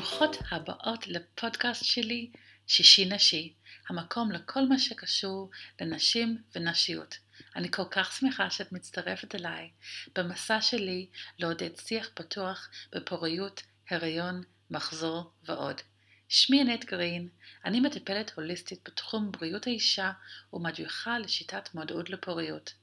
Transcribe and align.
ברוכות 0.00 0.36
הבאות 0.50 1.06
לפודקאסט 1.06 1.84
שלי, 1.84 2.30
שישי 2.66 3.08
נשי, 3.08 3.54
המקום 3.88 4.32
לכל 4.32 4.68
מה 4.68 4.78
שקשור 4.78 5.50
לנשים 5.80 6.38
ונשיות. 6.54 7.18
אני 7.56 7.70
כל 7.70 7.82
כך 7.90 8.12
שמחה 8.12 8.50
שאת 8.50 8.72
מצטרפת 8.72 9.34
אליי 9.34 9.70
במסע 10.16 10.60
שלי 10.60 11.06
לעודד 11.38 11.76
שיח 11.76 12.10
פתוח 12.14 12.68
בפוריות, 12.92 13.62
הריון, 13.90 14.42
מחזור 14.70 15.30
ועוד. 15.48 15.80
שמי 16.28 16.60
ענת 16.60 16.84
גרין, 16.84 17.28
אני 17.64 17.80
מטפלת 17.80 18.32
הוליסטית 18.36 18.88
בתחום 18.88 19.32
בריאות 19.32 19.66
האישה 19.66 20.10
ומדריכה 20.52 21.18
לשיטת 21.18 21.74
מודעות 21.74 22.10
לפוריות. 22.10 22.74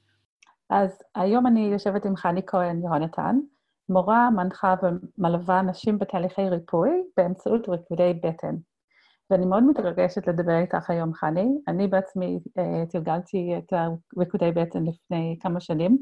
אז 0.70 1.02
היום 1.14 1.46
אני 1.46 1.70
יושבת 1.72 2.04
עם 2.04 2.16
חני 2.16 2.40
כהן 2.46 2.82
יהונתן, 2.82 3.36
מורה, 3.88 4.30
מנחה 4.30 4.74
ומלווה 4.82 5.62
נשים 5.62 5.98
בתהליכי 5.98 6.48
ריפוי 6.48 6.90
באמצעות 7.16 7.68
ריקודי 7.68 8.12
בטן. 8.22 8.54
ואני 9.30 9.46
מאוד 9.46 9.62
מתרגשת 9.62 10.26
לדבר 10.26 10.58
איתך 10.58 10.90
היום, 10.90 11.14
חני. 11.14 11.48
אני 11.68 11.88
בעצמי 11.88 12.38
אה, 12.58 12.86
תרגלתי 12.90 13.54
את 13.58 13.72
ריקודי 14.18 14.52
בטן 14.52 14.84
לפני 14.84 15.38
כמה 15.40 15.60
שנים, 15.60 15.98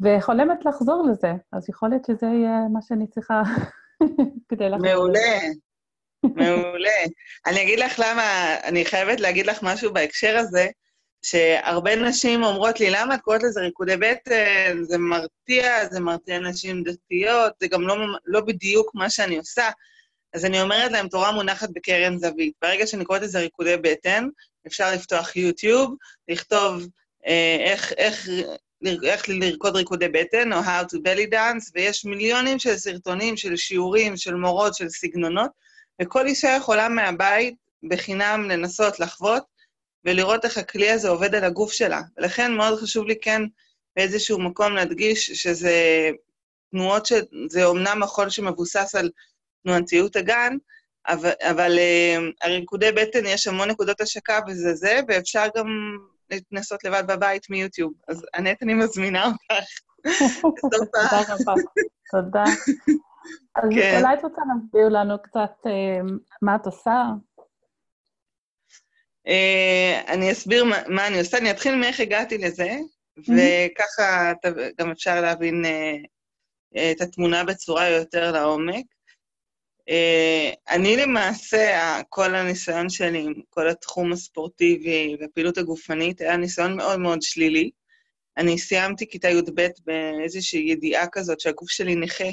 וחולמת 0.00 0.64
לחזור 0.64 1.06
לזה, 1.10 1.32
אז 1.52 1.68
יכול 1.68 1.88
להיות 1.88 2.04
שזה 2.04 2.26
יהיה 2.26 2.60
מה 2.72 2.82
שאני 2.82 3.06
צריכה 3.06 3.42
כדי 4.48 4.68
לחזור. 4.68 4.88
מעולה, 4.88 5.38
מעולה. 6.24 7.00
אני 7.46 7.62
אגיד 7.62 7.78
לך 7.78 7.98
למה, 7.98 8.54
אני 8.64 8.84
חייבת 8.84 9.20
להגיד 9.20 9.46
לך 9.46 9.62
משהו 9.62 9.92
בהקשר 9.92 10.36
הזה. 10.36 10.66
שהרבה 11.24 11.96
נשים 11.96 12.44
אומרות 12.44 12.80
לי, 12.80 12.90
למה 12.90 13.14
את 13.14 13.20
קוראת 13.20 13.42
לזה 13.42 13.60
ריקודי 13.60 13.96
בטן? 13.96 14.82
זה 14.82 14.98
מרתיע, 14.98 15.88
זה 15.90 16.00
מרתיע 16.00 16.38
נשים 16.38 16.82
דתיות, 16.82 17.52
זה 17.60 17.66
גם 17.66 17.86
לא, 17.86 17.96
לא 18.26 18.40
בדיוק 18.40 18.94
מה 18.94 19.10
שאני 19.10 19.38
עושה. 19.38 19.70
אז 20.32 20.44
אני 20.44 20.62
אומרת 20.62 20.92
להם, 20.92 21.08
תורה 21.08 21.32
מונחת 21.32 21.68
בקרן 21.74 22.18
זווית. 22.18 22.52
ברגע 22.62 22.86
שאני 22.86 23.04
קוראת 23.04 23.22
לזה 23.22 23.38
ריקודי 23.38 23.76
בטן, 23.76 24.28
אפשר 24.66 24.92
לפתוח 24.94 25.36
יוטיוב, 25.36 25.94
לכתוב 26.28 26.86
אה, 27.26 27.56
איך, 27.60 27.92
איך, 27.92 28.28
איך 29.02 29.28
לרקוד 29.28 29.76
ריקודי 29.76 30.08
בטן, 30.08 30.52
או 30.52 30.58
How 30.60 30.84
to 30.92 30.96
belly 30.96 31.32
dance, 31.32 31.70
ויש 31.74 32.04
מיליונים 32.04 32.58
של 32.58 32.76
סרטונים, 32.76 33.36
של 33.36 33.56
שיעורים, 33.56 34.16
של 34.16 34.34
מורות, 34.34 34.74
של 34.74 34.88
סגנונות, 34.88 35.50
וכל 36.02 36.26
אישה 36.26 36.48
יכולה 36.48 36.88
מהבית 36.88 37.54
בחינם 37.88 38.50
לנסות 38.50 39.00
לחוות, 39.00 39.53
ולראות 40.04 40.44
איך 40.44 40.58
הכלי 40.58 40.90
הזה 40.90 41.08
עובד 41.08 41.34
על 41.34 41.44
הגוף 41.44 41.72
שלה. 41.72 42.00
ולכן 42.16 42.52
מאוד 42.52 42.78
חשוב 42.78 43.06
לי 43.06 43.20
כן 43.20 43.42
באיזשהו 43.96 44.38
מקום 44.38 44.72
להדגיש 44.72 45.30
שזה 45.30 46.10
תנועות 46.70 47.06
ש... 47.06 47.12
זה 47.48 47.64
אומנם 47.64 48.00
מחול 48.00 48.30
שמבוסס 48.30 48.94
על 48.94 49.10
תנועתיות 49.62 50.16
הגן, 50.16 50.56
אבל, 51.08 51.30
אבל 51.50 51.76
uh, 51.78 52.46
הריקודי 52.46 52.92
בטן, 52.92 53.26
יש 53.26 53.46
המון 53.46 53.70
נקודות 53.70 54.00
השקה 54.00 54.38
וזה 54.46 54.74
זה, 54.74 55.00
ואפשר 55.08 55.46
גם 55.56 55.66
להתנסות 56.30 56.84
לבד 56.84 57.04
בבית 57.06 57.50
מיוטיוב. 57.50 57.92
אז 58.08 58.26
ענת, 58.34 58.62
אני 58.62 58.74
מזמינה 58.74 59.24
אותך. 59.26 59.66
תודה 60.92 61.20
רבה. 61.28 61.54
תודה. 62.10 62.44
אז 63.56 63.70
כן. 63.74 64.00
אולי 64.00 64.14
את 64.14 64.22
רוצה 64.22 64.42
להסביר 64.48 64.88
לנו 64.88 65.22
קצת 65.22 65.66
uh, 65.66 66.12
מה 66.42 66.56
את 66.56 66.66
עושה? 66.66 67.04
Uh, 69.28 70.10
אני 70.10 70.32
אסביר 70.32 70.64
מה, 70.64 70.82
מה 70.88 71.06
אני 71.06 71.18
עושה, 71.18 71.38
אני 71.38 71.50
אתחיל 71.50 71.74
מאיך 71.74 72.00
הגעתי 72.00 72.38
לזה. 72.38 72.70
וככה 73.18 74.32
גם 74.78 74.90
אפשר 74.90 75.20
להבין 75.20 75.64
uh, 75.64 76.78
את 76.92 77.00
התמונה 77.00 77.44
בצורה 77.44 77.88
יותר 77.88 78.32
לעומק. 78.32 78.84
Uh, 79.80 80.54
אני 80.68 80.96
למעשה, 80.96 82.00
כל 82.08 82.34
הניסיון 82.34 82.88
שלי 82.88 83.22
עם 83.22 83.34
כל 83.50 83.68
התחום 83.68 84.12
הספורטיבי 84.12 85.16
והפעילות 85.20 85.58
הגופנית 85.58 86.20
היה 86.20 86.36
ניסיון 86.36 86.76
מאוד 86.76 87.00
מאוד 87.00 87.22
שלילי. 87.22 87.70
אני 88.36 88.58
סיימתי 88.58 89.08
כיתה 89.08 89.28
י"ב 89.28 89.66
באיזושהי 89.84 90.60
ידיעה 90.60 91.06
כזאת 91.12 91.40
שהגוף 91.40 91.70
שלי 91.70 91.94
נכה. 91.94 92.28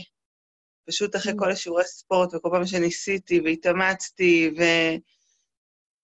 פשוט 0.87 1.16
אחרי. 1.16 1.33
כל 1.37 1.51
השיעורי 1.51 1.83
ספורט, 1.83 2.33
וכל 2.33 2.49
פעם 2.51 2.66
שניסיתי 2.66 3.39
והתאמצתי, 3.39 4.51
ו... 4.57 4.63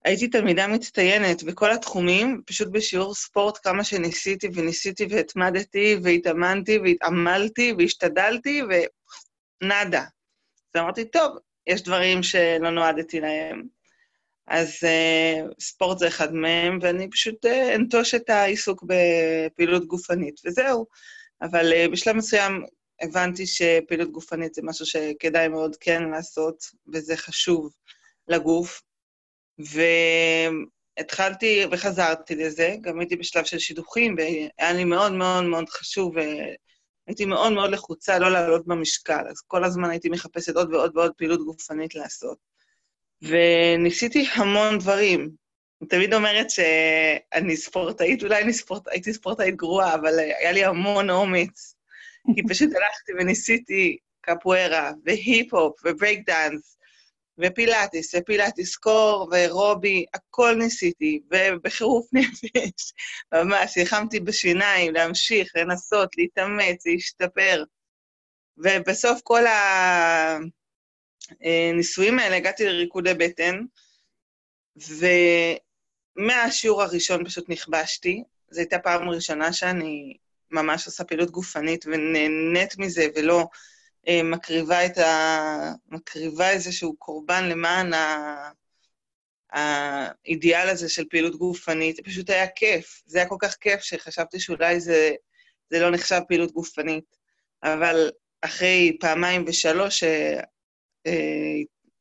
הייתי 0.04 0.28
תלמידה 0.28 0.66
מצטיינת 0.66 1.42
בכל 1.42 1.70
התחומים, 1.70 2.42
פשוט 2.46 2.68
בשיעור 2.68 3.14
ספורט 3.14 3.58
כמה 3.62 3.84
שניסיתי 3.84 4.48
וניסיתי 4.54 5.06
והתמדתי 5.10 5.96
והתאמנתי 6.02 6.78
והתעמלתי 6.78 7.72
והשתדלתי 7.78 8.62
ונאדה. 9.62 10.04
אז 10.74 10.80
אמרתי, 10.80 11.04
טוב, 11.04 11.38
יש 11.66 11.82
דברים 11.82 12.22
שלא 12.22 12.70
נועדתי 12.70 13.20
להם. 13.20 13.62
אז 14.46 14.68
uh, 14.68 15.54
ספורט 15.60 15.98
זה 15.98 16.08
אחד 16.08 16.34
מהם, 16.34 16.78
ואני 16.82 17.10
פשוט 17.10 17.46
uh, 17.46 17.74
אנטוש 17.74 18.14
את 18.14 18.30
העיסוק 18.30 18.84
בפעילות 18.86 19.86
גופנית, 19.86 20.40
וזהו. 20.44 20.86
אבל 21.42 21.72
uh, 21.72 21.90
בשלב 21.92 22.16
מסוים 22.16 22.64
הבנתי 23.02 23.46
שפעילות 23.46 24.12
גופנית 24.12 24.54
זה 24.54 24.62
משהו 24.64 24.86
שכדאי 24.86 25.48
מאוד 25.48 25.76
כן 25.76 26.02
לעשות, 26.10 26.64
וזה 26.92 27.16
חשוב 27.16 27.70
לגוף, 28.28 28.82
והתחלתי 29.58 31.64
וחזרתי 31.70 32.34
לזה, 32.34 32.76
גם 32.80 33.00
הייתי 33.00 33.16
בשלב 33.16 33.44
של 33.44 33.58
שידוכים, 33.58 34.14
והיה 34.18 34.72
לי 34.72 34.84
מאוד 34.84 35.12
מאוד 35.12 35.44
מאוד 35.44 35.68
חשוב, 35.68 36.14
והייתי 37.06 37.24
מאוד 37.24 37.52
מאוד 37.52 37.70
לחוצה 37.70 38.18
לא 38.18 38.30
לעלות 38.30 38.66
במשקל, 38.66 39.28
אז 39.30 39.40
כל 39.46 39.64
הזמן 39.64 39.90
הייתי 39.90 40.08
מחפשת 40.08 40.56
עוד 40.56 40.74
ועוד 40.74 40.96
ועוד 40.96 41.12
פעילות 41.16 41.44
גופנית 41.44 41.94
לעשות. 41.94 42.38
וניסיתי 43.22 44.26
המון 44.34 44.78
דברים. 44.78 45.30
אני 45.80 45.88
תמיד 45.88 46.14
אומרת 46.14 46.50
שאני 46.50 47.56
ספורטאית, 47.56 48.22
אולי 48.22 48.42
אני 48.42 48.52
ספורט, 48.52 48.88
הייתי 48.88 49.12
ספורטאית 49.12 49.56
גרועה, 49.56 49.94
אבל 49.94 50.18
היה 50.18 50.52
לי 50.52 50.64
המון 50.64 51.10
אומץ, 51.10 51.74
כי 52.34 52.42
פשוט 52.48 52.68
הלכתי 52.68 53.12
וניסיתי 53.18 53.96
קפוארה, 54.20 54.92
והיפ-הופ, 55.04 55.80
וברייק 55.84 56.26
דאנס, 56.26 56.77
ופילאטיס, 57.38 58.14
ופילאטיס 58.14 58.76
core, 58.76 59.28
ואירובי, 59.30 60.04
הכל 60.14 60.54
ניסיתי, 60.58 61.20
ובחירוף 61.30 62.06
נפש, 62.12 62.92
ממש, 63.32 63.78
נלחמתי 63.78 64.20
בשיניים 64.20 64.94
להמשיך, 64.94 65.52
לנסות, 65.56 66.16
להתאמץ, 66.16 66.86
להשתפר. 66.86 67.64
ובסוף 68.56 69.20
כל 69.24 69.42
הניסויים 71.40 72.18
האלה 72.18 72.36
הגעתי 72.36 72.64
לריקודי 72.64 73.14
בטן, 73.14 73.60
ומהשיעור 76.18 76.82
הראשון 76.82 77.24
פשוט 77.24 77.48
נכבשתי. 77.48 78.22
זו 78.50 78.60
הייתה 78.60 78.78
פעם 78.78 79.08
ראשונה 79.08 79.52
שאני 79.52 80.16
ממש 80.50 80.86
עושה 80.86 81.04
פעילות 81.04 81.30
גופנית 81.30 81.84
ונהנית 81.86 82.78
מזה, 82.78 83.06
ולא 83.16 83.38
אה, 83.38 83.44
מקריבה 84.24 84.86
את 84.86 84.98
ה... 84.98 85.72
מקריבה 85.88 86.50
איזשהו 86.50 86.96
קורבן 86.96 87.48
למען 87.48 87.94
ה... 87.94 88.50
האידיאל 89.52 90.68
הזה 90.68 90.88
של 90.88 91.04
פעילות 91.10 91.36
גופנית. 91.36 91.96
זה 91.96 92.02
פשוט 92.02 92.30
היה 92.30 92.46
כיף. 92.46 93.02
זה 93.06 93.18
היה 93.18 93.28
כל 93.28 93.36
כך 93.40 93.54
כיף 93.54 93.80
שחשבתי 93.82 94.40
שאולי 94.40 94.80
זה, 94.80 95.10
זה 95.70 95.80
לא 95.80 95.90
נחשב 95.90 96.20
פעילות 96.28 96.52
גופנית. 96.52 97.16
אבל 97.62 98.10
אחרי 98.42 98.96
פעמיים 99.00 99.44
ושלוש 99.46 100.04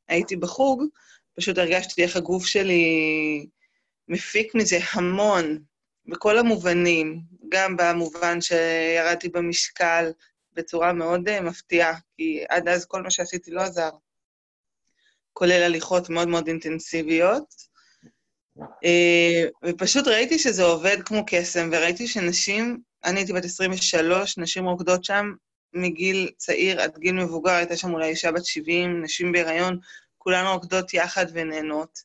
שהייתי 0.07 0.36
אה, 0.36 0.40
בחוג, 0.40 0.84
פשוט 1.34 1.57
הרגשתי 1.57 2.03
איך 2.03 2.16
הגוף 2.16 2.46
שלי 2.46 3.47
מפיק 4.07 4.56
מזה 4.56 4.78
המון, 4.91 5.59
בכל 6.06 6.38
המובנים, 6.38 7.22
גם 7.50 7.78
במובן 7.78 8.41
שירדתי 8.41 9.30
במשקל, 9.30 10.12
בצורה 10.57 10.94
מאוד 10.94 11.30
uh, 11.30 11.42
מפתיעה, 11.42 11.94
כי 12.18 12.44
עד 12.50 12.68
אז 12.68 12.86
כל 12.86 13.04
מה 13.04 13.09
שעשיתי 13.09 13.51
לא 13.51 13.62
עזר, 13.62 13.89
כולל 15.33 15.63
הליכות 15.63 16.09
מאוד 16.09 16.27
מאוד 16.27 16.48
אינטנסיביות. 16.48 17.54
Uh, 18.59 19.50
ופשוט 19.65 20.07
ראיתי 20.07 20.39
שזה 20.39 20.63
עובד 20.63 20.98
כמו 21.06 21.24
קסם, 21.27 21.69
וראיתי 21.71 22.07
שנשים, 22.07 22.81
אני 23.06 23.19
הייתי 23.19 23.33
בת 23.33 23.45
23, 23.45 24.38
נשים 24.38 24.65
רוקדות 24.65 25.04
שם 25.04 25.33
מגיל 25.74 26.30
צעיר 26.38 26.81
עד 26.81 26.98
גיל 26.98 27.15
מבוגר, 27.15 27.51
הייתה 27.51 27.77
שם 27.77 27.94
אולי 27.94 28.09
אישה 28.09 28.31
בת 28.31 28.45
70, 28.45 29.04
נשים 29.04 29.31
בהיריון, 29.31 29.80
כולן 30.18 30.45
רוקדות 30.48 30.94
יחד 30.94 31.25
ונהנות. 31.33 32.00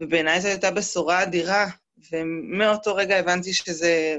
ובעיניי 0.00 0.40
זו 0.40 0.48
הייתה 0.48 0.70
בשורה 0.70 1.22
אדירה, 1.22 1.66
ומאותו 2.12 2.94
רגע 2.94 3.16
הבנתי 3.16 3.52
שזה 3.52 4.18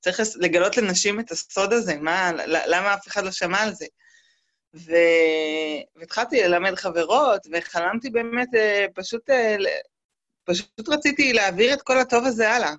צריך 0.00 0.20
לגלות 0.36 0.76
לנשים 0.76 1.20
את 1.20 1.30
הסוד 1.30 1.72
הזה, 1.72 1.96
מה, 1.96 2.32
למה 2.46 2.94
אף 2.94 3.08
אחד 3.08 3.24
לא 3.24 3.30
שמע 3.30 3.60
על 3.60 3.74
זה? 3.74 3.86
ו... 4.74 4.92
והתחלתי 5.96 6.42
ללמד 6.42 6.74
חברות, 6.74 7.46
וחלמתי 7.52 8.10
באמת, 8.10 8.48
אה, 8.54 8.86
פשוט, 8.94 9.30
אה, 9.30 9.56
פשוט 10.44 10.88
רציתי 10.88 11.32
להעביר 11.32 11.74
את 11.74 11.82
כל 11.82 11.98
הטוב 11.98 12.24
הזה 12.24 12.50
הלאה. 12.50 12.72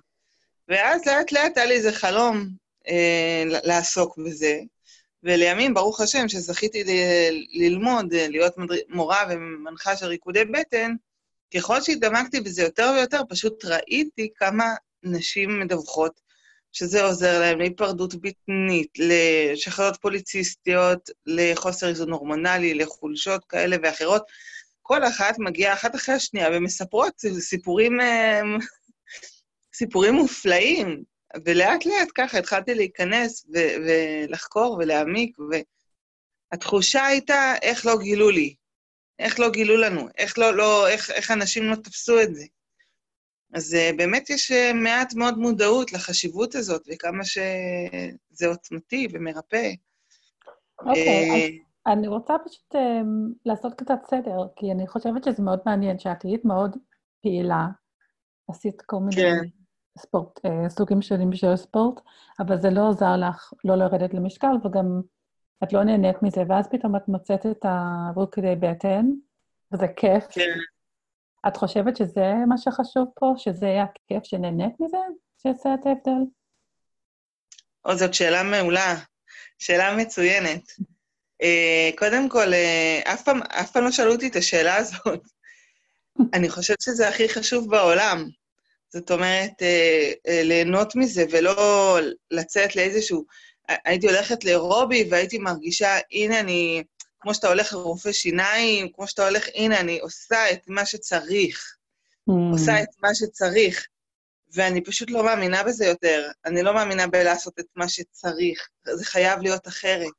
ואז 0.68 1.06
לאט 1.06 1.32
לאט 1.32 1.56
היה 1.56 1.66
לי 1.66 1.74
איזה 1.74 1.92
חלום 1.92 2.48
אה, 2.88 3.42
לעסוק 3.46 4.18
בזה, 4.18 4.60
ולימים, 5.22 5.74
ברוך 5.74 6.00
השם, 6.00 6.28
שזכיתי 6.28 6.84
ל- 6.84 7.62
ללמוד, 7.64 8.14
להיות 8.14 8.58
מדר... 8.58 8.74
מורה 8.88 9.24
ומנחה 9.30 9.96
של 9.96 10.06
ריקודי 10.06 10.44
בטן, 10.44 10.94
ככל 11.54 11.80
שהתעמקתי 11.80 12.40
בזה 12.40 12.62
יותר 12.62 12.92
ויותר, 12.96 13.20
פשוט 13.28 13.64
ראיתי 13.64 14.28
כמה 14.36 14.64
נשים 15.02 15.60
מדווחות 15.60 16.20
שזה 16.72 17.02
עוזר 17.02 17.40
להם 17.40 17.58
להיפרדות 17.58 18.14
בטנית, 18.14 18.88
לשחררות 18.98 19.96
פוליציסטיות, 19.96 21.10
לחוסר 21.26 21.88
איזון 21.88 22.12
הורמונלי, 22.12 22.74
לחולשות 22.74 23.44
כאלה 23.44 23.76
ואחרות. 23.82 24.22
כל 24.82 25.04
אחת 25.04 25.34
מגיעה 25.38 25.74
אחת 25.74 25.94
אחרי 25.94 26.14
השנייה 26.14 26.48
ומספרות 26.52 27.14
סיפורים, 27.40 28.00
אה, 28.00 28.40
סיפורים 29.74 30.14
מופלאים. 30.14 31.02
ולאט 31.46 31.86
לאט 31.86 32.08
ככה 32.14 32.38
התחלתי 32.38 32.74
להיכנס 32.74 33.46
ו- 33.54 33.74
ולחקור 33.86 34.76
ולהעמיק, 34.80 35.36
והתחושה 36.52 37.06
הייתה, 37.06 37.54
איך 37.62 37.86
לא 37.86 37.98
גילו 37.98 38.30
לי? 38.30 38.54
איך 39.18 39.40
לא 39.40 39.50
גילו 39.50 39.76
לנו? 39.76 40.08
איך, 40.18 40.38
לא, 40.38 40.56
לא, 40.56 40.88
איך, 40.88 41.10
איך 41.10 41.30
אנשים 41.30 41.64
לא 41.64 41.74
תפסו 41.74 42.20
את 42.20 42.34
זה? 42.34 42.44
אז 43.54 43.74
uh, 43.74 43.96
באמת 43.96 44.30
יש 44.30 44.52
uh, 44.52 44.74
מעט 44.74 45.14
מאוד 45.14 45.38
מודעות 45.38 45.92
לחשיבות 45.92 46.54
הזאת, 46.54 46.88
וכמה 46.92 47.24
שזה 47.24 48.48
עוצמתי 48.48 49.08
ומרפא. 49.12 49.70
אוקיי, 50.80 51.30
okay, 51.30 51.58
uh, 51.58 51.64
אז 51.86 51.98
אני 51.98 52.08
רוצה 52.08 52.34
פשוט 52.44 52.74
uh, 52.74 52.78
לעשות 53.46 53.74
קצת 53.74 53.98
סדר, 54.06 54.46
כי 54.56 54.72
אני 54.72 54.86
חושבת 54.86 55.24
שזה 55.24 55.42
מאוד 55.42 55.60
מעניין 55.66 55.98
שאת 55.98 56.22
היית 56.22 56.44
מאוד 56.44 56.76
פעילה, 57.22 57.66
עשית 58.48 58.82
כל 58.82 58.96
מיני 58.96 59.16
כן. 59.16 59.48
ספורט, 59.98 60.38
uh, 60.38 60.68
סוגים 60.68 61.02
שונים 61.02 61.32
של 61.32 61.56
ספורט, 61.56 62.00
אבל 62.40 62.60
זה 62.60 62.70
לא 62.70 62.88
עוזר 62.88 63.16
לך 63.16 63.52
לא 63.64 63.74
לרדת 63.74 64.14
למשקל, 64.14 64.52
וגם 64.64 65.00
את 65.62 65.72
לא 65.72 65.84
נהנית 65.84 66.22
מזה, 66.22 66.42
ואז 66.48 66.68
פתאום 66.68 66.96
את 66.96 67.08
מוצאת 67.08 67.46
את 67.46 67.64
הרוקדי 67.64 68.54
בטן, 68.60 69.06
וזה 69.72 69.88
כיף. 69.88 70.26
כן. 70.30 70.58
את 71.48 71.56
חושבת 71.56 71.96
שזה 71.96 72.32
מה 72.48 72.58
שחשוב 72.58 73.08
פה? 73.14 73.32
שזה 73.36 73.66
היה 73.66 73.84
כיף 74.08 74.24
שנהנית 74.24 74.74
מזה? 74.80 74.96
שיעשה 75.42 75.74
את 75.74 75.86
ההבדל? 75.86 76.24
או, 77.84 77.96
זאת 77.96 78.14
שאלה 78.14 78.42
מעולה, 78.42 78.94
שאלה 79.58 79.96
מצוינת. 79.96 80.62
uh, 81.42 81.98
קודם 81.98 82.28
כל, 82.28 82.52
uh, 82.52 83.12
אף, 83.12 83.22
פעם, 83.24 83.42
אף 83.42 83.70
פעם 83.72 83.84
לא 83.84 83.90
שאלו 83.90 84.12
אותי 84.12 84.28
את 84.28 84.36
השאלה 84.36 84.76
הזאת. 84.76 85.22
אני 86.34 86.50
חושבת 86.50 86.80
שזה 86.80 87.08
הכי 87.08 87.28
חשוב 87.28 87.70
בעולם. 87.70 88.28
זאת 88.88 89.10
אומרת, 89.10 89.50
uh, 89.50 90.14
uh, 90.28 90.30
ליהנות 90.44 90.96
מזה 90.96 91.24
ולא 91.30 91.98
לצאת 92.30 92.76
לאיזשהו... 92.76 93.24
הייתי 93.84 94.06
הולכת 94.06 94.44
לאירובי 94.44 95.08
והייתי 95.10 95.38
מרגישה, 95.38 95.98
הנה 96.12 96.40
אני... 96.40 96.82
כמו 97.20 97.34
שאתה 97.34 97.48
הולך 97.48 97.72
לרופא 97.72 98.12
שיניים, 98.12 98.92
כמו 98.92 99.06
שאתה 99.06 99.28
הולך, 99.28 99.46
הנה, 99.54 99.80
אני 99.80 100.00
עושה 100.00 100.52
את 100.52 100.60
מה 100.68 100.86
שצריך. 100.86 101.76
Mm. 102.30 102.52
עושה 102.52 102.82
את 102.82 102.88
מה 103.02 103.08
שצריך. 103.14 103.86
ואני 104.54 104.84
פשוט 104.84 105.10
לא 105.10 105.24
מאמינה 105.24 105.62
בזה 105.62 105.86
יותר. 105.86 106.30
אני 106.44 106.62
לא 106.62 106.74
מאמינה 106.74 107.06
בלעשות 107.06 107.60
את 107.60 107.66
מה 107.76 107.88
שצריך. 107.88 108.68
זה 108.94 109.04
חייב 109.04 109.40
להיות 109.40 109.68
אחרת. 109.68 110.12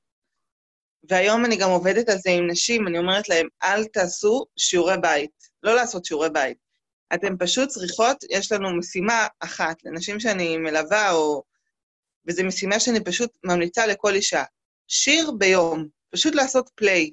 והיום 1.09 1.45
אני 1.45 1.57
גם 1.57 1.69
עובדת 1.69 2.09
על 2.09 2.17
זה 2.17 2.29
עם 2.29 2.47
נשים, 2.51 2.87
אני 2.87 2.97
אומרת 2.97 3.29
להם, 3.29 3.47
אל 3.63 3.85
תעשו 3.85 4.45
שיעורי 4.57 4.97
בית. 5.01 5.31
לא 5.63 5.75
לעשות 5.75 6.05
שיעורי 6.05 6.29
בית. 6.29 6.57
אתן 7.13 7.37
פשוט 7.39 7.69
צריכות, 7.69 8.17
יש 8.29 8.51
לנו 8.51 8.77
משימה 8.77 9.27
אחת, 9.39 9.75
לנשים 9.83 10.19
שאני 10.19 10.57
מלווה, 10.57 11.11
או... 11.11 11.43
וזו 12.27 12.43
משימה 12.43 12.79
שאני 12.79 13.03
פשוט 13.03 13.31
ממליצה 13.43 13.87
לכל 13.87 14.13
אישה. 14.13 14.43
שיר 14.87 15.31
ביום. 15.31 15.87
פשוט 16.11 16.35
לעשות 16.35 16.69
פליי. 16.75 17.11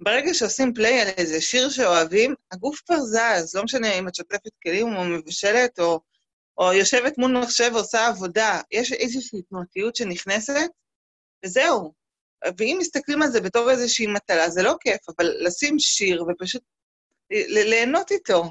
ברגע 0.00 0.34
שעושים 0.34 0.74
פליי 0.74 1.00
על 1.00 1.08
איזה 1.08 1.40
שיר 1.40 1.70
שאוהבים, 1.70 2.34
הגוף 2.52 2.80
כבר 2.86 3.00
זז, 3.00 3.54
לא 3.54 3.64
משנה 3.64 3.92
אם 3.98 4.08
את 4.08 4.14
שוטפת 4.14 4.50
כלים 4.62 4.96
או 4.96 5.04
מבשלת, 5.04 5.78
או, 5.78 6.00
או 6.58 6.72
יושבת 6.72 7.18
מול 7.18 7.38
מחשב 7.38 7.70
ועושה 7.74 8.06
עבודה, 8.06 8.60
יש 8.70 8.92
איזושהי 8.92 9.42
תנועתיות 9.42 9.96
שנכנסת, 9.96 10.70
וזהו. 11.44 11.92
ואם 12.58 12.76
מסתכלים 12.80 13.22
על 13.22 13.28
זה 13.28 13.40
בתור 13.40 13.70
איזושהי 13.70 14.06
מטלה, 14.06 14.50
זה 14.50 14.62
לא 14.62 14.74
כיף, 14.80 15.00
אבל 15.08 15.34
לשים 15.40 15.78
שיר 15.78 16.24
ופשוט 16.28 16.62
ליהנות 17.30 18.10
איתו. 18.10 18.44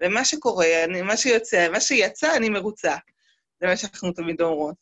ומה 0.00 0.24
שקורה, 0.24 0.84
אני, 0.84 1.02
מה 1.02 1.16
שיוצא, 1.16 1.68
מה 1.72 1.80
שיצא, 1.80 2.36
אני 2.36 2.48
מרוצה. 2.48 2.96
זה 3.60 3.66
מה 3.66 3.76
שאנחנו 3.76 4.12
תמיד 4.12 4.40
אומרות. 4.40 4.76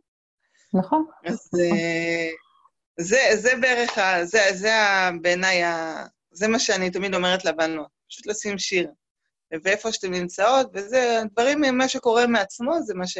נכון. 0.78 1.06
אז... 1.24 1.50
אה, 1.60 2.30
זה, 3.00 3.18
זה 3.34 3.50
בערך, 3.60 3.98
ה, 3.98 4.24
זה, 4.24 4.38
זה 4.52 4.70
בעיניי, 5.22 5.62
זה 6.30 6.48
מה 6.48 6.58
שאני 6.58 6.90
תמיד 6.90 7.14
אומרת 7.14 7.44
לבנות, 7.44 7.88
פשוט 8.08 8.26
לשים 8.26 8.58
שיר. 8.58 8.90
ואיפה 9.64 9.92
שאתן 9.92 10.10
נמצאות, 10.10 10.70
וזה, 10.74 11.20
הדברים, 11.22 11.78
מה 11.78 11.88
שקורה 11.88 12.26
מעצמו, 12.26 12.80
זה 12.80 12.94
מה, 12.94 13.06
ש, 13.06 13.18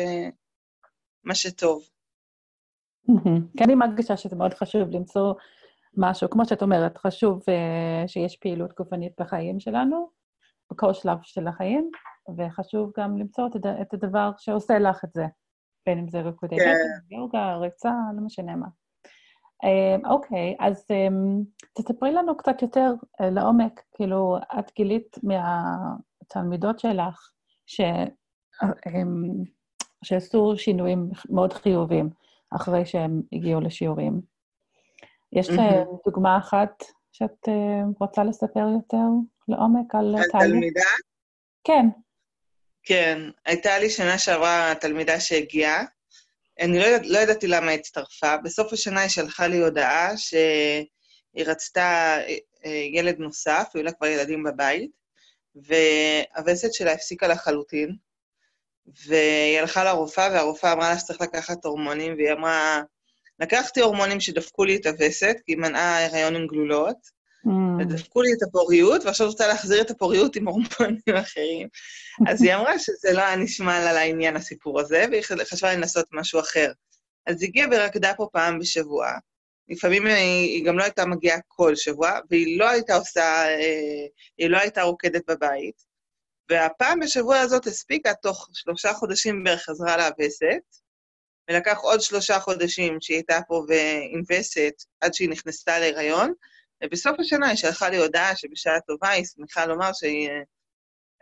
מה 1.24 1.34
שטוב. 1.34 1.82
כן, 3.56 3.64
אני 3.64 3.74
מרגישה 3.74 4.16
שזה 4.16 4.36
מאוד 4.36 4.54
חשוב 4.54 4.90
למצוא 4.90 5.34
משהו, 5.96 6.30
כמו 6.30 6.44
שאת 6.44 6.62
אומרת, 6.62 6.98
חשוב 6.98 7.40
uh, 7.40 8.08
שיש 8.08 8.36
פעילות 8.36 8.74
גופנית 8.76 9.12
בחיים 9.20 9.60
שלנו, 9.60 10.10
בכל 10.72 10.94
שלב 10.94 11.16
של 11.22 11.48
החיים, 11.48 11.90
וחשוב 12.38 12.92
גם 12.98 13.18
למצוא 13.18 13.46
את, 13.46 13.66
את 13.82 13.94
הדבר 13.94 14.30
שעושה 14.38 14.78
לך 14.78 15.04
את 15.04 15.12
זה, 15.14 15.24
בין 15.86 15.98
אם 15.98 16.08
זה 16.08 16.20
ריקודי 16.20 16.56
כן. 16.56 16.62
בטן, 16.62 17.14
יוגה, 17.16 17.56
ריצה, 17.56 17.92
לא 18.16 18.22
משנה 18.22 18.56
מה. 18.56 18.66
אמ, 19.64 20.06
אוקיי, 20.06 20.56
אז 20.58 20.84
אמ, 20.90 21.42
תספרי 21.72 22.12
לנו 22.12 22.36
קצת 22.36 22.62
יותר 22.62 22.92
אה, 23.20 23.30
לעומק, 23.30 23.80
כאילו, 23.94 24.36
את 24.58 24.72
גילית 24.76 25.16
מהתלמידות 25.22 26.78
שלך 26.78 27.30
ש... 27.66 27.80
אמ, 28.62 29.44
שעשו 30.04 30.54
שינויים 30.56 31.10
מאוד 31.30 31.52
חיוביים 31.52 32.10
אחרי 32.50 32.86
שהם 32.86 33.22
הגיעו 33.32 33.60
לשיעורים. 33.60 34.20
יש 35.32 35.50
mm-hmm. 35.50 36.04
דוגמה 36.04 36.38
אחת 36.38 36.84
שאת 37.12 37.48
רוצה 38.00 38.24
לספר 38.24 38.68
יותר 38.74 39.06
לעומק 39.48 39.94
על 39.94 40.14
תהליך? 40.14 40.34
על 40.34 40.40
תלמידה? 40.40 40.80
כן. 41.64 41.86
כן, 42.82 43.18
הייתה 43.46 43.78
לי 43.78 43.90
שנה 43.90 44.18
שעברה 44.18 44.72
תלמידה 44.80 45.20
שהגיעה, 45.20 45.84
אני 46.60 46.78
לא, 46.78 46.86
לא 47.04 47.18
ידעתי 47.18 47.46
למה 47.46 47.70
היא 47.70 47.78
הצטרפה. 47.78 48.36
בסוף 48.36 48.72
השנה 48.72 49.00
היא 49.00 49.08
שלחה 49.08 49.46
לי 49.46 49.58
הודעה 49.58 50.16
שהיא 50.16 51.44
רצתה 51.46 52.18
אה, 52.64 52.70
ילד 52.92 53.18
נוסף, 53.18 53.70
היו 53.74 53.82
לה 53.82 53.92
כבר 53.92 54.06
ילדים 54.06 54.42
בבית, 54.42 54.90
והווסת 55.54 56.74
שלה 56.74 56.92
הפסיקה 56.92 57.28
לחלוטין, 57.28 57.96
והיא 59.06 59.58
הלכה 59.58 59.84
לרופאה, 59.84 60.28
והרופאה 60.32 60.72
אמרה 60.72 60.90
לה 60.90 60.98
שצריך 60.98 61.20
לקחת 61.20 61.64
הורמונים, 61.64 62.14
והיא 62.14 62.32
אמרה, 62.32 62.82
לקחתי 63.38 63.80
הורמונים 63.80 64.20
שדפקו 64.20 64.64
לי 64.64 64.76
את 64.76 64.86
הווסת, 64.86 65.36
כי 65.46 65.52
היא 65.52 65.58
מנעה 65.58 66.04
הריון 66.04 66.36
עם 66.36 66.46
גלולות, 66.46 67.19
Mm. 67.46 67.50
ודפקו 67.80 68.22
לי 68.22 68.32
את 68.32 68.42
הפוריות, 68.42 69.04
ועכשיו 69.04 69.26
רוצה 69.26 69.46
להחזיר 69.46 69.80
את 69.80 69.90
הפוריות 69.90 70.36
עם 70.36 70.48
הורמונים 70.48 71.16
אחרים. 71.20 71.68
אז 72.28 72.42
היא 72.42 72.54
אמרה 72.54 72.78
שזה 72.78 73.12
לא 73.12 73.20
היה 73.20 73.36
נשמע 73.36 73.80
לה 73.80 73.92
לעניין 73.92 74.36
הסיפור 74.36 74.80
הזה, 74.80 75.04
והיא 75.10 75.22
חשבה 75.22 75.74
לנסות 75.74 76.06
משהו 76.12 76.40
אחר. 76.40 76.72
אז 77.26 77.42
היא 77.42 77.48
הגיעה 77.48 77.68
ורקדה 77.72 78.14
פה 78.16 78.28
פעם 78.32 78.58
בשבוע. 78.58 79.06
לפעמים 79.68 80.06
היא, 80.06 80.14
היא 80.48 80.64
גם 80.64 80.78
לא 80.78 80.82
הייתה 80.82 81.06
מגיעה 81.06 81.38
כל 81.48 81.76
שבוע, 81.76 82.10
והיא 82.30 82.58
לא 82.58 82.68
הייתה 82.68 82.94
עושה, 82.94 83.22
אה, 83.44 84.06
היא 84.38 84.50
לא 84.50 84.58
הייתה 84.58 84.82
רוקדת 84.82 85.30
בבית. 85.30 85.90
והפעם 86.50 87.00
בשבוע 87.00 87.38
הזאת 87.38 87.66
הספיקה, 87.66 88.14
תוך 88.14 88.48
שלושה 88.52 88.92
חודשים 88.92 89.44
בערך 89.44 89.62
חזרה 89.62 89.96
לווסת, 89.96 90.62
ולקח 91.50 91.78
עוד 91.78 92.00
שלושה 92.00 92.40
חודשים 92.40 92.96
שהיא 93.00 93.16
הייתה 93.16 93.40
פה 93.48 93.64
וסת 94.28 94.74
עד 95.00 95.14
שהיא 95.14 95.30
נכנסה 95.30 95.78
להיריון, 95.78 96.32
ובסוף 96.84 97.20
השנה 97.20 97.48
היא 97.48 97.56
שלחה 97.56 97.88
לי 97.88 97.96
הודעה 97.96 98.36
שבשעה 98.36 98.80
טובה 98.80 99.08
היא 99.08 99.24
שמחה 99.24 99.66
לומר 99.66 99.92
שהיא... 99.92 100.30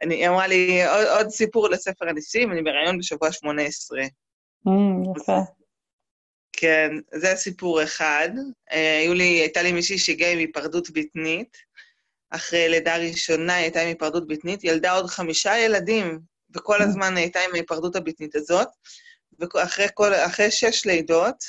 אני, 0.03 0.15
היא 0.15 0.29
אמרה 0.29 0.47
לי, 0.47 0.87
עוד, 0.87 1.07
עוד 1.07 1.29
סיפור 1.29 1.69
לספר 1.69 2.09
הניסים, 2.09 2.53
אני 2.53 2.63
בהיריון 2.63 2.99
בשבוע 2.99 3.33
18. 3.33 4.01
Mm, 4.03 4.71
יפה. 5.21 5.39
כן, 6.53 6.91
זה 7.15 7.33
הסיפור 7.33 7.83
אחד. 7.83 8.29
אה, 8.73 8.99
היו 8.99 9.15
לי, 9.15 9.25
הייתה 9.25 9.63
לי 9.63 9.73
מישהי 9.73 9.99
שהגיעה 9.99 10.33
עם 10.33 10.39
היפרדות 10.39 10.91
בטנית. 10.91 11.57
אחרי 12.31 12.69
לידה 12.69 12.97
ראשונה 12.97 13.55
היא 13.55 13.63
הייתה 13.63 13.81
עם 13.81 13.89
היפרדות 13.89 14.27
בטנית, 14.27 14.65
ילדה 14.65 14.93
עוד 14.93 15.07
חמישה 15.07 15.59
ילדים, 15.59 16.21
וכל 16.55 16.81
mm. 16.81 16.83
הזמן 16.83 17.17
היא 17.17 17.25
הייתה 17.25 17.41
עם 17.41 17.51
ההיפרדות 17.55 17.97
הבטנית 17.97 18.35
הזאת. 18.35 18.69
ואחרי 19.39 19.87
כל, 19.95 20.15
אחרי 20.15 20.51
שש 20.51 20.87
לידות, 20.87 21.45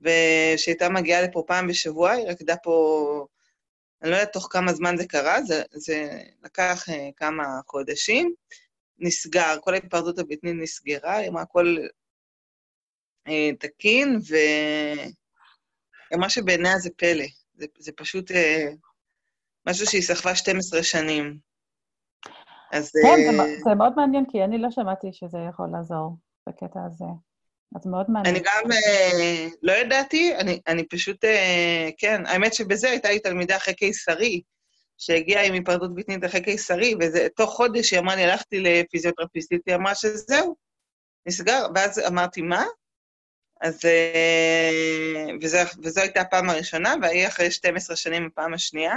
ושהייתה 0.00 0.88
מגיעה 0.88 1.22
לפה 1.22 1.44
פעם 1.46 1.66
בשבוע, 1.68 2.10
היא 2.10 2.26
רקדה 2.26 2.56
פה 2.56 3.26
אני 4.02 4.10
לא 4.10 4.16
יודעת 4.16 4.32
תוך 4.32 4.48
כמה 4.50 4.72
זמן 4.72 4.96
זה 4.96 5.06
קרה, 5.06 5.42
זה, 5.42 5.62
זה 5.72 6.22
לקח 6.42 6.84
uh, 6.88 6.92
כמה 7.16 7.44
חודשים, 7.66 8.34
נסגר, 8.98 9.56
כל 9.60 9.74
ההתפרדות 9.74 10.18
הבטנית 10.18 10.54
נסגרה, 10.62 11.18
עם 11.18 11.36
הכל 11.36 11.76
uh, 13.28 13.56
תקין, 13.60 14.18
ו... 14.30 14.34
היא 16.10 16.18
אמרה 16.18 16.30
שבעיניה 16.30 16.78
זה 16.78 16.90
פלא. 16.96 17.24
זה, 17.54 17.66
זה 17.78 17.92
פשוט 17.96 18.30
אה, 18.30 18.68
משהו 19.68 19.86
שהיא 19.86 20.02
סחבה 20.02 20.34
12 20.34 20.82
שנים. 20.82 21.38
אז... 22.72 22.90
כן, 23.02 23.40
אה... 23.40 23.46
זה, 23.46 23.56
זה 23.64 23.74
מאוד 23.74 23.92
מעניין, 23.96 24.24
כי 24.30 24.44
אני 24.44 24.58
לא 24.58 24.70
שמעתי 24.70 25.12
שזה 25.12 25.38
יכול 25.48 25.68
לעזור 25.72 26.16
בקטע 26.48 26.80
הזה. 26.86 27.04
אז 27.74 27.86
מאוד 27.86 28.10
מעניין. 28.10 28.34
אני 28.34 28.44
גם 28.44 28.72
אה, 28.72 29.48
לא 29.62 29.72
ידעתי, 29.72 30.34
אני, 30.66 30.88
פשוט, 30.88 31.24
אה, 31.24 31.88
כן, 31.98 32.26
האמת 32.26 32.54
שבזה 32.54 32.90
הייתה 32.90 33.10
לי 33.10 33.18
תלמידה 33.18 33.56
אחרי 33.56 33.74
קיסרי, 33.74 34.42
שהגיעה 34.98 35.44
עם 35.44 35.54
היפרדות 35.54 35.94
בטנית 35.94 36.24
אחרי 36.24 36.42
קיסרי, 36.42 36.94
וזו 37.00 37.46
חודש 37.46 37.92
היא 37.92 38.00
אמרה 38.00 38.16
לי, 38.16 38.24
הלכתי 38.24 38.60
לפיזיותרפיסטית, 38.60 39.62
היא 39.66 39.74
אמרה 39.74 39.94
שזהו, 39.94 40.56
נסגר, 41.26 41.66
ואז 41.74 41.98
אמרתי, 42.06 42.42
מה? 42.42 42.64
אז... 43.60 43.80
אה, 43.84 45.30
וזו, 45.82 46.00
הייתה 46.00 46.20
הפעם 46.20 46.50
הראשונה, 46.50 46.94
והיא 47.02 47.28
אחרי 47.28 47.50
12 47.50 47.96
שנים 47.96 48.26
הפעם 48.26 48.54
השנייה. 48.54 48.96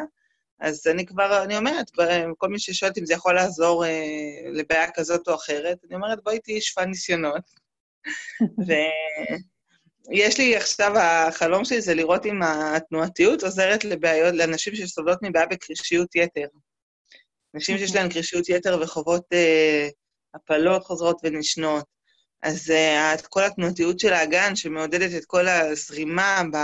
אז 0.59 0.87
אני 0.87 1.05
כבר, 1.05 1.43
אני 1.43 1.57
אומרת, 1.57 1.91
כל 2.37 2.47
מי 2.47 2.59
ששואל 2.59 2.91
אם 2.99 3.05
זה 3.05 3.13
יכול 3.13 3.35
לעזור 3.35 3.85
אה, 3.85 3.91
לבעיה 4.53 4.91
כזאת 4.91 5.27
או 5.27 5.35
אחרת, 5.35 5.77
אני 5.85 5.95
אומרת, 5.95 6.23
בואי 6.23 6.39
תהיי 6.39 6.61
שפע 6.61 6.85
ניסיונות. 6.85 7.66
ויש 10.09 10.37
לי 10.37 10.55
עכשיו, 10.55 10.97
החלום 10.97 11.65
שלי 11.65 11.81
זה 11.81 11.93
לראות 11.93 12.25
אם 12.25 12.41
התנועתיות 12.43 13.43
עוזרת 13.43 13.85
לבעיות, 13.85 14.35
לאנשים 14.35 14.75
שסובלות 14.75 15.19
מבעיה 15.21 15.45
בקרישיות 15.45 16.15
יתר. 16.15 16.47
אנשים 17.55 17.77
שיש 17.77 17.95
להם 17.95 18.09
קרישיות 18.09 18.49
יתר 18.49 18.79
וחוות 18.81 19.23
אה, 19.33 19.89
הפלות 20.33 20.83
חוזרות 20.83 21.19
ונשנות. 21.23 21.85
אז 22.41 22.73
uh, 23.17 23.27
כל 23.27 23.43
התנועתיות 23.43 23.99
של 23.99 24.13
האגן, 24.13 24.55
שמעודדת 24.55 25.17
את 25.17 25.25
כל 25.25 25.47
הזרימה 25.47 26.41
ב, 26.53 26.57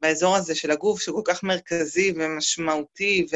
באזור 0.00 0.36
הזה 0.36 0.54
של 0.54 0.70
הגוף, 0.70 1.00
שהוא 1.00 1.24
כל 1.24 1.32
כך 1.32 1.42
מרכזי 1.42 2.12
ומשמעותי, 2.16 3.26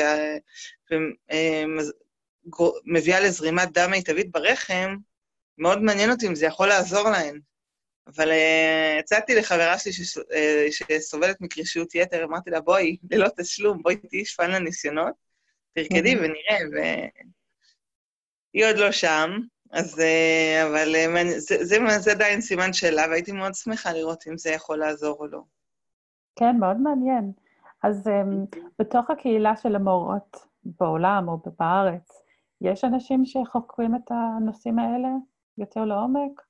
ומביאה 2.47 3.19
אה, 3.19 3.26
לזרימת 3.26 3.73
דם 3.73 3.90
מיטבית 3.90 4.30
ברחם, 4.30 4.97
מאוד 5.60 5.82
מעניין 5.82 6.10
אותי 6.10 6.26
אם 6.26 6.34
זה 6.34 6.46
יכול 6.46 6.68
לעזור 6.68 7.10
להן. 7.10 7.40
אבל 8.06 8.28
uh, 8.30 9.00
הצעתי 9.00 9.34
לחברה 9.34 9.78
שלי 9.78 9.92
uh, 9.92 10.96
שסובלת 11.00 11.40
מקרישיות 11.40 11.94
יתר, 11.94 12.24
אמרתי 12.24 12.50
לה, 12.50 12.60
בואי, 12.60 12.96
ללא 13.10 13.28
תשלום, 13.36 13.82
בואי 13.82 13.96
תהיי 13.96 14.24
שפן 14.24 14.50
לניסיונות, 14.50 15.14
תרקדי 15.72 16.16
ונראה, 16.16 16.58
והיא 18.52 18.66
עוד 18.66 18.76
לא 18.76 18.92
שם, 18.92 19.30
אז, 19.72 20.00
אה, 20.00 20.66
אבל 20.66 20.96
אה, 20.96 21.24
זה, 21.38 21.64
זה, 21.64 21.78
זה 21.98 22.12
עדיין 22.12 22.40
סימן 22.40 22.72
שאלה, 22.72 23.02
והייתי 23.10 23.32
מאוד 23.32 23.54
שמחה 23.54 23.92
לראות 23.92 24.24
אם 24.28 24.38
זה 24.38 24.50
יכול 24.50 24.78
לעזור 24.78 25.16
או 25.20 25.26
לא. 25.26 25.42
כן, 26.36 26.56
מאוד 26.60 26.76
מעניין. 26.76 27.32
אז 27.82 28.06
um, 28.06 28.58
בתוך 28.78 29.10
הקהילה 29.10 29.56
של 29.56 29.76
המורות 29.76 30.36
בעולם 30.64 31.28
או 31.28 31.38
בארץ, 31.58 32.22
יש 32.60 32.84
אנשים 32.84 33.24
שחוקרים 33.24 33.94
את 33.94 34.10
הנושאים 34.10 34.78
האלה 34.78 35.08
יותר 35.60 35.84
לעומק? 35.84 36.42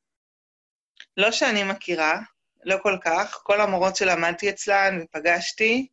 לא 1.16 1.30
שאני 1.32 1.62
מכירה, 1.62 2.20
לא 2.64 2.76
כל 2.82 2.96
כך. 3.04 3.40
כל 3.42 3.60
המורות 3.60 3.96
שלמדתי 3.96 4.50
אצלן 4.50 4.98
ופגשתי, 5.02 5.88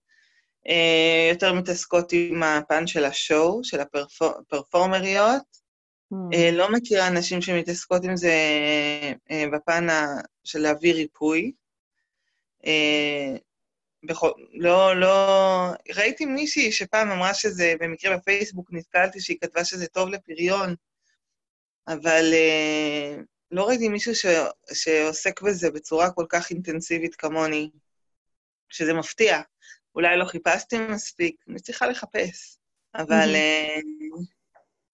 יותר 1.32 1.54
מתעסקות 1.54 2.12
עם 2.12 2.44
הפן 2.44 2.88
של 2.88 3.06
השואו, 3.06 3.64
של 3.64 3.80
הפרפורמריות, 3.80 5.58
Mm. 6.14 6.52
לא 6.52 6.72
מכירה 6.72 7.08
אנשים 7.08 7.42
שמתעסקות 7.42 8.04
עם 8.04 8.16
זה 8.16 8.34
אה, 9.32 9.44
בפן 9.54 9.88
של 10.44 10.60
להביא 10.60 10.94
ריפוי. 10.94 11.52
אה, 12.66 13.36
בכל, 14.04 14.32
לא, 14.54 15.00
לא... 15.00 15.72
ראיתי 15.96 16.26
מישהי 16.26 16.72
שפעם 16.72 17.12
אמרה 17.12 17.34
שזה, 17.34 17.74
במקרה 17.80 18.18
בפייסבוק 18.18 18.70
נתקלתי 18.72 19.22
שהיא 19.22 19.38
כתבה 19.42 19.66
שזה 19.66 19.88
טוב 19.88 20.10
לפריון, 20.10 20.76
אבל 21.88 22.34
לא 23.52 23.68
ראיתי 23.68 23.90
מישהו 23.90 24.16
ש, 24.16 24.26
שעוסק 24.74 25.42
בזה 25.42 25.72
בצורה 25.72 26.12
כל 26.12 26.26
כך 26.30 26.50
אינטנסיבית 26.50 27.16
כמוני, 27.16 27.70
שזה 28.70 28.94
מפתיע. 28.94 29.42
אולי 29.96 30.18
לא 30.18 30.26
חיפשתי 30.26 30.78
מספיק, 30.80 31.36
אני 31.50 31.60
צריכה 31.60 31.88
לחפש. 31.88 32.58
אבל 32.96 33.36
mm-hmm. 33.36 34.24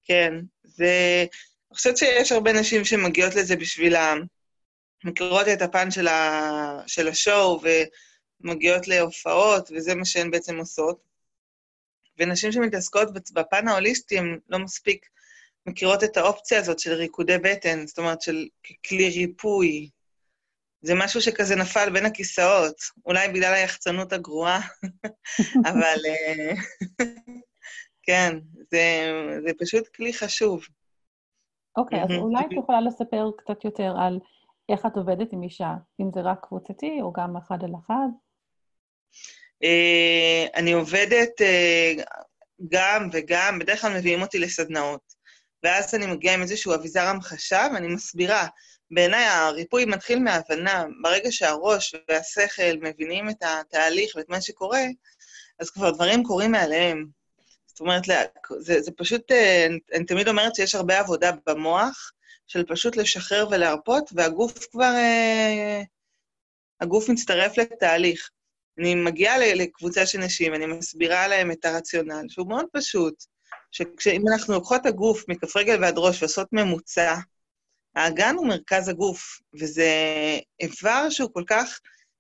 כן, 0.04 0.34
זה... 0.64 1.26
אני 1.72 1.78
חושבת 1.78 1.98
שיש 1.98 2.32
הרבה 2.32 2.54
נשים 2.54 2.86
שמגיעות 2.86 3.36
לזה 3.36 3.56
בשביל 3.56 3.96
ה... 3.96 4.14
מכירות 5.04 5.48
את 5.48 5.62
הפן 5.62 5.92
של, 5.92 6.08
ה... 6.08 6.84
של 6.88 7.08
השואו 7.08 7.62
ומגיעות 8.42 8.88
להופעות, 8.88 9.70
וזה 9.76 9.96
מה 9.96 10.06
שהן 10.06 10.32
בעצם 10.32 10.58
עושות. 10.58 11.04
ונשים 12.18 12.52
שמתעסקות 12.52 13.14
בפן 13.34 13.68
ההוליסטי, 13.68 14.18
הן 14.18 14.40
לא 14.50 14.60
מספיק 14.60 15.06
מכירות 15.66 16.04
את 16.04 16.18
האופציה 16.18 16.60
הזאת 16.60 16.80
של 16.80 16.94
ריקודי 16.94 17.38
בטן, 17.38 17.88
זאת 17.88 17.98
אומרת, 18.00 18.22
של 18.22 18.48
כלי 18.90 19.10
ריפוי. 19.10 19.90
זה 20.82 20.94
משהו 20.96 21.22
שכזה 21.22 21.56
נפל 21.56 21.90
בין 21.90 22.06
הכיסאות, 22.06 22.76
אולי 23.06 23.28
בגלל 23.28 23.54
היחצנות 23.54 24.14
הגרועה, 24.14 24.60
אבל 25.70 25.98
אה, 26.08 26.54
כן, 28.04 28.40
זה, 28.72 29.12
זה 29.46 29.52
פשוט 29.60 29.88
כלי 29.88 30.14
חשוב. 30.14 30.66
אוקיי, 31.78 32.02
okay, 32.02 32.06
אז 32.06 32.12
אולי 32.12 32.46
את 32.46 32.52
יכולה 32.52 32.82
לספר 32.82 33.32
קצת 33.38 33.66
יותר 33.66 33.94
על 34.00 34.20
איך 34.70 34.86
את 34.86 34.98
עובדת 34.98 35.34
עם 35.34 35.44
אישה, 35.44 35.74
אם 36.02 36.10
זה 36.14 36.22
רק 36.22 36.46
קבוצתי 36.48 37.00
או 37.02 37.14
גם 37.14 37.38
אחד 37.38 37.64
על 37.64 37.72
אחד? 37.86 38.08
Uh, 39.64 40.56
אני 40.56 40.72
עובדת 40.72 41.42
uh, 41.42 42.04
גם 42.70 43.10
וגם, 43.12 43.60
בדרך 43.60 43.82
כלל 43.82 43.98
מביאים 43.98 44.22
אותי 44.22 44.40
לסדנאות. 44.40 45.13
ואז 45.64 45.96
אני 45.96 46.06
מגיעה 46.06 46.36
עם 46.36 46.42
איזשהו 46.42 46.74
אביזר 46.76 47.02
המחשה, 47.02 47.68
ואני 47.74 47.88
מסבירה. 47.88 48.48
בעיניי 48.92 49.26
הריפוי 49.26 49.86
מתחיל 49.86 50.20
מהבנה. 50.20 50.86
ברגע 51.02 51.32
שהראש 51.32 51.96
והשכל 52.10 52.78
מבינים 52.82 53.30
את 53.30 53.44
התהליך 53.44 54.16
ואת 54.16 54.30
מה 54.30 54.42
שקורה, 54.42 54.82
אז 55.60 55.70
כבר 55.70 55.92
דברים 55.92 56.24
קורים 56.24 56.52
מעליהם. 56.52 57.06
זאת 57.68 57.80
אומרת, 57.80 58.04
זה, 58.60 58.82
זה 58.82 58.92
פשוט, 58.98 59.32
אה, 59.32 59.68
אני 59.94 60.06
תמיד 60.06 60.28
אומרת 60.28 60.56
שיש 60.56 60.76
הרבה 60.76 61.00
עבודה 61.00 61.32
במוח, 61.48 62.12
של 62.48 62.64
פשוט 62.64 62.96
לשחרר 62.98 63.48
ולהרפות, 63.52 64.10
והגוף 64.14 64.68
כבר, 64.72 64.94
אה, 64.96 65.82
הגוף 66.82 67.10
מצטרף 67.10 67.58
לתהליך. 67.58 68.30
אני 68.80 68.96
מגיעה 68.96 69.38
לקבוצה 69.38 70.06
של 70.06 70.20
נשים, 70.20 70.54
אני 70.54 70.66
מסבירה 70.66 71.28
להם 71.28 71.52
את 71.52 71.66
הרציונל, 71.66 72.26
שהוא 72.30 72.50
מאוד 72.50 72.66
פשוט, 72.74 73.24
שאם 74.00 74.22
אנחנו 74.34 74.54
לוקחות 74.54 74.82
את 74.82 74.86
הגוף 74.86 75.24
מכף 75.28 75.58
רגל 75.58 75.82
ועד 75.82 75.94
ראש 75.98 76.22
ועושות 76.22 76.48
ממוצע, 76.52 77.16
האגן 77.96 78.36
הוא 78.36 78.48
מרכז 78.48 78.90
הגוף, 78.90 79.40
וזה 79.60 79.90
איבר 80.60 81.10
שהוא 81.10 81.30
כל 81.34 81.44
כך 81.48 81.80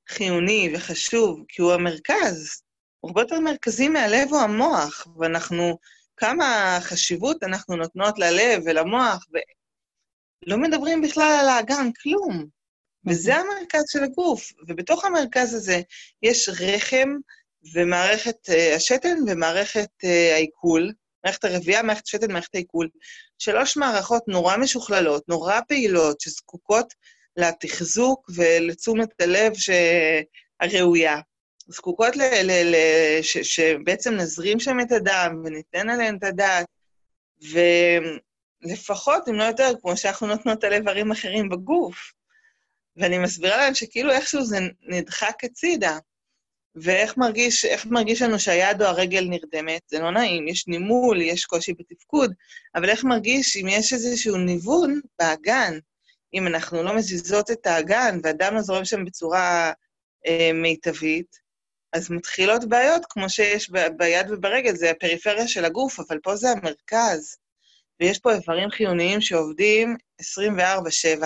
חיוני 0.09 0.73
וחשוב, 0.73 1.39
כי 1.47 1.61
הוא 1.61 1.73
המרכז. 1.73 2.61
הוא 2.99 3.09
הרבה 3.09 3.21
יותר 3.21 3.39
מרכזי 3.39 3.89
מהלב 3.89 4.33
או 4.33 4.39
המוח, 4.39 5.07
ואנחנו, 5.19 5.77
כמה 6.17 6.77
חשיבות 6.81 7.43
אנחנו 7.43 7.75
נותנות 7.75 8.19
ללב 8.19 8.63
ולמוח, 8.65 9.25
ולא 10.45 10.57
מדברים 10.57 11.01
בכלל 11.01 11.37
על 11.39 11.49
האגן, 11.49 11.91
כלום. 12.01 12.45
וזה 13.07 13.37
אוקיי. 13.37 13.51
המרכז 13.51 13.83
של 13.87 14.03
הגוף, 14.03 14.51
ובתוך 14.67 15.05
המרכז 15.05 15.53
הזה 15.53 15.81
יש 16.23 16.49
רחם 16.49 17.09
ומערכת 17.73 18.49
uh, 18.49 18.75
השתן 18.75 19.17
ומערכת 19.27 19.89
uh, 20.03 20.33
העיכול, 20.33 20.91
מערכת 21.23 21.43
הרבייה, 21.43 21.83
מערכת 21.83 22.05
השתן, 22.05 22.31
מערכת 22.31 22.55
העיכול. 22.55 22.89
שלוש 23.39 23.77
מערכות 23.77 24.23
נורא 24.27 24.57
משוכללות, 24.57 25.29
נורא 25.29 25.59
פעילות, 25.67 26.21
שזקוקות 26.21 26.93
לתחזוק 27.37 28.29
ולתשומת 28.35 29.21
הלב 29.21 29.53
הראויה. 30.59 31.19
זקוקות 31.67 32.15
ל... 32.15 32.21
ל, 32.21 32.51
ל 32.51 32.75
ש, 33.21 33.37
שבעצם 33.37 34.13
נזרים 34.13 34.59
שם 34.59 34.79
את 34.79 34.91
הדם 34.91 35.41
וניתן 35.45 35.89
עליהן 35.89 36.17
את 36.17 36.23
הדעת, 36.23 36.65
ולפחות, 38.63 39.27
אם 39.29 39.35
לא 39.35 39.43
יותר, 39.43 39.71
כמו 39.81 39.97
שאנחנו 39.97 40.27
נותנות 40.27 40.63
על 40.63 40.73
איברים 40.73 41.11
אחרים 41.11 41.49
בגוף. 41.49 42.13
ואני 42.97 43.17
מסבירה 43.17 43.57
להן 43.57 43.75
שכאילו 43.75 44.11
איכשהו 44.11 44.45
זה 44.45 44.57
נדחק 44.81 45.43
הצידה. 45.43 45.97
ואיך 46.75 47.17
מרגיש, 47.17 47.65
מרגיש 47.85 48.21
לנו 48.21 48.39
שהיד 48.39 48.81
או 48.81 48.87
הרגל 48.87 49.27
נרדמת? 49.29 49.81
זה 49.87 49.99
לא 49.99 50.11
נעים, 50.11 50.47
יש 50.47 50.67
נימול, 50.67 51.21
יש 51.21 51.45
קושי 51.45 51.73
בתפקוד, 51.73 52.33
אבל 52.75 52.89
איך 52.89 53.03
מרגיש 53.03 53.57
אם 53.57 53.67
יש 53.67 53.93
איזשהו 53.93 54.37
ניוון 54.37 54.99
באגן, 55.19 55.79
אם 56.33 56.47
אנחנו 56.47 56.83
לא 56.83 56.95
מזיזות 56.95 57.51
את 57.51 57.67
האגן 57.67 58.19
והדם 58.23 58.55
לא 58.55 58.61
זורם 58.61 58.85
שם 58.85 59.05
בצורה 59.05 59.71
אה, 60.27 60.51
מיטבית, 60.53 61.43
אז 61.93 62.11
מתחילות 62.11 62.69
בעיות, 62.69 63.05
כמו 63.09 63.29
שיש 63.29 63.69
ב- 63.69 63.97
ביד 63.97 64.31
וברגל, 64.31 64.75
זה 64.75 64.91
הפריפריה 64.91 65.47
של 65.47 65.65
הגוף, 65.65 65.99
אבל 65.99 66.19
פה 66.23 66.35
זה 66.35 66.49
המרכז. 66.49 67.37
ויש 67.99 68.19
פה 68.19 68.33
איברים 68.33 68.69
חיוניים 68.69 69.21
שעובדים 69.21 69.95
24-7, 70.21 71.23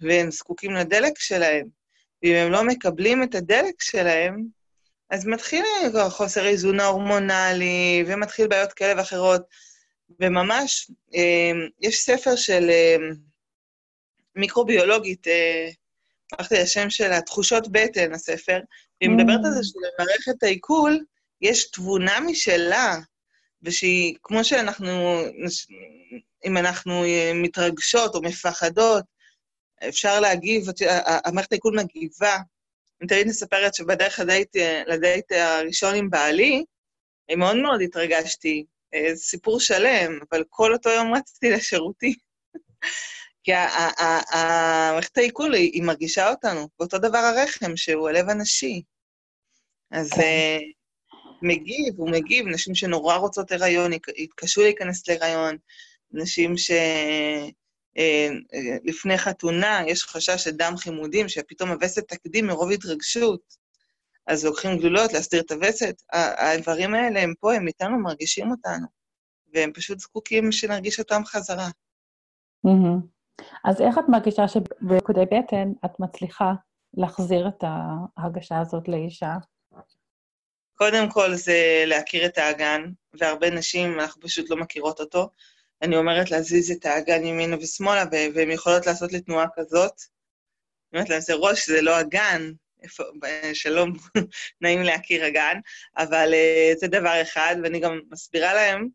והם 0.00 0.30
זקוקים 0.30 0.72
לדלק 0.72 1.18
שלהם. 1.18 1.66
ואם 2.22 2.34
הם 2.34 2.52
לא 2.52 2.64
מקבלים 2.64 3.22
את 3.22 3.34
הדלק 3.34 3.82
שלהם, 3.82 4.44
אז 5.10 5.26
מתחיל 5.26 5.64
חוסר 6.08 6.46
איזון 6.46 6.80
ההורמונלי, 6.80 8.04
ומתחיל 8.06 8.46
בעיות 8.48 8.72
כאלה 8.72 9.00
ואחרות. 9.00 9.42
וממש, 10.20 10.90
אה, 11.14 11.52
יש 11.80 12.00
ספר 12.00 12.36
של 12.36 12.70
אה, 12.70 12.96
מיקרוביולוגית, 14.36 15.26
הלכתי 16.32 16.54
לשם 16.54 16.90
של 16.90 17.12
התחושות 17.12 17.68
בטן, 17.72 18.12
הספר, 18.12 18.60
והיא 19.00 19.10
מדברת 19.10 19.40
על 19.44 19.52
זה 19.52 19.60
mm. 19.60 19.64
שלמערכת 19.64 20.42
העיכול 20.42 21.04
יש 21.40 21.70
תבונה 21.70 22.20
משלה, 22.20 22.96
ושהיא, 23.62 24.14
כמו 24.22 24.44
שאנחנו, 24.44 25.22
אם 26.44 26.56
אנחנו 26.56 27.02
מתרגשות 27.34 28.14
או 28.14 28.22
מפחדות, 28.22 29.04
אפשר 29.88 30.20
להגיב, 30.20 30.64
המערכת 31.24 31.52
העיכול 31.52 31.80
מגיבה. 31.80 32.36
אני 33.00 33.08
תמיד 33.08 33.26
מספרת 33.26 33.74
שבדרך 33.74 34.18
לדייט, 34.18 34.56
לדייט 34.86 35.32
הראשון 35.32 35.94
עם 35.94 36.10
בעלי, 36.10 36.64
מאוד 37.36 37.56
מאוד 37.56 37.80
התרגשתי, 37.80 38.64
זה 39.12 39.16
סיפור 39.16 39.60
שלם, 39.60 40.18
אבל 40.30 40.44
כל 40.48 40.72
אותו 40.72 40.90
יום 40.90 41.14
רצתי 41.14 41.50
לשירותי. 41.50 42.14
כי 43.44 43.52
המערכת 43.54 45.18
העיכול, 45.18 45.54
היא 45.54 45.82
מרגישה 45.82 46.30
אותנו, 46.30 46.68
ואותו 46.80 46.98
דבר 46.98 47.18
הרחם, 47.18 47.76
שהוא 47.76 48.08
הלב 48.08 48.28
הנשי. 48.28 48.82
אז 49.90 50.12
uh, 50.12 50.62
מגיב, 51.42 51.94
הוא 51.96 52.10
מגיב, 52.10 52.46
נשים 52.46 52.74
שנורא 52.74 53.16
רוצות 53.16 53.52
הריון, 53.52 53.92
יתקשו 54.16 54.60
להיכנס 54.60 55.08
להיריון, 55.08 55.56
נשים 56.10 56.56
ש... 56.56 56.70
אה, 57.96 58.28
אה, 58.54 58.76
לפני 58.84 59.18
חתונה 59.18 59.82
יש 59.86 60.04
חשש 60.04 60.44
של 60.44 60.50
דם 60.50 60.74
חימודים, 60.76 61.28
שפתאום 61.28 61.70
הווסת 61.70 62.08
תקדים 62.08 62.46
מרוב 62.46 62.70
התרגשות, 62.70 63.40
אז 64.26 64.44
לוקחים 64.44 64.78
גלולות 64.78 65.12
להסתיר 65.12 65.40
את 65.40 65.50
הווסת. 65.50 66.02
האיברים 66.12 66.94
האלה 66.94 67.20
הם 67.20 67.34
פה, 67.40 67.54
הם 67.54 67.66
איתנו, 67.66 67.98
מרגישים 67.98 68.50
אותנו, 68.50 68.86
והם 69.54 69.72
פשוט 69.72 69.98
זקוקים 69.98 70.52
שנרגיש 70.52 70.98
אותם 70.98 71.22
חזרה. 71.24 71.68
אז 73.64 73.80
איך 73.80 73.98
את 73.98 74.04
מרגישה 74.08 74.48
שבקודי 74.48 75.24
בטן 75.24 75.72
את 75.84 76.00
מצליחה 76.00 76.52
להחזיר 76.94 77.48
את 77.48 77.64
ההרגשה 78.16 78.60
הזאת 78.60 78.88
לאישה? 78.88 79.32
קודם 80.74 81.10
כל 81.10 81.34
זה 81.34 81.84
להכיר 81.86 82.26
את 82.26 82.38
האגן, 82.38 82.82
והרבה 83.20 83.50
נשים, 83.50 84.00
אנחנו 84.00 84.22
פשוט 84.22 84.50
לא 84.50 84.56
מכירות 84.56 85.00
אותו. 85.00 85.30
אני 85.82 85.96
אומרת 85.96 86.30
להזיז 86.30 86.70
את 86.70 86.86
האגן 86.86 87.24
ימינה 87.24 87.56
ושמאלה, 87.56 88.04
והן 88.34 88.50
יכולות 88.50 88.86
לעשות 88.86 89.12
לי 89.12 89.20
תנועה 89.20 89.46
כזאת. 89.54 89.92
אני 90.92 90.98
אומרת 90.98 91.10
להם, 91.10 91.20
זה 91.20 91.34
ראש, 91.34 91.68
זה 91.68 91.82
לא 91.82 92.00
אגן. 92.00 92.52
איפה, 92.82 93.04
שלום, 93.54 93.92
נעים 94.60 94.82
להכיר 94.82 95.28
אגן, 95.28 95.56
אבל 95.96 96.34
uh, 96.34 96.78
זה 96.78 96.86
דבר 96.86 97.22
אחד, 97.22 97.56
ואני 97.62 97.80
גם 97.80 98.00
מסבירה 98.10 98.54
להם 98.54 98.88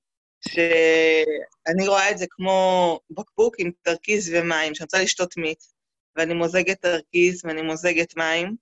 שאני 0.49 1.87
רואה 1.87 2.11
את 2.11 2.17
זה 2.17 2.25
כמו 2.29 2.99
בקבוק 3.09 3.55
עם 3.59 3.71
תרכיז 3.81 4.33
ומים, 4.33 4.75
שאני 4.75 4.85
רוצה 4.85 5.03
לשתות 5.03 5.37
מיץ, 5.37 5.73
ואני 6.15 6.33
מוזגת 6.33 6.81
תרכיז 6.81 7.45
ואני 7.45 7.61
מוזגת 7.61 8.17
מים, 8.17 8.55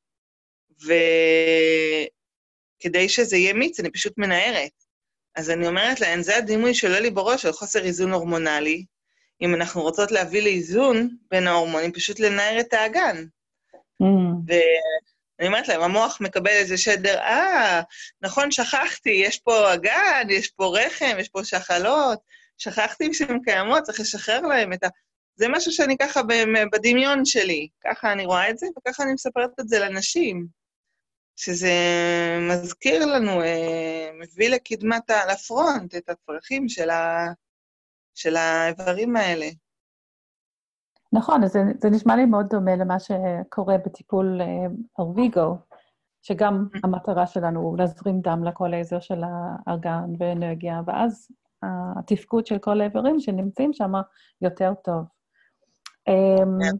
וכדי 2.80 3.10
שזה 3.10 3.38
יהיה 3.38 3.54
מיץ, 3.54 3.80
אני 3.80 3.92
פשוט 3.92 4.14
מנערת. 4.18 4.81
אז 5.36 5.50
אני 5.50 5.68
אומרת 5.68 6.00
להן, 6.00 6.22
זה 6.22 6.38
הדימוי 6.38 6.74
שעולה 6.74 7.00
לי 7.00 7.12
בראש 7.12 7.42
של 7.42 7.52
חוסר 7.52 7.84
איזון 7.84 8.12
הורמונלי. 8.14 8.86
אם 9.42 9.56
אנחנו 9.56 9.82
רוצות 9.82 10.12
להביא 10.12 10.42
לאיזון 10.42 11.16
בין 11.32 11.48
ההורמונים, 11.48 11.92
פשוט 11.92 12.20
לנער 12.20 12.60
את 12.60 12.74
האגן. 12.74 13.26
Mm. 14.04 14.06
ואני 14.48 15.48
אומרת 15.48 15.68
להם, 15.68 15.82
המוח 15.82 16.22
מקבל 16.22 16.52
איזה 16.52 16.78
שדר, 16.78 17.20
אה, 17.20 17.82
נכון, 18.22 18.52
שכחתי, 18.52 19.10
יש 19.10 19.40
פה 19.40 19.74
אגן, 19.74 20.28
יש 20.30 20.50
פה 20.50 20.78
רחם, 20.78 21.16
יש 21.20 21.30
פה 21.30 21.44
שחלות, 21.44 22.20
שכחתי 22.58 23.14
שהן 23.14 23.40
קיימות, 23.44 23.84
צריך 23.84 24.00
לשחרר 24.00 24.42
להם 24.42 24.74
את 24.74 24.84
ה... 24.84 24.88
זה 25.36 25.48
משהו 25.50 25.72
שאני 25.72 25.98
ככה 25.98 26.22
בדמיון 26.72 27.26
שלי, 27.26 27.68
ככה 27.84 28.12
אני 28.12 28.26
רואה 28.26 28.50
את 28.50 28.58
זה, 28.58 28.68
וככה 28.78 29.04
אני 29.04 29.14
מספרת 29.14 29.50
את 29.60 29.68
זה 29.68 29.80
לנשים. 29.80 30.61
שזה 31.36 31.74
מזכיר 32.50 33.06
לנו, 33.06 33.42
אה, 33.42 34.10
מביא 34.20 34.50
לקדמת, 34.50 35.10
לפרונט, 35.32 35.96
את 35.96 36.10
הצרכים 36.10 36.70
של, 36.70 36.90
ה, 36.90 37.28
של 38.16 38.36
האיברים 38.36 39.16
האלה. 39.16 39.48
נכון, 41.14 41.48
זה, 41.48 41.60
זה 41.82 41.90
נשמע 41.90 42.16
לי 42.16 42.26
מאוד 42.26 42.46
דומה 42.50 42.76
למה 42.76 42.98
שקורה 43.00 43.78
בטיפול 43.78 44.42
אה, 44.42 44.48
אורוויגו, 45.00 45.58
שגם 46.22 46.66
mm-hmm. 46.74 46.80
המטרה 46.84 47.28
שלנו 47.28 47.60
הוא 47.60 47.78
להזרים 47.78 48.22
דם 48.22 48.44
לכל 48.44 48.74
האזור 48.74 49.00
של 49.00 49.22
הארגן 49.24 50.04
ואנרגיה, 50.20 50.82
ואז 50.88 51.28
התפקוד 52.00 52.46
של 52.46 52.60
כל 52.60 52.82
האיברים 52.82 53.20
שנמצאים 53.20 53.74
שם 53.74 53.92
יותר 54.42 54.74
טוב. 54.84 55.04
אמ, 56.08 56.78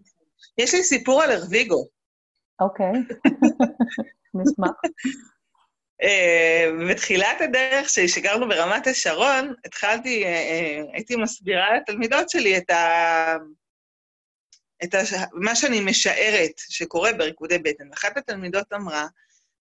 יש 0.58 0.74
לי 0.74 0.84
סיפור 0.84 1.22
על 1.22 1.32
ארוויגו. 1.32 1.86
אוקיי. 2.60 2.92
נשמח. 4.34 4.72
אה, 6.04 6.70
בתחילת 6.90 7.42
הדרך 7.42 7.90
שגרנו 7.90 8.48
ברמת 8.48 8.88
השרון, 8.88 9.54
התחלתי, 9.66 10.26
אה, 10.26 10.30
אה, 10.30 10.82
הייתי 10.94 11.16
מסבירה 11.16 11.78
לתלמידות 11.78 12.30
שלי 12.30 12.58
את, 12.58 12.70
ה... 12.70 13.36
את 14.84 14.94
ה... 14.94 15.00
מה 15.34 15.56
שאני 15.56 15.80
משערת 15.80 16.52
שקורה 16.58 17.14
בריקודי 17.14 17.58
בטן. 17.58 17.94
אחת 17.94 18.18
התלמידות 18.18 18.74
אמרה, 18.74 19.08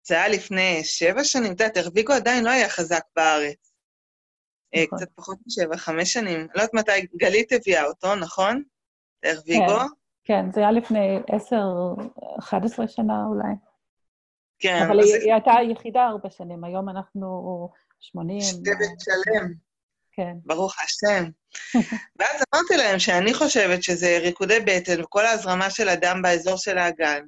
זה 0.07 0.15
היה 0.15 0.27
לפני 0.27 0.81
שבע 0.83 1.23
שנים, 1.23 1.51
את 1.51 1.61
יודעת, 1.61 1.77
הרוויגו 1.77 2.13
עדיין 2.13 2.43
לא 2.43 2.49
היה 2.49 2.69
חזק 2.69 3.03
בארץ. 3.15 3.73
נכון. 4.75 4.97
קצת 4.97 5.07
פחות 5.15 5.37
משבע, 5.47 5.77
חמש 5.77 6.13
שנים. 6.13 6.39
לא 6.39 6.61
יודעת 6.61 6.73
מתי 6.73 7.07
גלית 7.15 7.51
הביאה 7.51 7.85
אותו, 7.85 8.15
נכון? 8.15 8.63
הרוויגו. 9.23 9.79
כן, 9.79 9.85
כן, 10.23 10.51
זה 10.51 10.59
היה 10.59 10.71
לפני 10.71 11.19
עשר, 11.27 11.63
אחת 12.39 12.63
עשרה 12.63 12.87
שנה 12.87 13.25
אולי. 13.25 13.68
כן. 14.59 14.83
אבל 14.87 14.99
היא, 14.99 15.15
היא 15.15 15.33
הייתה 15.33 15.51
יחידה 15.71 16.03
הרבה 16.05 16.29
שנים, 16.29 16.63
היום 16.63 16.89
אנחנו 16.89 17.69
שמונים. 17.99 18.41
שבט 18.41 18.99
שלם. 18.99 19.53
כן. 20.11 20.33
ברוך 20.45 20.75
השם. 20.83 21.23
ואז 22.19 22.43
אמרתי 22.53 22.77
להם 22.77 22.99
שאני 22.99 23.33
חושבת 23.33 23.83
שזה 23.83 24.17
ריקודי 24.17 24.59
בטן 24.65 25.01
וכל 25.03 25.25
ההזרמה 25.25 25.69
של 25.69 25.89
הדם 25.89 26.21
באזור 26.23 26.57
של 26.57 26.77
האגן. 26.77 27.25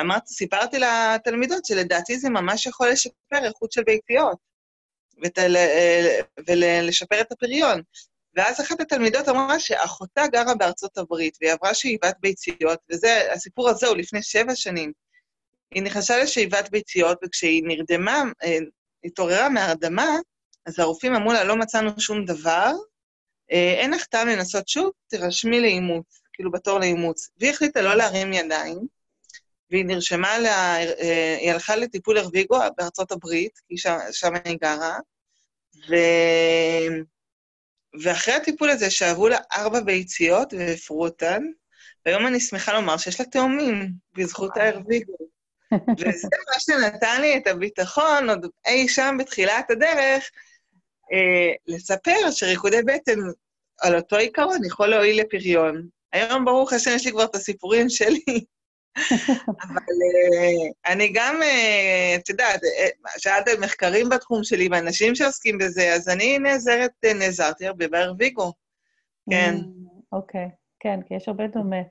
אמרתי, 0.00 0.34
סיפרתי 0.34 0.78
לתלמידות 0.78 1.64
שלדעתי 1.64 2.18
זה 2.18 2.30
ממש 2.30 2.66
יכול 2.66 2.88
לשפר 2.88 3.44
איכות 3.44 3.72
של 3.72 3.82
ביציות, 3.82 4.38
ותל, 5.24 5.56
ולשפר 6.48 7.20
את 7.20 7.32
הפריון. 7.32 7.82
ואז 8.34 8.60
אחת 8.60 8.80
התלמידות 8.80 9.28
אמרה 9.28 9.60
שאחותה 9.60 10.22
גרה 10.32 10.54
בארצות 10.54 10.98
הברית, 10.98 11.38
והיא 11.40 11.52
עברה 11.52 11.74
שאיבת 11.74 12.16
ביציות, 12.20 12.78
וזה, 12.92 13.32
הסיפור 13.32 13.68
הזה 13.68 13.86
הוא 13.86 13.96
לפני 13.96 14.22
שבע 14.22 14.54
שנים. 14.54 14.92
היא 15.74 15.82
נכנסה 15.82 16.22
לשאיבת 16.22 16.70
ביציות, 16.70 17.18
וכשהיא 17.24 17.62
נרדמה, 17.66 18.22
אה, 18.44 18.58
התעוררה 19.04 19.48
מהרדמה, 19.48 20.16
אז 20.66 20.78
הרופאים 20.78 21.14
אמרו 21.14 21.32
לה, 21.32 21.44
לא 21.44 21.56
מצאנו 21.56 22.00
שום 22.00 22.24
דבר, 22.24 22.72
אה, 23.52 23.74
אין 23.78 23.90
לך 23.90 24.04
טעם 24.04 24.28
לנסות 24.28 24.68
שוב, 24.68 24.90
תירשמי 25.08 25.60
לאימוץ, 25.60 26.22
כאילו 26.32 26.50
בתור 26.50 26.78
לאימוץ. 26.78 27.28
והיא 27.40 27.50
החליטה 27.50 27.82
לא 27.82 27.94
להרים 27.94 28.32
ידיים, 28.32 28.78
והיא 29.70 29.84
נרשמה, 29.84 30.38
לה, 30.38 30.76
אה, 30.82 31.36
היא 31.40 31.50
הלכה 31.50 31.76
לטיפול 31.76 32.18
הרוויגו 32.18 32.58
בארצות 32.78 33.12
הברית, 33.12 33.60
כי 33.68 33.78
שם, 33.78 33.96
שם 34.12 34.32
היא 34.44 34.58
גרה, 34.60 34.98
ו... 35.88 35.94
ואחרי 38.02 38.34
הטיפול 38.34 38.70
הזה 38.70 38.90
שאבו 38.90 39.28
לה 39.28 39.38
ארבע 39.52 39.80
ביציות 39.80 40.54
והפרו 40.54 41.04
אותן, 41.04 41.42
והיום 42.06 42.26
אני 42.26 42.40
שמחה 42.40 42.72
לומר 42.72 42.96
שיש 42.96 43.20
לה 43.20 43.26
תאומים, 43.26 43.92
בזכות 44.14 44.56
ההרוויגו. 44.56 45.31
וזה 45.98 46.28
מה 46.48 46.60
שנתן 46.60 47.20
לי 47.20 47.36
את 47.36 47.46
הביטחון, 47.46 48.30
עוד 48.30 48.46
אי 48.66 48.88
שם 48.88 49.16
בתחילת 49.18 49.70
הדרך, 49.70 50.30
אה, 51.12 51.52
לספר 51.66 52.30
שריקודי 52.30 52.82
בטן 52.82 53.18
על 53.80 53.96
אותו 53.96 54.16
עיקרון 54.16 54.64
יכול 54.64 54.86
להועיל 54.86 55.20
לפריון. 55.20 55.88
היום, 56.12 56.44
ברוך 56.44 56.72
השם, 56.72 56.90
יש 56.94 57.06
לי 57.06 57.12
כבר 57.12 57.24
את 57.24 57.34
הסיפורים 57.34 57.88
שלי, 57.88 58.44
אבל 59.62 59.96
אה, 60.12 60.92
אני 60.92 61.12
גם, 61.14 61.42
אה, 61.42 62.16
את 62.18 62.28
יודעת, 62.28 62.60
אה, 62.64 62.88
שאלת 63.18 63.48
על 63.48 63.60
מחקרים 63.60 64.08
בתחום 64.08 64.44
שלי 64.44 64.68
ואנשים 64.70 65.14
שעוסקים 65.14 65.58
בזה, 65.58 65.94
אז 65.94 66.08
אני 66.08 66.38
נעזרת, 66.38 67.04
נעזרתי 67.04 67.66
הרבה 67.66 67.88
בארוויגו, 67.88 68.52
כן. 69.30 69.54
אוקיי, 70.12 70.48
כן, 70.80 71.00
כי 71.08 71.14
יש 71.14 71.28
הרבה 71.28 71.46
דומה. 71.46 71.82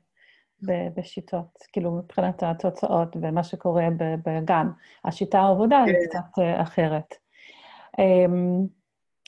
בשיטות, 0.98 1.58
כאילו 1.74 1.92
מבחינת 1.92 2.44
התוצאות 2.44 3.16
ומה 3.22 3.44
שקורה 3.44 3.88
בגן. 4.26 4.68
השיטה 5.06 5.40
העבודה 5.40 5.84
היא 5.84 5.94
כן. 5.94 6.06
קצת 6.10 6.40
אה, 6.40 6.62
אחרת. 6.62 7.16
אמ, 8.00 8.66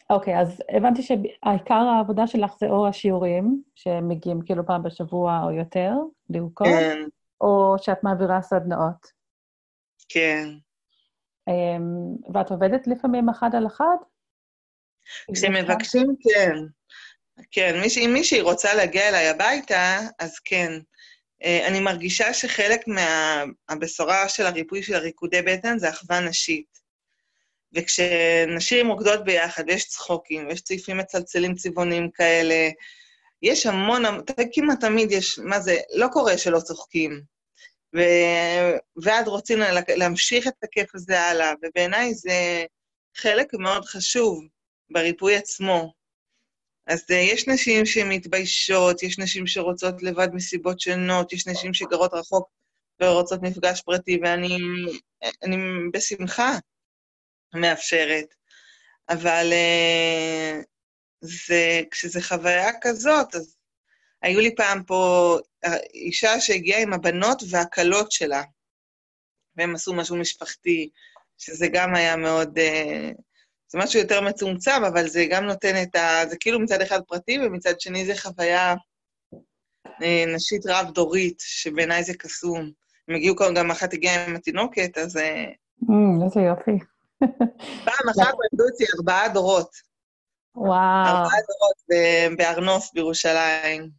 אוקיי, 0.09 0.39
אז 0.39 0.61
הבנתי 0.69 1.01
שהעיקר 1.01 1.73
העבודה 1.73 2.27
שלך 2.27 2.51
זה 2.59 2.65
או 2.67 2.87
השיעורים, 2.87 3.63
שמגיעים 3.75 4.41
כאילו 4.45 4.65
פעם 4.65 4.83
בשבוע 4.83 5.41
או 5.43 5.51
יותר, 5.51 5.91
ליהוקות, 6.29 6.67
כן. 6.67 6.97
או 7.41 7.75
שאת 7.77 8.03
מעבירה 8.03 8.41
סדנאות? 8.41 9.07
כן. 10.09 10.47
Um, 11.49 12.33
ואת 12.33 12.51
עובדת 12.51 12.87
לפעמים 12.87 13.29
אחד 13.29 13.55
על 13.55 13.67
אחד? 13.67 13.95
כשמבקשים, 15.33 16.15
כן. 16.21 16.55
כן, 17.51 17.81
אם 18.05 18.13
מישהי 18.13 18.41
רוצה 18.41 18.73
להגיע 18.73 19.09
אליי 19.09 19.27
הביתה, 19.29 19.99
אז 20.19 20.39
כן. 20.39 20.71
Uh, 21.43 21.67
אני 21.67 21.79
מרגישה 21.79 22.33
שחלק 22.33 22.81
מהבשורה 22.87 24.23
מה, 24.23 24.29
של 24.29 24.45
הריפוי 24.45 24.83
של 24.83 24.93
הריקודי 24.93 25.41
בטן 25.41 25.77
זה 25.77 25.89
אחווה 25.89 26.19
נשית. 26.19 26.83
וכשנשים 27.73 28.87
רוקדות 28.87 29.23
ביחד, 29.23 29.63
ויש 29.67 29.87
צחוקים, 29.87 30.47
ויש 30.47 30.61
צעיפים 30.61 30.97
מצלצלים 30.97 31.55
צבעונים 31.55 32.11
כאלה, 32.11 32.69
יש 33.41 33.65
המון, 33.65 34.03
כמעט 34.53 34.79
תמיד 34.79 35.11
יש, 35.11 35.39
מה 35.39 35.59
זה, 35.59 35.77
לא 35.93 36.07
קורה 36.13 36.37
שלא 36.37 36.59
צוחקים. 36.59 37.21
ו... 37.95 37.99
ועד 39.03 39.27
רוצים 39.27 39.59
להמשיך 39.97 40.47
את 40.47 40.63
הכיף 40.63 40.95
הזה 40.95 41.21
הלאה, 41.21 41.53
ובעיניי 41.63 42.13
זה 42.13 42.65
חלק 43.15 43.53
מאוד 43.53 43.85
חשוב 43.85 44.43
בריפוי 44.89 45.35
עצמו. 45.35 45.93
אז 46.87 47.01
uh, 47.11 47.13
יש 47.13 47.47
נשים 47.47 47.85
שמתביישות, 47.85 49.03
יש 49.03 49.19
נשים 49.19 49.47
שרוצות 49.47 50.03
לבד 50.03 50.27
מסיבות 50.33 50.79
שונות, 50.79 51.33
יש 51.33 51.47
נשים 51.47 51.73
שגרות 51.73 52.13
רחוק 52.13 52.49
ורוצות 53.01 53.41
מפגש 53.41 53.81
פרטי, 53.81 54.19
ואני 54.23 54.57
אני 55.43 55.57
בשמחה 55.93 56.57
מאפשרת. 57.53 58.25
אבל 59.09 59.47
uh, 59.51 60.65
זה, 61.21 61.81
כשזה 61.91 62.21
חוויה 62.21 62.69
כזאת, 62.81 63.35
אז 63.35 63.57
היו 64.21 64.39
לי 64.39 64.55
פעם 64.55 64.83
פה 64.83 65.37
אישה 65.93 66.39
שהגיעה 66.41 66.81
עם 66.81 66.93
הבנות 66.93 67.43
והכלות 67.49 68.11
שלה, 68.11 68.43
והם 69.55 69.75
עשו 69.75 69.93
משהו 69.93 70.15
משפחתי, 70.15 70.89
שזה 71.37 71.67
גם 71.73 71.95
היה 71.95 72.15
מאוד... 72.15 72.57
Uh, 72.57 73.21
זה 73.73 73.79
משהו 73.79 73.99
יותר 73.99 74.21
מצומצם, 74.21 74.83
אבל 74.87 75.07
זה 75.07 75.25
גם 75.29 75.43
נותן 75.43 75.83
את 75.83 75.95
ה... 75.95 76.29
זה 76.29 76.37
כאילו 76.39 76.59
מצד 76.59 76.81
אחד 76.81 77.01
פרטי, 77.07 77.37
ומצד 77.45 77.79
שני 77.79 78.05
זה 78.05 78.13
חוויה 78.15 78.75
אה, 80.03 80.23
נשית 80.35 80.65
רב-דורית, 80.65 81.39
שבעיניי 81.39 82.03
זה 82.03 82.13
קסום. 82.13 82.71
הם 83.07 83.15
הגיעו 83.15 83.35
כבר, 83.35 83.53
גם 83.53 83.71
אחת 83.71 83.93
הגיעה 83.93 84.25
עם 84.25 84.35
התינוקת, 84.35 84.97
אז... 84.97 85.17
אה, 85.17 85.45
mm, 85.83 86.25
איזה 86.25 86.41
יופי. 86.41 86.71
פעם 87.85 88.09
אחת 88.09 88.33
עמדו 88.51 88.63
אצלי 88.73 88.85
ארבעה 88.97 89.29
דורות. 89.29 89.69
וואו. 90.55 91.07
ארבעה 91.07 91.39
דורות 91.47 92.37
בארנוף 92.37 92.89
בירושלים. 92.93 93.89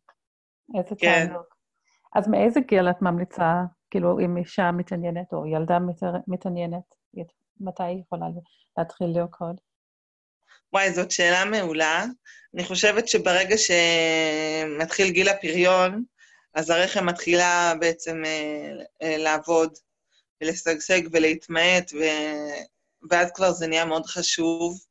איזה 0.75 0.95
כן. 0.99 1.27
תענוג. 1.27 1.45
אז 2.15 2.29
מאיזה 2.29 2.61
גיל 2.61 2.91
את 2.91 3.03
ממליצה, 3.03 3.63
כאילו, 3.91 4.21
אם 4.21 4.37
אישה 4.37 4.71
מתעניינת 4.73 5.33
או 5.33 5.47
ילדה 5.47 5.79
מתעניינת, 6.27 6.95
מתי 7.65 7.83
היא 7.83 8.01
יכולה 8.01 8.27
להתחיל 8.79 9.07
לרקוד? 9.15 9.61
וואי, 10.73 10.93
זאת 10.93 11.11
שאלה 11.11 11.45
מעולה. 11.45 12.05
אני 12.55 12.65
חושבת 12.65 13.09
שברגע 13.09 13.57
שמתחיל 13.59 15.11
גיל 15.11 15.29
הפריון, 15.29 16.05
אז 16.55 16.71
הרחם 16.71 17.07
מתחילה 17.07 17.75
בעצם 17.81 18.23
אה, 18.25 18.71
אה, 19.03 19.17
לעבוד 19.17 19.79
ולשגשג 20.41 21.01
ולהתמעט, 21.13 21.93
ו... 21.93 22.05
ואז 23.11 23.31
כבר 23.35 23.53
זה 23.53 23.67
נהיה 23.67 23.85
מאוד 23.85 24.07
חשוב. 24.07 24.85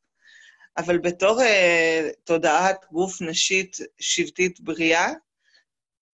אבל 0.77 0.97
בתור 0.97 1.41
אה, 1.41 2.09
תודעת 2.23 2.85
גוף 2.91 3.21
נשית 3.21 3.77
שבטית 3.99 4.59
בריאה, 4.59 5.09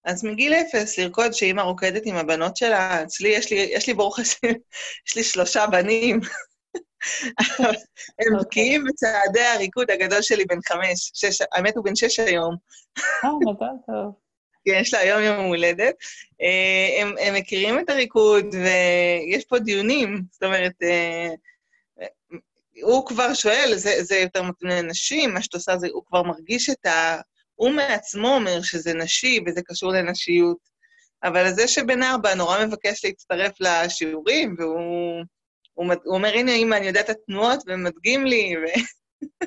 אז 0.05 0.25
מגיל 0.25 0.55
אפס, 0.55 0.99
לרקוד 0.99 1.33
שאימא 1.33 1.61
רוקדת 1.61 2.03
עם 2.05 2.17
הבנות 2.17 2.57
שלה, 2.57 3.03
אצלי, 3.03 3.29
יש 3.29 3.51
לי, 3.51 3.57
יש 3.57 3.87
לי 3.87 3.95
ברוך 3.95 4.19
השם, 4.19 4.49
יש 5.07 5.17
לי 5.17 5.25
שלושה 5.25 5.67
בנים. 5.67 6.21
הם 7.59 8.35
אוקיי. 8.35 8.41
בקיאים 8.41 8.85
בצעדי 8.85 9.41
הריקוד 9.41 9.91
הגדול 9.91 10.23
שלי 10.23 10.45
בן 10.45 10.59
חמש, 10.69 11.11
שש, 11.15 11.39
האמת 11.53 11.77
הוא 11.77 11.85
בן 11.85 11.97
שש 11.97 12.19
היום. 12.19 12.57
אה, 13.25 13.31
מזל 13.41 13.67
טוב. 13.87 14.13
כן, 14.65 14.79
יש 14.81 14.95
לה 14.95 15.01
היום 15.01 15.23
יום 15.23 15.45
הולדת. 15.45 15.95
אה, 16.43 17.03
הם, 17.03 17.15
הם 17.21 17.35
מכירים 17.35 17.79
את 17.79 17.91
הריקוד, 17.91 18.47
ויש 18.55 19.45
פה 19.45 19.59
דיונים, 19.59 20.23
זאת 20.33 20.43
אומרת, 20.43 20.73
אה, 20.83 21.29
הוא 22.83 23.07
כבר 23.07 23.35
שואל, 23.35 23.73
זה, 23.75 24.03
זה 24.03 24.17
יותר 24.17 24.43
מתאים 24.43 24.71
לנשים, 24.71 25.35
מה 25.35 25.43
שאת 25.43 25.55
עושה 25.55 25.79
זה, 25.79 25.89
הוא 25.93 26.03
כבר 26.07 26.23
מרגיש 26.23 26.71
את 26.71 26.87
ה... 26.87 27.21
הוא 27.59 27.71
מעצמו 27.71 28.29
אומר 28.29 28.63
שזה 28.63 28.95
נשי 28.95 29.41
וזה 29.47 29.61
קשור 29.63 29.93
לנשיות, 29.93 30.59
אבל 31.25 31.53
זה 31.53 31.69
שבן 31.69 32.03
ארבע 32.03 32.35
נורא 32.35 32.67
מבקש 32.67 33.05
להצטרף 33.05 33.53
לשיעורים, 33.61 34.55
והוא 34.59 35.25
הוא, 35.75 35.95
הוא 36.05 36.15
אומר, 36.15 36.35
הנה, 36.35 36.53
אמא, 36.53 36.75
אני 36.75 36.87
יודע 36.87 37.01
את 37.01 37.09
התנועות, 37.09 37.63
והם 37.67 37.85
מדגים 37.85 38.27
לי, 38.27 38.55
ו... 38.57 38.65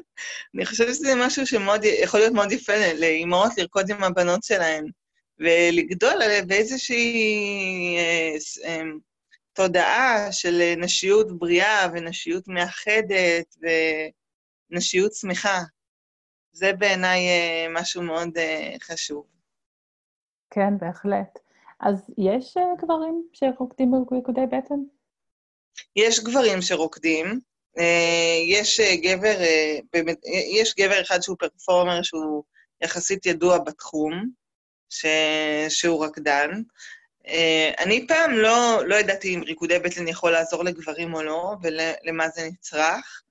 אני 0.55 0.65
חושבת 0.65 0.95
שזה 0.95 1.13
משהו 1.15 1.47
שמאוד, 1.47 1.83
יכול 1.83 2.19
להיות 2.19 2.33
מאוד 2.33 2.51
יפה 2.51 2.93
לאימהות 2.93 3.51
לרקוד 3.57 3.91
עם 3.91 4.03
הבנות 4.03 4.43
שלהן, 4.43 4.85
ולגדול 5.39 6.19
באיזושהי 6.47 7.97
אה, 7.97 8.35
אה, 8.65 8.81
תודעה 9.53 10.31
של 10.31 10.73
נשיות 10.77 11.39
בריאה 11.39 11.87
ונשיות 11.93 12.47
מאחדת 12.47 13.55
ונשיות 14.71 15.13
שמחה. 15.13 15.59
זה 16.53 16.73
בעיניי 16.73 17.27
אה, 17.27 17.67
משהו 17.69 18.01
מאוד 18.01 18.37
אה, 18.37 18.75
חשוב. 18.81 19.25
כן, 20.49 20.77
בהחלט. 20.77 21.39
אז 21.79 22.09
יש 22.17 22.57
אה, 22.57 22.63
גברים 22.81 23.23
שרוקדים 23.33 23.91
בריקודי 24.09 24.45
בטן? 24.45 24.79
יש 25.95 26.19
גברים 26.19 26.61
שרוקדים, 26.61 27.39
יש 28.47 28.79
גבר, 29.03 29.35
יש 30.59 30.75
גבר 30.79 31.01
אחד 31.01 31.21
שהוא 31.21 31.37
פרפורמר 31.39 32.01
שהוא 32.03 32.43
יחסית 32.81 33.25
ידוע 33.25 33.57
בתחום, 33.57 34.29
ש... 34.89 35.05
שהוא 35.69 36.05
רקדן. 36.05 36.61
אני 37.79 38.07
פעם 38.07 38.31
לא, 38.31 38.81
לא 38.87 38.95
ידעתי 38.95 39.35
אם 39.35 39.43
ריקודי 39.43 39.79
בטן 39.79 40.07
יכול 40.07 40.31
לעזור 40.31 40.63
לגברים 40.63 41.13
או 41.13 41.23
לא, 41.23 41.55
ולמה 41.61 42.29
זה 42.29 42.49
נצרך. 42.51 43.23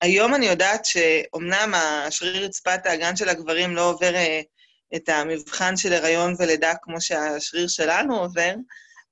היום 0.00 0.34
אני 0.34 0.46
יודעת 0.46 0.84
שאומנם 0.84 1.74
השריר 1.74 2.44
רצפת 2.44 2.86
האגן 2.86 3.16
של 3.16 3.28
הגברים 3.28 3.76
לא 3.76 3.90
עובר 3.90 4.12
את 4.94 5.08
המבחן 5.08 5.76
של 5.76 5.92
הריון 5.92 6.34
ולידה 6.38 6.72
כמו 6.82 7.00
שהשריר 7.00 7.68
שלנו 7.68 8.18
עובר, 8.18 8.54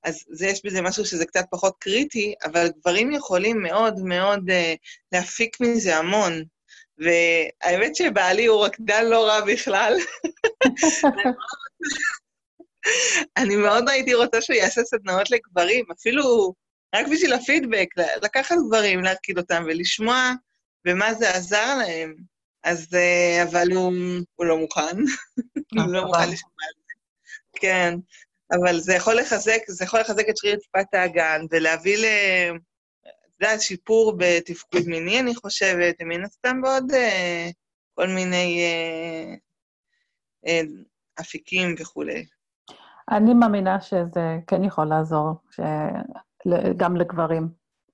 אז 0.03 0.23
זה, 0.29 0.47
יש 0.47 0.65
בזה 0.65 0.81
משהו 0.81 1.05
שזה 1.05 1.25
קצת 1.25 1.45
פחות 1.51 1.75
קריטי, 1.79 2.33
אבל 2.43 2.69
גברים 2.79 3.11
יכולים 3.11 3.61
מאוד 3.61 3.99
מאוד 3.99 4.49
uh, 4.49 4.53
להפיק 5.11 5.57
מזה 5.59 5.97
המון. 5.97 6.43
והאמת 6.97 7.95
שבעלי 7.95 8.45
הוא 8.45 8.65
רקדן 8.65 9.05
לא 9.05 9.27
רע 9.27 9.41
בכלל. 9.41 9.97
אני 13.37 13.55
מאוד 13.55 13.89
הייתי 13.89 14.13
רוצה 14.13 14.41
שהוא 14.41 14.55
יעשה 14.55 14.83
סדנאות 14.83 15.31
לגברים, 15.31 15.85
אפילו 15.91 16.53
רק 16.95 17.07
בשביל 17.07 17.33
הפידבק, 17.33 17.87
לקחת 18.23 18.55
גברים, 18.67 19.03
להרקיד 19.03 19.37
אותם 19.37 19.63
ולשמוע 19.67 20.31
במה 20.87 21.13
זה 21.13 21.35
עזר 21.35 21.77
להם. 21.77 22.15
אז, 22.63 22.87
uh, 22.93 23.43
אבל 23.49 23.71
הוא, 23.71 23.93
הוא 24.35 24.45
לא 24.45 24.57
מוכן, 24.57 24.97
הוא 25.75 25.93
לא 25.93 26.05
מוכן 26.05 26.29
לשמוע 26.29 26.63
על 26.67 26.73
זה. 26.75 26.93
כן. 27.59 27.93
אבל 28.51 28.79
זה 28.79 28.93
יכול 28.93 29.15
לחזק, 29.15 29.59
זה 29.67 29.83
יכול 29.83 29.99
לחזק 29.99 30.29
את 30.29 30.37
שריר 30.37 30.55
טיפת 30.55 30.93
האגן, 30.93 31.41
ולהביא 31.51 31.97
ל... 31.97 32.05
אתה 33.37 33.45
יודע, 33.45 33.59
שיפור 33.59 34.13
בתפקוד 34.17 34.81
מיני, 34.87 35.19
אני 35.19 35.35
חושבת, 35.35 35.95
ומן 36.01 36.23
הסתם 36.23 36.61
בעוד 36.61 36.91
אה, 36.91 37.49
כל 37.93 38.07
מיני 38.07 38.61
אה, 38.63 39.35
אה, 40.47 40.61
אפיקים 41.21 41.75
וכולי. 41.79 42.25
אני 43.11 43.33
מאמינה 43.33 43.81
שזה 43.81 44.37
כן 44.47 44.63
יכול 44.63 44.85
לעזור, 44.85 45.33
ש... 45.51 45.59
גם 46.77 46.95
לגברים, 46.95 47.47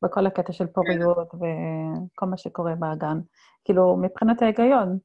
בכל 0.04 0.28
הקטע 0.28 0.54
של 0.54 0.68
פוריות 0.68 1.32
כן. 1.32 1.38
וכל 1.38 2.26
מה 2.26 2.38
שקורה 2.38 2.76
באגן. 2.76 3.20
כאילו, 3.66 3.98
מבחינת 3.98 4.42
ההיגיון, 4.42 4.98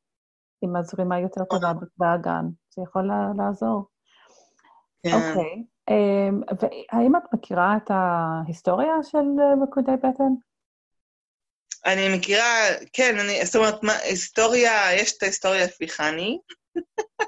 עם 0.63 0.77
הזרימה 0.77 1.21
יותר 1.21 1.45
טובה 1.45 1.73
באגן, 1.99 2.45
זה 2.77 2.83
יכול 2.83 3.11
לעזור. 3.39 3.85
כן. 5.03 5.15
אוקיי. 5.15 5.65
אמ, 5.91 6.41
והאם 6.61 7.17
את 7.17 7.23
מכירה 7.33 7.77
את 7.77 7.91
ההיסטוריה 7.91 8.95
של 9.03 9.27
ריקודי 9.61 9.97
בטן? 9.97 10.33
אני 11.87 12.17
מכירה, 12.17 12.55
כן, 12.93 13.19
אני, 13.19 13.47
זאת 13.47 13.57
אומרת, 13.57 13.83
מה, 13.83 13.93
היסטוריה, 13.93 14.95
יש 14.95 15.17
את 15.17 15.23
ההיסטוריה 15.23 15.65
לפי 15.65 15.89
חני. 15.89 16.39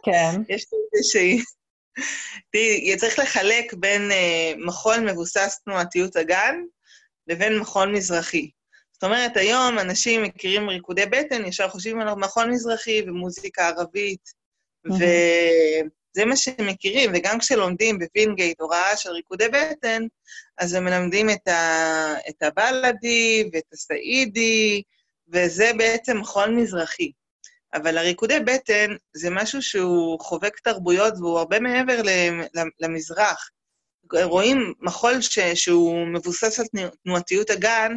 כן. 0.02 0.30
יש 0.54 0.64
איזושהי... 0.94 1.38
תראי, 2.52 2.96
צריך 2.96 3.18
לחלק 3.18 3.74
בין 3.74 4.11
uh, 4.11 4.66
מכון 4.66 5.09
מבוסס 5.09 5.61
תנועתיות 5.64 6.16
הגן 6.16 6.56
לבין 7.31 7.59
מכון 7.59 7.93
מזרחי. 7.93 8.51
זאת 8.93 9.05
אומרת, 9.05 9.37
היום 9.37 9.79
אנשים 9.79 10.23
מכירים 10.23 10.69
ריקודי 10.69 11.07
בטן, 11.07 11.45
ישר 11.45 11.69
חושבים 11.69 12.01
על 12.01 12.14
מכון 12.14 12.51
מזרחי 12.51 13.03
ומוזיקה 13.07 13.69
ערבית, 13.69 14.21
mm-hmm. 14.87 14.93
זה 16.12 16.25
מה 16.25 16.37
שהם 16.37 16.66
מכירים, 16.66 17.11
וגם 17.14 17.38
כשלומדים 17.38 17.99
בווינגייט 17.99 18.61
הוראה 18.61 18.97
של 18.97 19.11
ריקודי 19.11 19.49
בטן, 19.49 20.03
אז 20.59 20.75
הם 20.75 20.85
מלמדים 20.85 21.31
את, 21.31 21.49
ה, 21.49 22.14
את 22.29 22.43
הבלדי 22.43 23.51
ואת 23.53 23.64
הסעידי, 23.73 24.83
וזה 25.33 25.71
בעצם 25.79 26.16
מכון 26.16 26.57
מזרחי. 26.57 27.12
אבל 27.75 27.99
הריקודי 27.99 28.40
בטן 28.40 28.97
זה 29.16 29.31
משהו 29.31 29.62
שהוא 29.62 30.21
חובק 30.21 30.59
תרבויות 30.59 31.14
והוא 31.19 31.38
הרבה 31.38 31.61
מעבר 31.61 32.01
למזרח. 32.81 33.51
רואים 34.23 34.75
מחול 34.81 35.20
ש, 35.20 35.38
שהוא 35.38 36.07
מבוסס 36.07 36.61
על 36.61 36.66
תנועתיות 37.05 37.51
הגן, 37.51 37.92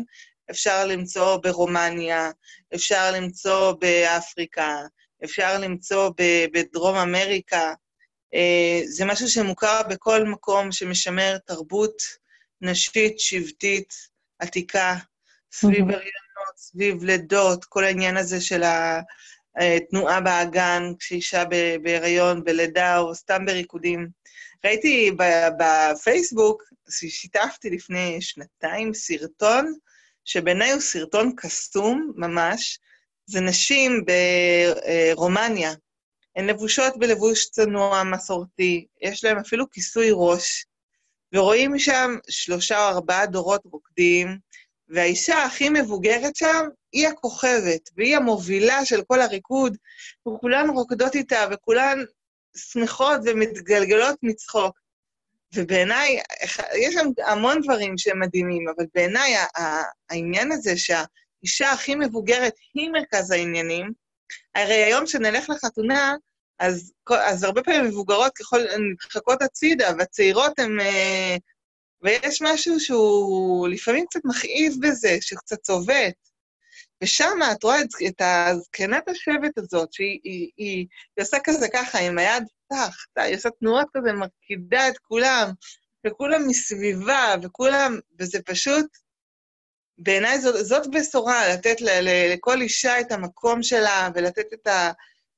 אפשר 0.51 0.85
למצוא 0.85 1.37
ברומניה, 1.37 2.31
אפשר 2.75 3.11
למצוא 3.11 3.71
באפריקה, 3.71 4.81
אפשר 5.23 5.59
למצוא 5.59 6.11
בדרום 6.53 6.95
אמריקה. 6.95 7.73
אה, 8.33 8.81
זה 8.85 9.05
משהו 9.05 9.27
שמוכר 9.27 9.81
בכל 9.89 10.23
מקום 10.23 10.71
שמשמר 10.71 11.37
תרבות 11.37 12.01
נשית, 12.61 13.19
שבטית, 13.19 13.93
עתיקה, 14.39 14.95
סביב 15.53 15.83
הריונות, 15.83 16.57
סביב 16.57 17.03
לידות, 17.03 17.65
כל 17.65 17.83
העניין 17.83 18.17
הזה 18.17 18.41
של 18.41 18.63
התנועה 19.55 20.21
באגן, 20.21 20.83
כשאישה 20.99 21.43
בהיריון, 21.83 22.43
בלידה 22.43 22.97
או 22.97 23.15
סתם 23.15 23.45
בריקודים. 23.45 24.07
ראיתי 24.65 25.11
בפייסבוק, 25.59 26.63
שיתפתי 26.89 27.69
לפני 27.69 28.21
שנתיים 28.21 28.93
סרטון, 28.93 29.73
שבעיניי 30.25 30.71
הוא 30.71 30.81
סרטון 30.81 31.33
קסום 31.37 32.11
ממש, 32.15 32.79
זה 33.25 33.41
נשים 33.41 34.05
ברומניה. 35.15 35.73
הן 36.35 36.45
לבושות 36.45 36.97
בלבוש 36.97 37.49
צנוע, 37.49 38.03
מסורתי, 38.03 38.85
יש 39.01 39.23
להן 39.23 39.37
אפילו 39.37 39.69
כיסוי 39.69 40.09
ראש, 40.11 40.65
ורואים 41.33 41.79
שם 41.79 42.15
שלושה 42.29 42.79
או 42.79 42.95
ארבעה 42.95 43.25
דורות 43.25 43.61
רוקדים, 43.65 44.37
והאישה 44.89 45.43
הכי 45.43 45.69
מבוגרת 45.69 46.35
שם 46.35 46.65
היא 46.91 47.07
הכוכבת, 47.07 47.89
והיא 47.97 48.15
המובילה 48.15 48.85
של 48.85 49.01
כל 49.07 49.21
הריקוד, 49.21 49.77
וכולן 50.27 50.69
רוקדות 50.69 51.15
איתה, 51.15 51.47
וכולן 51.51 51.99
שמחות 52.57 53.21
ומתגלגלות 53.25 54.15
מצחוק. 54.23 54.79
ובעיניי, 55.55 56.19
יש 56.75 56.93
שם 56.93 57.07
המון 57.25 57.61
דברים 57.61 57.97
שהם 57.97 58.19
מדהימים, 58.19 58.65
אבל 58.75 58.85
בעיניי 58.95 59.35
העניין 60.09 60.51
הזה 60.51 60.77
שהאישה 60.77 61.71
הכי 61.71 61.95
מבוגרת 61.95 62.53
היא 62.73 62.89
מרכז 62.89 63.31
העניינים, 63.31 63.91
הרי 64.55 64.83
היום 64.83 65.05
כשנלך 65.05 65.49
לחתונה, 65.49 66.15
אז, 66.59 66.93
אז 67.09 67.43
הרבה 67.43 67.63
פעמים 67.63 67.85
מבוגרות 67.85 68.31
ככל, 68.37 68.59
נדחקות 68.91 69.41
הצידה, 69.41 69.91
והצעירות 69.97 70.59
הן... 70.59 70.79
אה, 70.79 71.35
ויש 72.01 72.41
משהו 72.41 72.79
שהוא 72.79 73.67
לפעמים 73.67 74.05
קצת 74.09 74.19
מכאיב 74.25 74.73
בזה, 74.81 75.17
שקצת 75.21 75.61
צובט. 75.61 76.13
ושם 77.03 77.39
את 77.51 77.63
רואה 77.63 77.81
את 78.07 78.21
הזקנת 78.21 79.07
השבט 79.07 79.57
הזאת, 79.57 79.93
שהיא 79.93 80.19
היא, 80.23 80.49
היא, 80.57 80.87
היא 81.17 81.23
עושה 81.23 81.37
כזה 81.43 81.67
ככה, 81.73 81.99
עם 81.99 82.17
היד 82.17 82.43
פתח, 82.67 83.05
היא 83.17 83.35
עושה 83.35 83.49
תנועות 83.59 83.87
כזה, 83.93 84.13
מרקידה 84.13 84.87
את 84.89 84.97
כולם, 84.97 85.51
וכולם 86.07 86.47
מסביבה, 86.47 87.35
וכולם, 87.43 87.99
וזה 88.19 88.41
פשוט, 88.41 88.85
בעיניי 89.97 90.41
זאת, 90.41 90.65
זאת 90.65 90.87
בשורה, 90.91 91.53
לתת 91.53 91.81
ל, 91.81 91.89
ל, 91.89 92.33
לכל 92.33 92.61
אישה 92.61 92.99
את 92.99 93.11
המקום 93.11 93.63
שלה, 93.63 94.09
ולתת 94.15 94.53
את, 94.53 94.67
ה, 94.67 94.91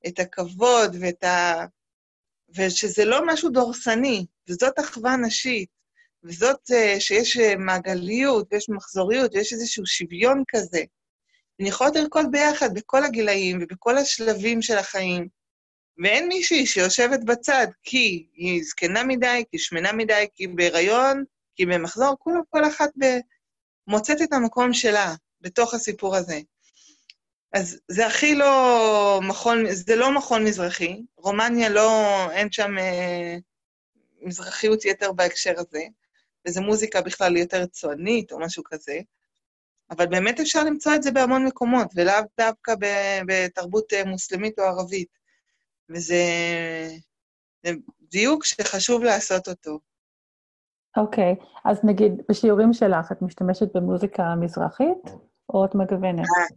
את 0.06 0.18
הכבוד, 0.18 0.96
ואת 1.00 1.24
ה... 1.24 1.64
ושזה 2.56 3.04
לא 3.04 3.26
משהו 3.26 3.50
דורסני, 3.50 4.26
וזאת 4.48 4.78
אחווה 4.80 5.16
נשית, 5.16 5.68
וזאת 6.24 6.70
uh, 6.70 7.00
שיש 7.00 7.36
uh, 7.36 7.56
מעגליות, 7.58 8.46
ויש 8.52 8.68
מחזוריות, 8.68 9.34
ויש 9.34 9.52
איזשהו 9.52 9.86
שוויון 9.86 10.42
כזה. 10.48 10.80
הן 11.60 11.66
יכולות 11.66 11.96
לרקוד 11.96 12.26
ביחד 12.30 12.74
בכל 12.74 13.04
הגילאים 13.04 13.58
ובכל 13.62 13.98
השלבים 13.98 14.62
של 14.62 14.78
החיים, 14.78 15.28
ואין 16.04 16.28
מישהי 16.28 16.66
שיושבת 16.66 17.24
בצד 17.24 17.66
כי 17.82 18.26
היא 18.34 18.64
זקנה 18.64 19.04
מדי, 19.04 19.44
כי 19.50 19.58
שמנה 19.58 19.92
מדי, 19.92 20.26
כי 20.34 20.46
בהיריון, 20.46 21.24
כי 21.54 21.66
במחזור, 21.66 22.16
כולה 22.18 22.40
כל 22.50 22.68
אחת 22.68 22.90
ב... 22.98 23.04
מוצאת 23.88 24.22
את 24.22 24.32
המקום 24.32 24.72
שלה 24.72 25.14
בתוך 25.40 25.74
הסיפור 25.74 26.16
הזה. 26.16 26.40
אז 27.52 27.80
זה 27.88 28.06
הכי 28.06 28.34
לא 28.34 29.20
מכון, 29.22 29.64
זה 29.70 29.96
לא 29.96 30.14
מכון 30.14 30.44
מזרחי, 30.44 31.02
רומניה 31.16 31.68
לא, 31.68 31.90
אין 32.30 32.52
שם 32.52 32.78
אה, 32.78 33.36
מזרחיות 34.22 34.84
יתר 34.84 35.12
בהקשר 35.12 35.54
הזה, 35.56 35.82
וזו 36.48 36.62
מוזיקה 36.62 37.00
בכלל 37.00 37.36
יותר 37.36 37.66
צוענית 37.66 38.32
או 38.32 38.40
משהו 38.40 38.62
כזה, 38.66 39.00
אבל 39.90 40.06
באמת 40.06 40.40
אפשר 40.40 40.64
למצוא 40.64 40.94
את 40.94 41.02
זה 41.02 41.10
בהמון 41.10 41.44
מקומות, 41.44 41.88
ולאו 41.94 42.14
דווקא 42.40 42.74
בתרבות 43.26 43.92
אה, 43.92 44.04
מוסלמית 44.04 44.58
או 44.58 44.64
ערבית. 44.64 45.08
וזה 45.90 46.22
דיוק 48.10 48.44
שחשוב 48.44 49.02
לעשות 49.02 49.48
אותו. 49.48 49.78
אוקיי, 50.96 51.34
okay. 51.40 51.44
אז 51.64 51.80
נגיד, 51.84 52.12
בשיעורים 52.28 52.72
שלך 52.72 53.12
את 53.12 53.22
משתמשת 53.22 53.76
במוזיקה 53.76 54.34
מזרחית, 54.40 55.02
או 55.48 55.64
את 55.64 55.74
מגוונת? 55.74 56.18
אה, 56.18 56.56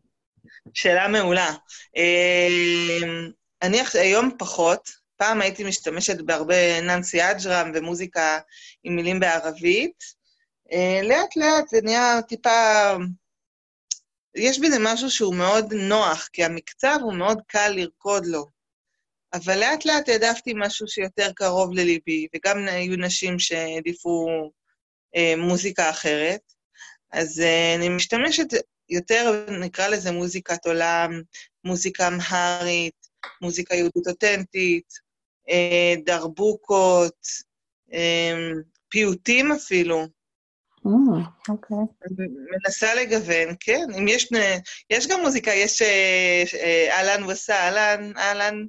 שאלה 0.74 1.08
מעולה. 1.08 1.50
אמ, 1.96 3.32
אני 3.62 3.78
היום 3.94 4.30
פחות, 4.40 4.90
פעם 5.18 5.42
הייתי 5.42 5.64
משתמשת 5.64 6.22
בהרבה 6.22 6.82
ננסי 6.82 7.32
אג'רם 7.32 7.72
ומוזיקה 7.76 8.40
עם 8.84 8.96
מילים 8.96 9.20
בערבית. 9.20 10.19
אה, 10.72 11.02
לאט 11.04 11.36
לאט 11.36 11.68
זה 11.70 11.80
נהיה 11.84 12.22
טיפה... 12.22 12.92
יש 14.36 14.60
בזה 14.60 14.78
משהו 14.80 15.10
שהוא 15.10 15.36
מאוד 15.36 15.74
נוח, 15.74 16.30
כי 16.34 16.44
המקצב 16.44 16.98
הוא 17.02 17.14
מאוד 17.14 17.42
קל 17.48 17.70
לרקוד 17.70 18.26
לו. 18.26 18.46
אבל 19.34 19.60
לאט 19.60 19.86
לאט 19.86 20.10
העדפתי 20.10 20.54
משהו 20.56 20.88
שיותר 20.88 21.32
קרוב 21.36 21.74
לליבי, 21.74 22.28
וגם 22.36 22.68
היו 22.68 22.98
נשים 22.98 23.40
שהעדיפו 23.40 24.28
אה, 25.16 25.34
מוזיקה 25.38 25.90
אחרת. 25.90 26.42
אז 27.12 27.40
אה, 27.40 27.76
אני 27.76 27.90
משתמשת 27.90 28.48
יותר, 28.90 29.46
נקרא 29.60 29.88
לזה 29.88 30.12
מוזיקת 30.12 30.66
עולם, 30.66 31.22
מוזיקה 31.64 32.08
אמהרית, 32.08 33.08
מוזיקה 33.42 33.76
יהודית 33.76 34.08
אותנטית, 34.08 34.94
אה, 35.50 35.94
דרבוקות, 36.06 37.28
אה, 37.94 38.52
פיוטים 38.90 39.52
אפילו. 39.52 40.19
Mm, 40.86 41.50
אוקיי. 41.50 41.78
מנסה 42.66 42.96
לגוון, 42.96 43.56
כן. 43.60 43.88
אם 43.98 44.08
יש, 44.08 44.30
יש 44.90 45.08
גם 45.08 45.22
מוזיקה, 45.22 45.52
יש 45.52 45.82
אה, 45.82 46.44
אה, 46.54 46.98
אהלן 46.98 47.24
וסע, 47.24 47.54
אהלן, 47.54 48.12
אהלן, 48.18 48.66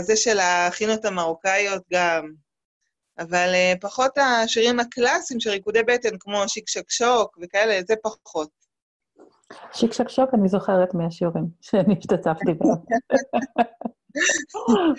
זה 0.00 0.16
של 0.16 0.38
החינות 0.40 1.04
המרוקאיות 1.04 1.82
גם. 1.92 2.32
אבל 3.18 3.54
פחות 3.80 4.18
השירים 4.18 4.80
הקלאסיים 4.80 5.40
של 5.40 5.50
ריקודי 5.50 5.82
בטן, 5.82 6.18
כמו 6.20 6.48
שיק 6.48 6.68
שק 6.68 6.90
שוק 6.90 7.38
וכאלה, 7.42 7.80
זה 7.88 7.94
פחות. 8.02 8.50
שיק 9.72 9.92
שק 9.92 10.08
שוק 10.08 10.30
אני 10.34 10.48
זוכרת 10.48 10.94
מהשיעורים 10.94 11.44
שאני 11.60 11.94
השתתפתי 11.98 12.54
בהם. 12.54 12.70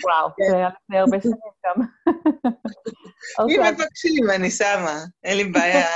וואו, 0.03 0.29
זה 0.49 0.57
היה 0.57 0.69
לפני 0.83 0.97
הרבה 0.99 1.21
שנים 1.21 1.35
גם. 1.65 1.81
אם 3.49 3.59
אוקיי. 3.59 3.71
מבקשים, 3.71 4.29
אני 4.35 4.51
שמה, 4.51 4.99
אין 5.23 5.37
לי 5.37 5.43
בעיה. 5.43 5.87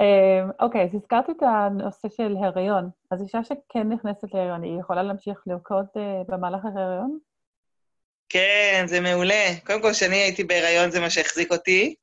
אמ, 0.00 0.50
אוקיי, 0.60 0.84
אז 0.84 0.94
הזכרת 0.94 1.30
את 1.30 1.42
הנושא 1.42 2.08
של 2.16 2.36
הריון. 2.36 2.90
אז 3.10 3.22
אישה 3.22 3.44
שכן 3.44 3.88
נכנסת 3.88 4.34
להריון, 4.34 4.62
היא 4.62 4.80
יכולה 4.80 5.02
להמשיך 5.02 5.42
לרקוד 5.46 5.86
אה, 5.96 6.22
במהלך 6.28 6.64
ההריון? 6.64 7.18
כן, 8.28 8.84
זה 8.86 9.00
מעולה. 9.00 9.44
קודם 9.66 9.82
כל, 9.82 9.92
כשאני 9.92 10.16
הייתי 10.16 10.44
בהריון 10.44 10.90
זה 10.90 11.00
מה 11.00 11.10
שהחזיק 11.10 11.52
אותי, 11.52 11.94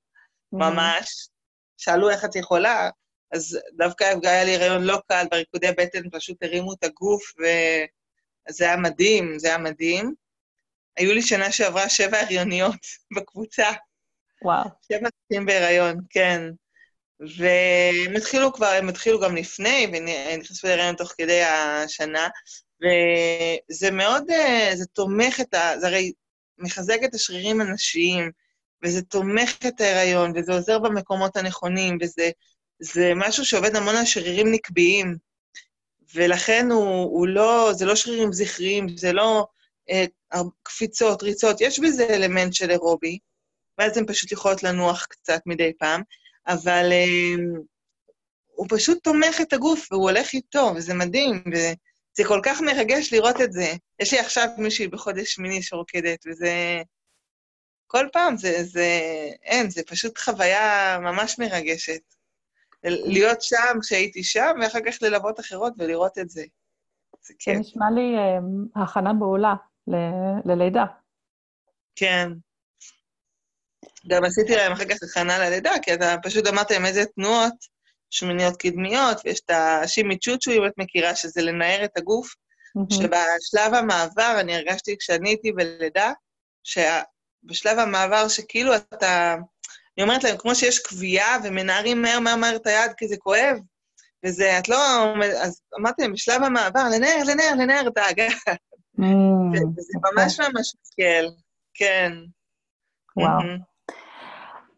ממש. 0.52 1.30
שאלו 1.78 2.10
איך 2.10 2.26
את 2.26 2.36
יכולה, 2.36 2.90
אז 3.32 3.60
דווקא 3.78 4.14
היה 4.24 4.44
לי 4.44 4.56
הריון 4.56 4.84
לא 4.84 4.98
קל, 5.08 5.26
בריקודי 5.32 5.72
בטן 5.78 6.10
פשוט 6.12 6.44
הרימו 6.44 6.74
את 6.74 6.84
הגוף, 6.84 7.22
וזה 7.40 8.66
היה 8.66 8.78
מדהים, 8.78 9.40
זה 9.40 9.48
היה 9.48 9.58
מדהים. 9.58 10.14
היו 10.98 11.14
לי 11.14 11.22
שנה 11.22 11.52
שעברה 11.52 11.90
שבע 11.90 12.20
הריוניות 12.20 12.76
בקבוצה. 13.18 13.68
וואו. 14.42 14.70
שבע 14.88 15.10
נשים 15.32 15.46
בהיריון, 15.46 15.96
כן. 16.10 16.42
והם 17.22 18.16
התחילו 18.16 18.54
כבר, 18.54 18.68
הם 18.68 18.90
התחילו 18.90 19.20
גם 19.20 19.36
לפני, 19.36 19.88
ונכנסו 19.94 20.68
להיריון 20.68 20.96
תוך 20.96 21.14
כדי 21.18 21.44
השנה, 21.44 22.28
וזה 22.82 23.92
מאוד, 23.92 24.32
אה, 24.32 24.72
זה 24.74 24.86
תומך 24.86 25.40
את 25.42 25.54
ה... 25.54 25.80
זה 25.80 25.88
הרי 25.88 26.12
מחזק 26.58 26.98
את 27.06 27.14
השרירים 27.14 27.62
הנשיים, 27.62 28.32
וזה 28.84 29.02
תומך 29.02 29.58
את 29.68 29.82
ההיריון, 29.82 30.34
וזה 30.36 30.54
עוזר 30.54 30.80
במקומות 30.80 31.38
הנכונים, 31.38 31.98
וזה 32.02 32.30
זה 32.80 33.12
משהו 33.16 33.46
שעובד 33.46 33.76
המון 33.76 33.96
על 33.96 34.06
שרירים 34.06 34.52
נקביים, 34.52 35.18
ולכן 36.16 36.72
הוא, 36.72 37.04
הוא 37.04 37.28
לא, 37.28 37.70
זה 37.74 37.86
לא 37.86 37.96
שרירים 37.96 38.34
זכריים, 38.34 38.98
זה 38.98 39.14
לא... 39.14 39.46
אה, 39.90 40.06
קפיצות, 40.64 41.24
ריצות, 41.24 41.62
יש 41.62 41.80
בזה 41.80 42.08
אלמנט 42.10 42.54
של 42.54 42.72
אירובי, 42.72 43.20
ואז 43.78 43.98
הן 43.98 44.06
פשוט 44.08 44.32
יכולות 44.32 44.64
לנוח 44.64 45.06
קצת 45.06 45.42
מדי 45.46 45.72
פעם, 45.80 46.02
אבל 46.48 46.90
אה, 46.92 47.36
הוא 48.56 48.68
פשוט 48.70 49.04
תומך 49.04 49.42
את 49.42 49.54
הגוף 49.54 49.92
והוא 49.92 50.10
הולך 50.10 50.34
איתו, 50.34 50.72
וזה 50.76 50.94
מדהים, 50.94 51.44
וזה 51.48 52.28
כל 52.28 52.40
כך 52.44 52.62
מרגש 52.62 53.14
לראות 53.14 53.42
את 53.42 53.52
זה. 53.52 53.74
יש 54.00 54.14
לי 54.14 54.20
עכשיו 54.20 54.48
מישהי 54.58 54.88
בחודש 54.88 55.34
שמיני 55.34 55.62
שרוקדת, 55.62 56.20
וזה... 56.28 56.82
כל 57.88 58.08
פעם 58.14 58.38
זה, 58.38 58.64
זה... 58.64 59.00
אין, 59.44 59.70
זה 59.70 59.82
פשוט 59.88 60.18
חוויה 60.18 60.98
ממש 61.02 61.40
מרגשת. 61.40 62.02
להיות 62.84 63.42
שם 63.42 63.80
כשהייתי 63.82 64.24
שם, 64.24 64.52
ואחר 64.62 64.80
כך 64.86 65.02
ללוות 65.02 65.40
אחרות 65.40 65.74
ולראות 65.78 66.18
את 66.18 66.30
זה. 66.30 66.44
זה 67.22 67.34
כיף. 67.40 67.54
זה 67.54 67.60
נשמע 67.60 67.86
לי 67.96 68.16
אה, 68.18 68.84
הכנה 68.84 69.14
מעולה 69.14 69.54
ל- 69.88 70.52
ללידה. 70.52 70.86
כן. 71.96 72.32
גם 74.08 74.24
עשיתי 74.24 74.56
להם 74.56 74.72
אחר 74.72 74.86
כך 74.86 74.98
הכנה 75.04 75.40
ללידה, 75.40 75.74
כי 75.82 75.94
אתה 75.94 76.16
פשוט 76.24 76.48
אמרת 76.48 76.72
להם 76.72 76.86
איזה 76.86 77.06
תנועות, 77.06 77.54
שמיניות 78.10 78.58
קדמיות, 78.58 79.18
ויש 79.26 79.40
את 79.46 79.52
השימי 79.54 80.20
צ'וצ'ו, 80.20 80.52
אם 80.52 80.66
את 80.66 80.72
מכירה, 80.78 81.16
שזה 81.16 81.42
לנער 81.42 81.86
את 81.86 81.98
הגוף, 81.98 82.34
mm-hmm. 82.78 82.94
שבשלב 82.94 83.74
המעבר, 83.74 84.36
אני 84.40 84.56
הרגשתי 84.56 84.96
כשאני 85.00 85.30
הייתי 85.30 85.52
בלידה, 85.52 86.12
שבשלב 86.64 87.80
המעבר 87.80 88.28
שכאילו 88.28 88.76
אתה... 88.76 89.36
אני 89.98 90.04
אומרת 90.04 90.24
להם, 90.24 90.38
כמו 90.38 90.56
שיש 90.56 90.80
קביעה 90.80 91.38
ומנערים 91.44 92.02
מהר 92.02 92.20
מהר 92.20 92.36
מהר 92.36 92.56
את 92.56 92.68
היד 92.68 92.92
כי 92.98 93.08
זה 93.08 93.18
כואב, 93.18 93.58
וזה, 94.26 94.60
את 94.60 94.70
לא... 94.70 94.78
אז 95.42 95.62
אמרתי 95.80 96.02
להם, 96.02 96.14
בשלב 96.14 96.44
המעבר, 96.44 96.84
לנער, 96.96 97.24
לנער, 97.26 97.54
לנער 97.60 97.88
את 97.88 97.98
האגן. 97.98 98.28
Mm, 99.00 99.04
וזה 99.78 99.94
ממש 100.14 100.40
ממש 100.40 100.74
מקל, 100.76 101.26
כן. 101.74 102.12
וואו. 103.18 103.71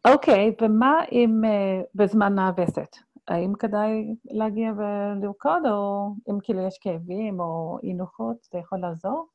אוקיי, 0.08 0.52
ומה 0.62 1.04
אם 1.12 1.42
uh, 1.44 1.86
בזמן 1.96 2.39
הווסת? 2.39 2.96
האם 3.28 3.54
כדאי 3.60 4.16
להגיע 4.26 4.72
ולרקוד, 4.78 5.62
או 5.66 6.10
אם 6.30 6.38
כאילו 6.44 6.68
יש 6.68 6.78
כאבים 6.82 7.39
או 7.39 7.78
אי 7.84 7.94
נוחות, 7.94 8.38
זה 8.52 8.58
יכול 8.58 8.80
לעזור? 8.80 9.28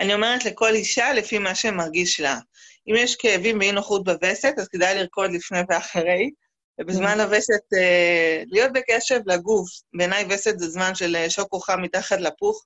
אני 0.00 0.14
אומרת 0.14 0.44
לכל 0.44 0.72
אישה 0.74 1.12
לפי 1.12 1.38
מה 1.38 1.54
שמרגיש 1.54 2.20
לה. 2.20 2.38
אם 2.88 2.94
יש 2.96 3.16
כאבים 3.16 3.58
ואי 3.58 3.72
נוחות 3.72 4.04
בווסת, 4.04 4.54
אז 4.58 4.68
כדאי 4.68 4.94
לרקוד 4.94 5.30
לפני 5.32 5.58
ואחרי, 5.68 6.30
ובזמן 6.80 7.20
mm. 7.20 7.22
הווסת 7.22 7.72
uh, 7.74 8.44
להיות 8.46 8.72
בקשב 8.72 9.20
לגוף. 9.26 9.68
בעיניי 9.94 10.24
וסת 10.30 10.58
זה 10.58 10.68
זמן 10.68 10.94
של 10.94 11.16
uh, 11.16 11.30
שוקו 11.30 11.60
חם 11.60 11.82
מתחת 11.82 12.20
לפוך, 12.20 12.64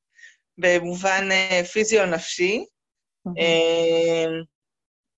במובן 0.59 1.29
uh, 1.31 1.64
פיזי 1.66 2.01
או 2.01 2.07
נפשי. 2.07 2.64
Mm-hmm. 3.29 3.31
Uh, 3.31 4.44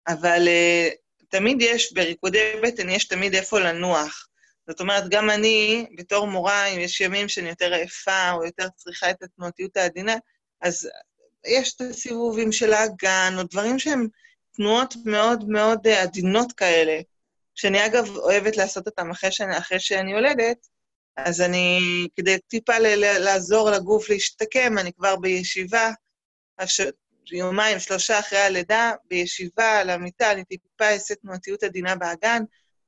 אבל 0.08 0.46
uh, 0.46 1.05
תמיד 1.28 1.62
יש, 1.62 1.92
בריקודי 1.92 2.52
בטן 2.62 2.88
יש 2.88 3.08
תמיד 3.08 3.34
איפה 3.34 3.60
לנוח. 3.60 4.28
זאת 4.68 4.80
אומרת, 4.80 5.08
גם 5.08 5.30
אני, 5.30 5.86
בתור 5.96 6.26
מורה, 6.26 6.66
אם 6.66 6.80
יש 6.80 7.00
ימים 7.00 7.28
שאני 7.28 7.48
יותר 7.48 7.72
עייפה 7.72 8.30
או 8.30 8.44
יותר 8.44 8.68
צריכה 8.76 9.10
את 9.10 9.22
התנועתיות 9.22 9.76
העדינה, 9.76 10.14
אז 10.60 10.88
יש 11.46 11.74
את 11.74 11.80
הסיבובים 11.80 12.52
של 12.52 12.72
האגן, 12.72 13.34
או 13.38 13.42
דברים 13.42 13.78
שהם 13.78 14.08
תנועות 14.56 14.94
מאוד 15.04 15.48
מאוד 15.48 15.88
עדינות 15.88 16.52
כאלה, 16.52 17.00
שאני 17.54 17.86
אגב 17.86 18.16
אוהבת 18.16 18.56
לעשות 18.56 18.86
אותם 18.86 19.10
אחרי 19.10 19.32
שאני, 19.32 19.58
אחרי 19.58 19.80
שאני 19.80 20.12
יולדת, 20.12 20.68
אז 21.16 21.40
אני, 21.40 21.78
כדי 22.16 22.38
טיפה 22.38 22.78
ל- 22.78 23.18
לעזור 23.18 23.70
לגוף 23.70 24.10
להשתקם, 24.10 24.78
אני 24.78 24.92
כבר 24.92 25.16
בישיבה, 25.16 25.90
יומיים, 27.32 27.78
שלושה 27.78 28.18
אחרי 28.18 28.38
הלידה, 28.38 28.92
בישיבה 29.10 29.80
על 29.80 29.90
המיטה, 29.90 30.32
אני 30.32 30.44
טיפה 30.44 30.84
אעשה 30.84 31.14
תנועתיות 31.14 31.62
עדינה 31.62 31.96
באגן, 31.96 32.42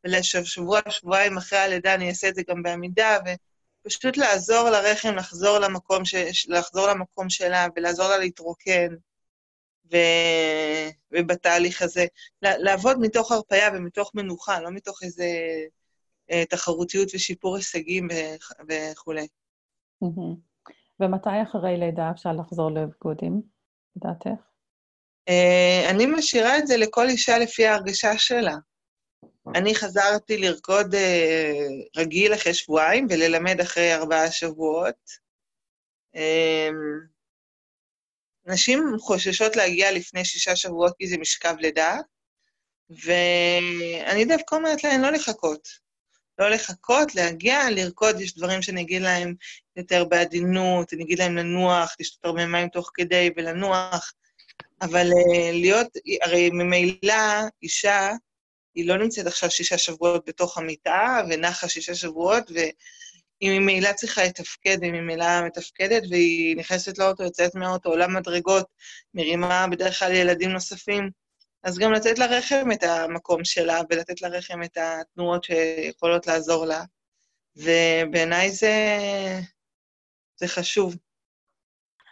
ולשבוע, 0.05 0.81
שבועיים 0.89 1.37
אחרי 1.37 1.59
הלידה 1.59 1.95
אני 1.95 2.09
אעשה 2.09 2.29
את 2.29 2.35
זה 2.35 2.43
גם 2.49 2.63
בעמידה, 2.63 3.19
ופשוט 3.85 4.17
לעזור 4.17 4.71
לרחם 4.71 5.15
לחזור 5.15 5.59
למקום, 5.59 6.05
ש... 6.05 6.15
לחזור 6.49 6.87
למקום 6.89 7.31
שלה 7.31 7.67
ולעזור 7.77 8.09
לה 8.09 8.19
להתרוקן. 8.19 8.95
ו... 9.93 9.97
ובתהליך 11.13 11.83
הזה, 11.83 12.07
לעבוד 12.43 12.97
מתוך 13.01 13.33
הרפאיה 13.33 13.69
ומתוך 13.75 14.11
מנוחה, 14.15 14.61
לא 14.61 14.71
מתוך 14.71 15.03
איזה 15.03 15.27
אה, 16.31 16.45
תחרותיות 16.51 17.09
ושיפור 17.15 17.57
הישגים 17.57 18.09
וכולי. 18.69 19.27
ומתי 21.01 21.43
אחרי 21.43 21.77
לידה 21.77 22.11
אפשר 22.11 22.33
לחזור 22.33 22.71
לבגודים, 22.71 23.43
לדעתך? 24.05 24.43
אה, 25.29 25.91
אני 25.91 26.07
משאירה 26.07 26.59
את 26.59 26.67
זה 26.67 26.77
לכל 26.77 27.09
אישה 27.09 27.39
לפי 27.39 27.67
ההרגשה 27.67 28.19
שלה. 28.19 28.55
אני 29.55 29.75
חזרתי 29.75 30.39
לרקוד 30.39 30.95
אה, 30.95 31.67
רגיל 31.97 32.35
אחרי 32.35 32.55
שבועיים 32.55 33.07
וללמד 33.11 33.61
אחרי 33.61 33.95
ארבעה 33.95 34.31
שבועות. 34.31 35.11
אה, 36.17 36.69
נשים 38.47 38.81
חוששות 38.99 39.57
להגיע 39.57 39.93
לפני 39.93 40.25
שישה 40.25 40.57
שבועות 40.57 40.95
כי 40.99 41.07
זה 41.07 41.19
משכב 41.19 41.55
לידה, 41.59 41.97
ואני 42.91 44.25
דווקא 44.25 44.55
אומרת 44.55 44.85
להן 44.85 45.01
לא 45.01 45.11
לחכות. 45.11 45.88
לא 46.39 46.51
לחכות, 46.51 47.15
להגיע, 47.15 47.71
לרקוד, 47.71 48.21
יש 48.21 48.35
דברים 48.37 48.63
שאני 48.63 48.81
אגיד 48.81 49.03
להם 49.03 49.35
יותר 49.77 50.05
בעדינות, 50.05 50.93
אני 50.93 51.05
אגיד 51.05 51.19
להם 51.19 51.37
לנוח, 51.37 51.97
לשתות 52.01 52.25
הרבה 52.25 52.47
מים 52.47 52.69
תוך 52.69 52.91
כדי 52.95 53.31
ולנוח, 53.37 54.13
אבל 54.83 55.07
uh, 55.11 55.53
להיות, 55.53 55.87
הרי 56.23 56.51
ממילא 56.51 57.15
אישה, 57.63 58.11
היא 58.75 58.89
לא 58.89 58.99
נמצאת 58.99 59.27
עכשיו 59.27 59.51
שישה 59.51 59.79
שבועות 59.79 60.29
בתוך 60.29 60.59
המיטה, 60.59 61.21
ונחה 61.31 61.69
שישה 61.69 61.95
שבועות, 61.95 62.51
והיא 62.51 63.61
ממילא 63.61 63.93
צריכה 63.93 64.25
לתפקד, 64.25 64.83
היא 64.83 64.93
ממילא 64.93 65.47
מתפקדת, 65.47 66.03
והיא 66.11 66.57
נכנסת 66.57 66.99
לאוטו, 66.99 67.23
יוצאת 67.23 67.55
מהאוטו, 67.55 67.89
עולה 67.89 68.09
מדרגות, 68.09 68.67
מרימה 69.15 69.67
בדרך 69.71 69.99
כלל 69.99 70.13
ילדים 70.13 70.51
נוספים. 70.51 71.11
אז 71.63 71.79
גם 71.79 71.93
לתת 71.93 72.19
לרחם 72.19 72.73
את 72.73 72.83
המקום 72.83 73.45
שלה, 73.45 73.81
ולתת 73.91 74.23
לרחם 74.23 74.63
את 74.63 74.77
התנועות 74.77 75.45
שיכולות 75.45 76.27
לעזור 76.27 76.65
לה. 76.65 76.85
ובעיניי 77.57 78.51
זה, 78.51 78.77
זה 80.37 80.49
חשוב. 80.49 80.97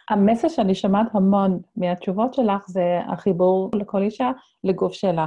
המסר 0.09 0.49
שאני 0.49 0.75
שומעת 0.75 1.07
המון 1.13 1.61
מהתשובות 1.75 2.33
שלך 2.33 2.67
זה 2.67 2.99
החיבור 3.13 3.71
לכל 3.73 4.01
אישה 4.01 4.31
לגוף 4.63 4.93
שלה. 4.93 5.25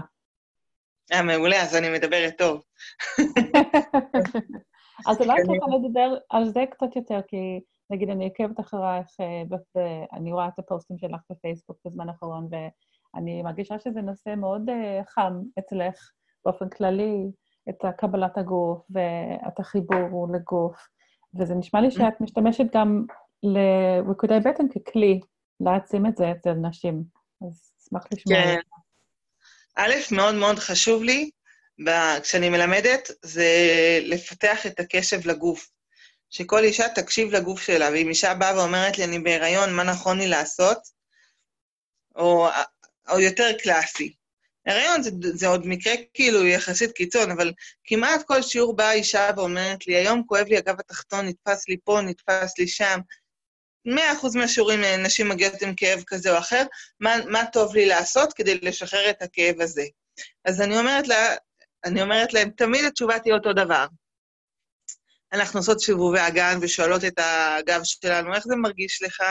אה, 1.13 1.23
מעולה, 1.23 1.63
אז 1.63 1.77
אני 1.77 1.89
מדברת 1.91 2.39
טוב. 2.39 2.63
אז 5.09 5.21
אולי 5.21 5.43
תוכל 5.43 5.77
לדבר 5.77 6.15
על 6.31 6.49
זה 6.49 6.61
קצת 6.71 6.97
יותר, 6.97 7.21
כי 7.29 7.61
נגיד 7.91 8.11
אני 8.11 8.25
עוקבת 8.25 8.61
אחרייך, 8.61 9.07
ואני 9.75 10.33
רואה 10.33 10.49
את 10.49 10.59
הפוסטים 10.59 10.99
שלך 10.99 11.21
בפייסבוק 11.31 11.79
בזמן 11.85 12.09
האחרון, 12.09 12.49
ואני 13.15 13.43
מרגישה 13.43 13.79
שזה 13.79 14.01
נושא 14.01 14.35
מאוד 14.37 14.69
uh, 14.69 15.11
חם 15.11 15.33
אצלך 15.59 16.11
באופן 16.45 16.69
כללי, 16.69 17.31
את 17.69 17.77
קבלת 17.99 18.39
הגוף 18.39 18.87
ואת 18.91 19.61
החיבור 19.61 20.29
לגוף, 20.35 20.77
וזה 21.35 21.55
נשמע 21.55 21.81
לי. 21.81 21.91
שאת 21.91 22.21
משתמשת 22.21 22.65
גם 22.75 23.05
לריקודי 23.43 24.39
בטן 24.41 24.69
ככלי 24.69 25.21
להעצים 25.61 26.07
את 26.07 26.17
זה 26.17 26.33
אצל 26.33 26.53
נשים. 26.53 27.03
אז 27.47 27.73
אשמח 27.83 28.05
לשמוע. 28.13 28.43
כן. 28.43 28.61
א', 29.77 29.93
מאוד 30.13 30.35
מאוד 30.35 30.59
חשוב 30.59 31.03
לי, 31.03 31.31
כשאני 32.23 32.49
מלמדת, 32.49 33.11
זה 33.23 33.49
לפתח 34.03 34.67
את 34.67 34.81
הקשב 34.81 35.27
לגוף. 35.27 35.71
שכל 36.31 36.65
אישה 36.65 36.89
תקשיב 36.95 37.33
לגוף 37.33 37.61
שלה, 37.61 37.89
ואם 37.93 38.09
אישה 38.09 38.35
באה 38.35 38.57
ואומרת 38.57 38.99
לי, 38.99 39.05
אני 39.05 39.19
בהיריון, 39.19 39.73
מה 39.73 39.83
נכון 39.83 40.19
לי 40.19 40.29
לעשות? 40.29 40.79
או, 42.17 42.49
או 43.11 43.21
יותר 43.21 43.53
קלאסי. 43.63 44.15
הריון 44.67 45.03
זה, 45.03 45.11
זה 45.23 45.47
עוד 45.47 45.67
מקרה 45.67 45.93
כאילו 46.15 46.47
יחסית 46.47 46.93
קיצון, 46.93 47.31
אבל 47.31 47.53
כמעט 47.85 48.23
כל 48.23 48.43
שיעור 48.43 48.77
באה 48.77 48.93
אישה 48.93 49.31
ואומרת 49.37 49.87
לי, 49.87 49.97
היום 49.97 50.23
כואב 50.27 50.47
לי 50.47 50.57
הגב 50.57 50.81
התחתון, 50.81 51.27
נתפס 51.27 51.69
לי 51.69 51.77
פה, 51.85 52.01
נתפס 52.01 52.59
לי 52.59 52.69
שם. 52.69 53.01
מאה 53.85 54.13
אחוז 54.13 54.37
מהשיעורים 54.37 54.85
אה, 54.85 54.97
נשים 54.97 55.29
מגיעות 55.29 55.63
עם 55.63 55.75
כאב 55.75 56.03
כזה 56.07 56.33
או 56.33 56.39
אחר, 56.39 56.65
מה, 57.01 57.17
מה 57.27 57.47
טוב 57.53 57.75
לי 57.75 57.87
לעשות 57.87 58.33
כדי 58.33 58.59
לשחרר 58.63 59.11
את 59.11 59.23
הכאב 59.23 59.61
הזה. 59.61 59.85
אז 60.45 60.61
אני 60.61 60.79
אומרת, 60.79 61.09
לה, 61.09 61.35
אני 61.85 62.03
אומרת 62.03 62.33
להם, 62.33 62.51
תמיד 62.51 62.85
התשובה 62.85 63.19
תהיה 63.19 63.35
אותו 63.35 63.53
דבר. 63.53 63.87
אנחנו 65.33 65.61
עושות 65.61 65.81
סיבובי 65.81 66.19
אגן 66.29 66.59
ושואלות 66.61 67.05
את 67.05 67.19
הגב 67.19 67.81
שלנו, 67.85 68.35
איך 68.35 68.45
זה 68.45 68.57
מרגיש 68.57 69.03
לך? 69.03 69.23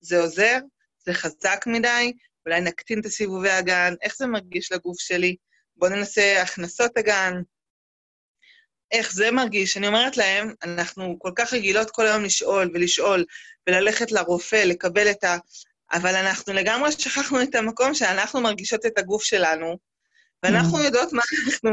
זה 0.00 0.20
עוזר? 0.20 0.58
זה 1.06 1.14
חזק 1.14 1.64
מדי? 1.66 2.12
אולי 2.48 2.60
נקטין 2.60 3.00
את 3.00 3.06
הסיבובי 3.06 3.58
אגן? 3.58 3.94
איך 4.02 4.16
זה 4.16 4.26
מרגיש 4.26 4.72
לגוף 4.72 5.00
שלי? 5.00 5.36
בואו 5.76 5.90
ננסה 5.90 6.42
הכנסות 6.42 6.96
אגן, 6.98 7.34
איך 8.92 9.12
זה 9.12 9.30
מרגיש. 9.30 9.76
אני 9.76 9.88
אומרת 9.88 10.16
להם, 10.16 10.54
אנחנו 10.62 11.16
כל 11.18 11.30
כך 11.36 11.52
רגילות 11.52 11.90
כל 11.90 12.06
היום 12.06 12.24
לשאול 12.24 12.70
ולשאול, 12.74 13.24
וללכת 13.66 14.12
לרופא, 14.12 14.64
לקבל 14.66 15.10
את 15.10 15.24
אבל 15.92 16.16
אנחנו 16.16 16.52
לגמרי 16.52 16.92
שכחנו 16.92 17.42
את 17.42 17.54
המקום 17.54 17.94
שאנחנו 17.94 18.40
מרגישות 18.40 18.86
את 18.86 18.98
הגוף 18.98 19.22
שלנו, 19.22 19.78
ואנחנו 20.42 20.78
mm. 20.78 20.82
יודעות 20.82 21.12
מה 21.12 21.22
אנחנו... 21.46 21.70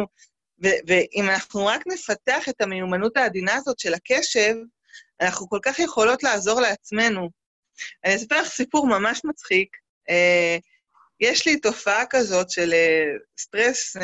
ו- 0.63 0.80
ואם 0.88 1.30
אנחנו 1.30 1.65
רק 1.65 1.88
נפתח 1.88 2.49
את 2.49 2.61
המיומנות 2.61 3.17
העדינה 3.17 3.55
הזאת 3.55 3.80
של 3.80 3.93
הקשב, 3.93 4.55
אנחנו 5.21 5.49
כל 5.49 5.59
כך 5.63 5.80
יכולות 5.80 6.23
לעזור 6.23 6.61
לעצמנו. 6.61 7.30
אני 8.05 8.15
אספר 8.15 8.41
לך 8.41 8.47
סיפור 8.47 8.88
ממש 8.88 9.21
מצחיק. 9.26 9.85
Uh, 10.10 10.62
יש 11.20 11.47
לי 11.47 11.60
תופעה 11.60 12.03
כזאת 12.10 12.49
של 12.49 12.74
uh, 12.74 13.41
סטרס, 13.41 13.97
uh, 13.97 14.01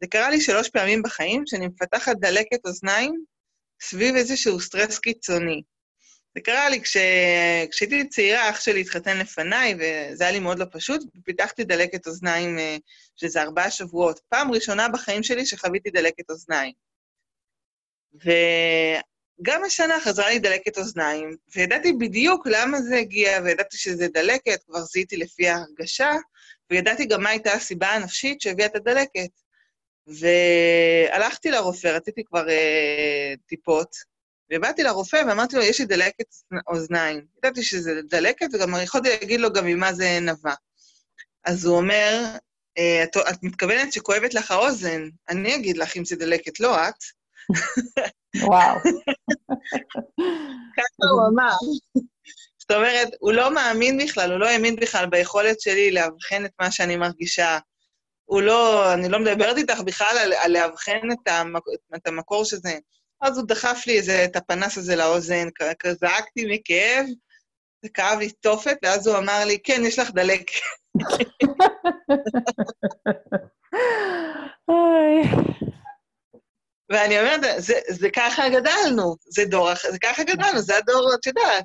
זה 0.00 0.06
קרה 0.06 0.30
לי 0.30 0.40
שלוש 0.40 0.70
פעמים 0.70 1.02
בחיים, 1.02 1.42
שאני 1.46 1.66
מפתחת 1.66 2.16
דלקת 2.20 2.66
אוזניים 2.66 3.24
סביב 3.82 4.14
איזשהו 4.14 4.60
סטרס 4.60 4.98
קיצוני. 4.98 5.62
זה 6.34 6.40
קרה 6.40 6.68
לי 6.68 6.82
כש... 6.82 6.96
כשהייתי 7.70 8.08
צעירה, 8.08 8.50
אח 8.50 8.60
שלי 8.60 8.80
התחתן 8.80 9.18
לפניי, 9.18 9.74
וזה 9.74 10.24
היה 10.24 10.32
לי 10.32 10.38
מאוד 10.38 10.58
לא 10.58 10.66
פשוט, 10.72 11.02
ופיתחתי 11.16 11.64
דלקת 11.64 12.06
אוזניים, 12.06 12.58
שזה 13.16 13.42
ארבעה 13.42 13.70
שבועות. 13.70 14.20
פעם 14.28 14.52
ראשונה 14.52 14.88
בחיים 14.88 15.22
שלי 15.22 15.46
שחוויתי 15.46 15.90
דלקת 15.90 16.30
אוזניים. 16.30 16.72
וגם 19.40 19.64
השנה 19.64 20.00
חזרה 20.00 20.28
לי 20.28 20.38
דלקת 20.38 20.78
אוזניים, 20.78 21.36
וידעתי 21.56 21.92
בדיוק 21.92 22.46
למה 22.46 22.80
זה 22.80 22.96
הגיע, 22.96 23.40
וידעתי 23.44 23.76
שזה 23.76 24.08
דלקת, 24.08 24.62
כבר 24.66 24.80
זיהיתי 24.80 25.16
לפי 25.16 25.48
ההרגשה, 25.48 26.10
וידעתי 26.70 27.06
גם 27.06 27.22
מה 27.22 27.30
הייתה 27.30 27.52
הסיבה 27.52 27.88
הנפשית 27.88 28.40
שהביאה 28.40 28.66
את 28.66 28.76
הדלקת. 28.76 29.30
והלכתי 30.06 31.50
לרופא, 31.50 31.88
רציתי 31.88 32.24
כבר 32.24 32.48
אה, 32.48 33.34
טיפות, 33.46 33.96
ובאתי 34.52 34.82
לרופא 34.82 35.22
ואמרתי 35.28 35.56
לו, 35.56 35.62
יש 35.62 35.80
לי 35.80 35.86
דלקת 35.86 36.26
אוזניים. 36.68 37.24
ידעתי 37.38 37.62
שזה 37.62 38.00
דלקת, 38.10 38.46
וגם 38.52 38.74
יכולתי 38.82 39.08
להגיד 39.08 39.40
לו 39.40 39.52
גם 39.52 39.66
ממה 39.66 39.92
זה 39.92 40.18
נבע. 40.20 40.54
אז 41.44 41.64
הוא 41.64 41.76
אומר, 41.76 42.36
אה, 42.78 43.04
את, 43.04 43.16
את 43.16 43.42
מתכוונת 43.42 43.92
שכואבת 43.92 44.34
לך 44.34 44.50
האוזן, 44.50 45.02
אני 45.28 45.54
אגיד 45.54 45.76
לך 45.76 45.96
אם 45.96 46.04
זה 46.04 46.16
דלקת, 46.16 46.60
לא 46.60 46.88
את. 46.88 47.19
וואו. 48.46 48.76
ככה 50.76 51.06
הוא 51.12 51.22
אמר. 51.32 51.56
זאת 52.58 52.70
אומרת, 52.70 53.08
הוא 53.20 53.32
לא 53.32 53.54
מאמין 53.54 53.98
בכלל, 53.98 54.32
הוא 54.32 54.40
לא 54.40 54.48
האמין 54.48 54.76
בכלל 54.76 55.06
ביכולת 55.06 55.60
שלי 55.60 55.90
לאבחן 55.90 56.44
את 56.44 56.50
מה 56.60 56.70
שאני 56.70 56.96
מרגישה. 56.96 57.58
הוא 58.24 58.42
לא, 58.42 58.92
אני 58.94 59.08
לא 59.08 59.18
מדברת 59.18 59.56
איתך 59.56 59.80
בכלל 59.80 60.18
על, 60.22 60.32
על 60.32 60.52
לאבחן 60.52 61.12
את, 61.12 61.28
המק, 61.28 61.62
את 61.96 62.06
המקור 62.06 62.44
שזה. 62.44 62.78
אז 63.20 63.38
הוא 63.38 63.46
דחף 63.46 63.82
לי 63.86 63.96
איזה, 63.96 64.24
את 64.24 64.36
הפנס 64.36 64.78
הזה 64.78 64.96
לאוזן, 64.96 65.48
זעקתי 66.00 66.54
מכאב, 66.54 67.06
זה 67.82 67.88
כאב 67.88 68.18
לי 68.18 68.30
תופת, 68.30 68.76
ואז 68.82 69.06
הוא 69.06 69.18
אמר 69.18 69.44
לי, 69.44 69.58
כן, 69.64 69.80
יש 69.84 69.98
לך 69.98 70.10
דלק. 70.10 70.50
ואני 76.90 77.20
אומרת, 77.20 77.40
זה, 77.58 77.74
זה 77.88 78.08
ככה 78.10 78.48
גדלנו, 78.48 79.16
זה 79.28 79.44
דור, 79.44 79.68
זה 79.90 79.98
ככה 80.02 80.24
גדלנו, 80.24 80.60
זה 80.60 80.76
הדור, 80.76 81.14
את 81.14 81.26
יודעת. 81.26 81.64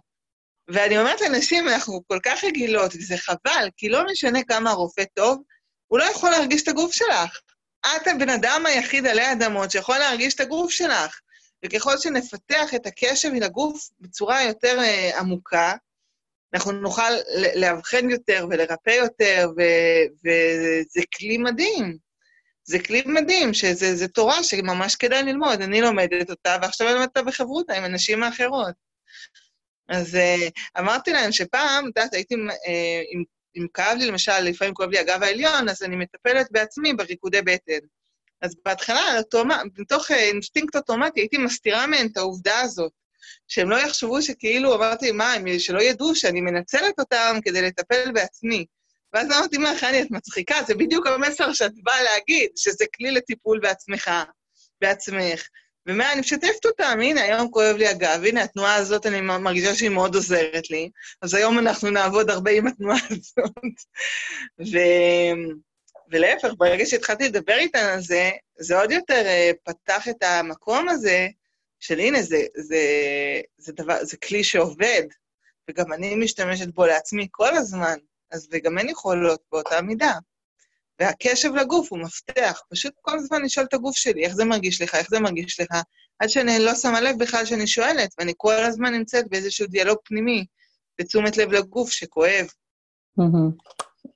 ואני 0.67 0.97
אומרת 0.97 1.21
לנשים, 1.21 1.67
אנחנו 1.67 2.01
כל 2.07 2.19
כך 2.25 2.43
רגילות, 2.43 2.95
וזה 2.95 3.17
חבל, 3.17 3.69
כי 3.77 3.89
לא 3.89 4.05
משנה 4.11 4.39
כמה 4.43 4.69
הרופא 4.69 5.03
טוב, 5.13 5.41
הוא 5.87 5.99
לא 5.99 6.03
יכול 6.03 6.29
להרגיש 6.29 6.63
את 6.63 6.67
הגוף 6.67 6.93
שלך. 6.93 7.39
את 7.85 8.07
הבן 8.07 8.29
אדם 8.29 8.65
היחיד 8.65 9.05
עלי 9.05 9.31
אדמות 9.31 9.71
שיכול 9.71 9.97
להרגיש 9.97 10.35
את 10.35 10.39
הגוף 10.39 10.71
שלך. 10.71 11.19
וככל 11.65 11.97
שנפתח 11.97 12.73
את 12.75 12.85
הקשב 12.85 13.29
עם 13.35 13.43
הגוף 13.43 13.89
בצורה 13.99 14.43
יותר 14.43 14.79
uh, 14.79 15.19
עמוקה, 15.19 15.73
אנחנו 16.53 16.71
נוכל 16.71 17.11
לאבחן 17.55 18.09
יותר 18.09 18.47
ולרפא 18.49 18.89
יותר, 18.89 19.49
וזה 20.23 21.01
כלי 21.17 21.37
מדהים. 21.37 22.04
זה 22.65 22.79
כלי 22.79 23.03
מדהים, 23.05 23.53
שזה 23.53 24.07
תורה 24.07 24.43
שממש 24.43 24.95
כדאי 24.95 25.23
ללמוד. 25.23 25.61
אני 25.61 25.81
לומדת 25.81 26.29
אותה, 26.29 26.57
ועכשיו 26.61 26.87
אני 26.87 26.93
לומדת 26.95 27.09
אותה 27.09 27.23
בחברותא 27.23 27.71
עם 27.71 27.83
הנשים 27.83 28.23
האחרות. 28.23 28.75
אז 29.89 30.15
uh, 30.15 30.79
אמרתי 30.79 31.13
להם 31.13 31.31
שפעם, 31.31 31.89
את 31.89 31.97
יודעת, 31.97 32.13
הייתי, 32.13 32.35
אם, 33.13 33.23
אם 33.57 33.67
כאב 33.73 33.97
לי, 33.97 34.05
למשל, 34.05 34.39
לפעמים 34.39 34.73
כואב 34.73 34.89
לי 34.89 34.99
הגב 34.99 35.23
העליון, 35.23 35.69
אז 35.69 35.83
אני 35.83 35.95
מטפלת 35.95 36.47
בעצמי 36.51 36.93
בריקודי 36.93 37.41
בטן. 37.41 37.85
אז 38.41 38.55
בהתחלה, 38.65 39.01
מתוך 39.77 40.11
אה, 40.11 40.17
אינסטינקט 40.17 40.75
אוטומטי, 40.75 41.19
הייתי 41.19 41.37
מסתירה 41.37 41.87
מהן 41.87 42.07
את 42.07 42.17
העובדה 42.17 42.61
הזאת, 42.61 42.91
שהם 43.47 43.69
לא 43.69 43.75
יחשבו 43.75 44.21
שכאילו, 44.21 44.75
אמרתי, 44.75 45.11
מה, 45.11 45.33
הם, 45.33 45.59
שלא 45.59 45.81
ידעו 45.81 46.15
שאני 46.15 46.41
מנצלת 46.41 46.99
אותם 46.99 47.37
כדי 47.43 47.61
לטפל 47.61 48.11
בעצמי. 48.11 48.65
ואז 49.15 49.31
אמרתי, 49.31 49.57
מה, 49.57 49.73
חני, 49.79 50.01
את 50.01 50.11
מצחיקה, 50.11 50.55
זה 50.67 50.75
בדיוק 50.75 51.07
המסר 51.07 51.53
שאת 51.53 51.71
באה 51.83 52.03
להגיד, 52.03 52.49
שזה 52.55 52.85
כלי 52.95 53.11
לטיפול 53.11 53.59
בעצמך, 53.59 54.11
בעצמך. 54.81 55.47
ומה, 55.87 56.11
אני 56.11 56.19
משתפת 56.19 56.65
אותם, 56.65 56.99
הנה, 57.01 57.21
היום 57.21 57.51
כואב 57.51 57.75
לי 57.75 57.87
הגב, 57.87 58.21
הנה, 58.25 58.43
התנועה 58.43 58.75
הזאת, 58.75 59.05
אני 59.05 59.21
מרגישה 59.21 59.75
שהיא 59.75 59.89
מאוד 59.89 60.15
עוזרת 60.15 60.69
לי, 60.69 60.89
אז 61.21 61.33
היום 61.33 61.59
אנחנו 61.59 61.89
נעבוד 61.89 62.29
הרבה 62.29 62.51
עם 62.51 62.67
התנועה 62.67 62.99
הזאת. 63.09 63.53
ו... 64.71 64.77
ולהפך, 66.11 66.49
ברגע 66.57 66.85
שהתחלתי 66.85 67.23
לדבר 67.23 67.57
איתן 67.57 67.85
על 67.85 68.01
זה, 68.01 68.31
זה 68.59 68.79
עוד 68.79 68.91
יותר 68.91 69.25
uh, 69.25 69.55
פתח 69.63 70.07
את 70.07 70.23
המקום 70.23 70.89
הזה 70.89 71.27
של 71.79 71.99
הנה, 71.99 72.21
זה, 72.21 72.41
זה, 72.55 72.81
זה, 73.57 73.73
דבר, 73.73 74.03
זה 74.03 74.17
כלי 74.17 74.43
שעובד, 74.43 75.03
וגם 75.69 75.93
אני 75.93 76.15
משתמשת 76.15 76.67
בו 76.67 76.85
לעצמי 76.85 77.27
כל 77.31 77.55
הזמן, 77.55 77.97
אז 78.31 78.47
וגם 78.51 78.77
הן 78.77 78.89
יכולות 78.89 79.39
באותה 79.51 79.81
מידה. 79.81 80.13
והקשב 80.99 81.55
לגוף 81.55 81.91
הוא 81.91 81.99
מפתח, 81.99 82.61
פשוט 82.69 82.93
כל 83.01 83.17
הזמן 83.17 83.41
לשאול 83.41 83.65
את 83.65 83.73
הגוף 83.73 83.95
שלי, 83.95 84.25
איך 84.25 84.33
זה 84.33 84.45
מרגיש 84.45 84.81
לך, 84.81 84.95
איך 84.95 85.09
זה 85.09 85.19
מרגיש 85.19 85.59
לך, 85.59 85.69
עד 86.19 86.29
שאני 86.29 86.59
לא 86.59 86.75
שמה 86.75 87.01
לב 87.01 87.15
בכלל 87.19 87.45
שאני 87.45 87.67
שואלת, 87.67 88.15
ואני 88.19 88.33
כל 88.37 88.53
הזמן 88.53 88.93
נמצאת 88.93 89.29
באיזשהו 89.29 89.67
דיאלוג 89.67 89.97
פנימי, 90.03 90.45
בתשומת 90.99 91.37
לב 91.37 91.51
לגוף 91.51 91.89
שכואב. 91.89 92.45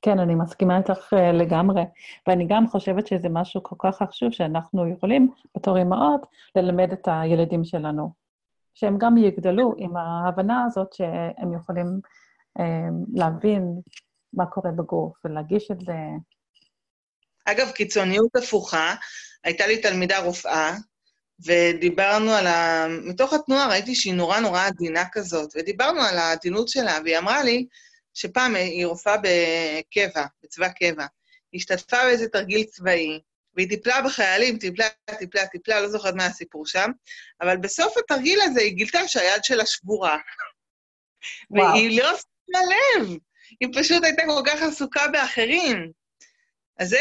כן, 0.02 0.20
אני 0.20 0.36
מסכימה 0.36 0.78
איתך 0.78 1.14
uh, 1.14 1.18
לגמרי, 1.34 1.82
ואני 2.28 2.48
גם 2.50 2.68
חושבת 2.68 3.08
שזה 3.08 3.30
משהו 3.30 3.64
כל 3.64 3.76
כך 3.80 3.98
חשוב 3.98 4.32
שאנחנו 4.32 4.92
יכולים, 4.92 5.32
בתור 5.58 5.78
אימהות, 5.78 6.22
ללמד 6.56 6.92
את 6.92 7.08
הילדים 7.12 7.64
שלנו, 7.64 8.12
שהם 8.74 8.98
גם 8.98 9.18
יגדלו 9.18 9.74
עם 9.78 9.98
ההבנה 9.98 10.66
הזאת 10.66 10.94
שהם 10.94 11.54
יכולים 11.54 12.00
להבין 13.14 13.64
מה 14.34 14.46
קורה 14.46 14.72
בגוף 14.72 15.26
ולהגיש 15.26 15.72
את 15.72 15.80
זה. 15.80 15.94
אגב, 17.46 17.72
קיצוניות 17.72 18.36
הפוכה, 18.36 18.96
הייתה 19.44 19.68
לי 19.68 19.82
תלמידה 19.82 20.20
רופאה, 20.20 20.76
ודיברנו 21.46 22.32
על 22.32 22.48
ה... 22.48 22.86
מתוך 23.06 23.34
התנועה 23.34 23.68
ראיתי 23.68 23.96
שהיא 23.96 24.14
נורא 24.14 24.40
נורא 24.40 24.66
עדינה 24.66 25.04
כזאת, 25.12 25.50
ודיברנו 25.56 26.02
על 26.02 26.18
העדינות 26.18 26.68
שלה, 26.68 27.00
והיא 27.04 27.18
אמרה 27.18 27.44
לי, 27.44 27.66
שפעם 28.14 28.56
היא 28.56 28.86
רופאה 28.86 29.16
בקבע, 29.18 30.26
בצבא 30.44 30.70
קבע. 30.70 31.06
היא 31.52 31.60
השתתפה 31.60 31.98
באיזה 32.04 32.28
תרגיל 32.28 32.64
צבאי, 32.64 33.20
והיא 33.54 33.70
טיפלה 33.70 34.02
בחיילים, 34.02 34.58
טיפלה, 34.58 34.88
טיפלה, 35.20 35.48
טיפלה, 35.48 35.82
לא 35.82 35.90
זוכרת 35.90 36.14
מה 36.14 36.26
הסיפור 36.26 36.66
שם, 36.66 36.92
אבל 37.42 37.58
בסוף 37.58 37.98
התרגיל 37.98 38.40
הזה 38.44 38.62
היא 38.62 38.74
גילתה 38.74 39.08
שהיד 39.08 39.44
שלה 39.44 39.66
שבורה. 39.66 40.18
והיא 41.52 42.02
לא 42.02 42.10
שמה 42.50 42.60
לב, 42.66 43.18
היא 43.60 43.70
פשוט 43.74 44.04
הייתה 44.04 44.22
כל 44.26 44.42
כך 44.46 44.62
עסוקה 44.62 45.08
באחרים. 45.12 45.92
אז 46.80 46.90
זה, 46.90 46.98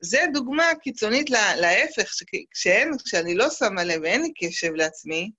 זה 0.00 0.18
דוגמה 0.32 0.64
קיצונית 0.82 1.30
להפך, 1.30 2.10
כשאין, 2.50 2.90
כשאני 3.04 3.34
לא 3.34 3.50
שמה 3.50 3.84
לב 3.84 4.00
ואין 4.02 4.22
לי 4.22 4.32
קשב 4.36 4.72
לעצמי, 4.74 5.30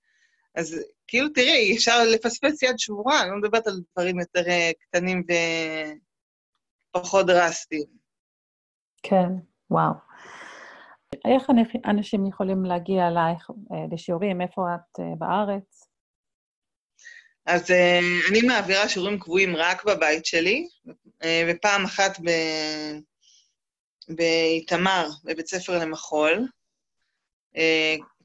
אז 0.56 0.84
כאילו, 1.06 1.28
תראי, 1.28 1.76
אפשר 1.76 2.04
לפספס 2.14 2.62
יד 2.62 2.78
שבורה, 2.78 3.22
אני 3.22 3.30
לא 3.30 3.36
מדברת 3.36 3.66
על 3.66 3.80
דברים 3.92 4.20
יותר 4.20 4.48
אה, 4.48 4.70
קטנים 4.80 5.22
ופחות 6.94 7.26
דרסטיים. 7.26 7.86
כן, 9.02 9.28
וואו. 9.70 9.92
איך 11.24 11.50
אנשים 11.86 12.26
יכולים 12.26 12.64
להגיע 12.64 13.08
אלייך 13.08 13.50
אה, 13.50 13.76
לשיעורים? 13.92 14.40
איפה 14.40 14.62
את 14.74 15.00
אה, 15.00 15.04
בארץ? 15.18 15.85
אז 17.46 17.70
אני 18.30 18.42
מעבירה 18.46 18.88
שיעורים 18.88 19.18
קבועים 19.18 19.56
רק 19.56 19.84
בבית 19.84 20.26
שלי, 20.26 20.68
ופעם 21.48 21.84
אחת 21.84 22.20
ב... 22.20 22.30
באיתמר, 24.08 25.08
בבית 25.24 25.46
ספר 25.46 25.78
למחול. 25.78 26.48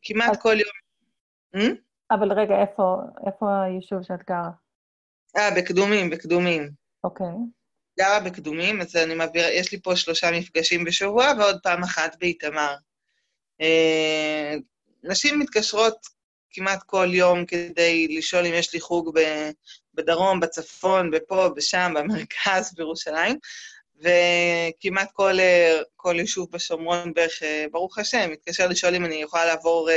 כמעט 0.01 0.41
כל 0.41 0.55
יום... 0.59 1.75
אבל 2.11 2.31
רגע, 2.31 2.61
איפה, 2.61 2.95
איפה 3.27 3.63
היישוב 3.63 4.03
שאת 4.03 4.29
גרה? 4.29 4.49
אה, 5.37 5.49
בקדומים, 5.57 6.09
בקדומים. 6.09 6.69
אוקיי. 7.03 7.27
גרה 7.99 8.19
בקדומים, 8.19 8.81
אז 8.81 8.95
אני 8.95 9.15
מעבירה, 9.15 9.51
יש 9.51 9.71
לי 9.71 9.81
פה 9.81 9.95
שלושה 9.95 10.31
מפגשים 10.31 10.83
בשבוע, 10.83 11.31
ועוד 11.37 11.59
פעם 11.63 11.83
אחת 11.83 12.15
באיתמר. 12.19 12.75
אה, 13.61 14.55
נשים 15.03 15.39
מתקשרות 15.39 16.07
כמעט 16.51 16.83
כל 16.83 17.07
יום 17.11 17.45
כדי 17.45 18.07
לשאול 18.09 18.45
אם 18.45 18.53
יש 18.53 18.73
לי 18.73 18.79
חוג 18.79 19.19
בדרום, 19.93 20.39
בצפון, 20.39 21.11
בפה, 21.11 21.49
בשם, 21.55 21.93
במרכז, 21.95 22.73
בירושלים, 22.77 23.37
וכמעט 23.99 25.11
כל, 25.13 25.33
כל 25.95 26.15
יישוב 26.19 26.47
בשומרון 26.51 27.13
בערך, 27.13 27.41
ברוך 27.71 27.97
השם, 27.97 28.29
מתקשר 28.31 28.67
לשאול 28.67 28.95
אם 28.95 29.05
אני 29.05 29.15
יכולה 29.15 29.45
לעבור, 29.45 29.89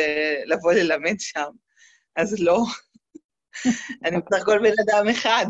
לבוא 0.46 0.72
ללמד 0.72 1.14
שם. 1.18 1.50
אז 2.16 2.40
לא. 2.40 2.62
אני 4.04 4.16
בסך 4.16 4.44
כל 4.44 4.58
בן 4.58 4.74
אדם 4.82 5.08
אחד. 5.08 5.46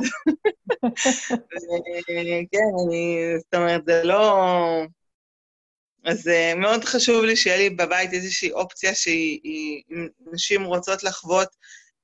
כן, 2.53 2.71
אני, 2.87 3.19
זאת 3.39 3.55
אומרת, 3.55 3.85
זה 3.87 4.03
לא... 4.05 4.43
אז 6.05 6.27
uh, 6.27 6.57
מאוד 6.57 6.85
חשוב 6.85 7.25
לי 7.25 7.37
שיהיה 7.37 7.57
לי 7.57 7.71
בבית 7.71 8.13
איזושהי 8.13 8.53
אופציה 8.53 8.95
שהיא, 8.95 9.83
נשים 10.33 10.65
רוצות 10.65 11.03
לחוות, 11.03 11.49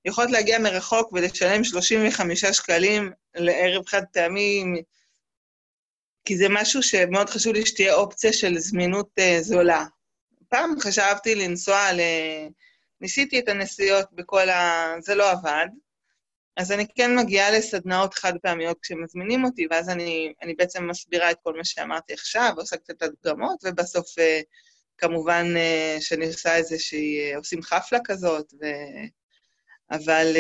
יכולות 0.05 0.31
להגיע 0.31 0.59
מרחוק 0.59 1.13
ולשלם 1.13 1.65
35 1.65 2.45
שקלים 2.45 3.13
לערב 3.35 3.87
חד 3.87 4.03
פעמי, 4.13 4.65
כי 6.25 6.37
זה 6.37 6.47
משהו 6.51 6.83
שמאוד 6.83 7.31
חשוב 7.31 7.53
לי 7.53 7.67
שתהיה 7.67 7.95
אופציה 7.95 8.33
של 8.33 8.59
זמינות 8.59 9.09
uh, 9.19 9.43
זולה. 9.43 9.85
פעם 10.49 10.81
חשבתי 10.81 11.35
לנסוע 11.35 11.93
ל... 11.93 12.01
ניסיתי 13.01 13.39
את 13.39 13.49
הנסיעות 13.49 14.07
בכל 14.13 14.49
ה... 14.49 14.95
זה 15.01 15.15
לא 15.15 15.31
עבד. 15.31 15.67
אז 16.61 16.73
אני 16.73 16.87
כן 16.95 17.17
מגיעה 17.19 17.51
לסדנאות 17.51 18.15
חד 18.15 18.33
פעמיות 18.43 18.79
כשמזמינים 18.83 19.45
אותי, 19.45 19.67
ואז 19.71 19.89
אני, 19.89 20.33
אני 20.43 20.55
בעצם 20.55 20.89
מסבירה 20.89 21.31
את 21.31 21.37
כל 21.43 21.57
מה 21.57 21.65
שאמרתי 21.65 22.13
עכשיו, 22.13 22.53
עושה 22.57 22.77
קצת 22.77 23.03
הדגמות, 23.03 23.65
ובסוף 23.65 24.19
אה, 24.19 24.41
כמובן 24.99 25.47
אה, 25.57 25.97
שאני 26.01 26.27
עושה 26.27 26.57
איזושהי, 26.57 27.21
אה, 27.21 27.37
עושים 27.37 27.63
חפלה 27.63 27.99
כזאת, 28.05 28.55
ו... 28.61 28.67
אבל 29.91 30.37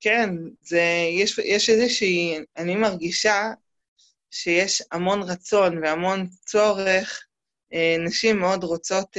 כן, 0.00 0.30
זה, 0.62 0.82
יש, 1.12 1.38
יש 1.38 1.70
איזושהי, 1.70 2.38
אני 2.56 2.76
מרגישה 2.76 3.50
שיש 4.30 4.82
המון 4.92 5.22
רצון 5.22 5.84
והמון 5.84 6.26
צורך, 6.46 7.26
נשים 8.06 8.38
מאוד 8.38 8.64
רוצות, 8.64 9.16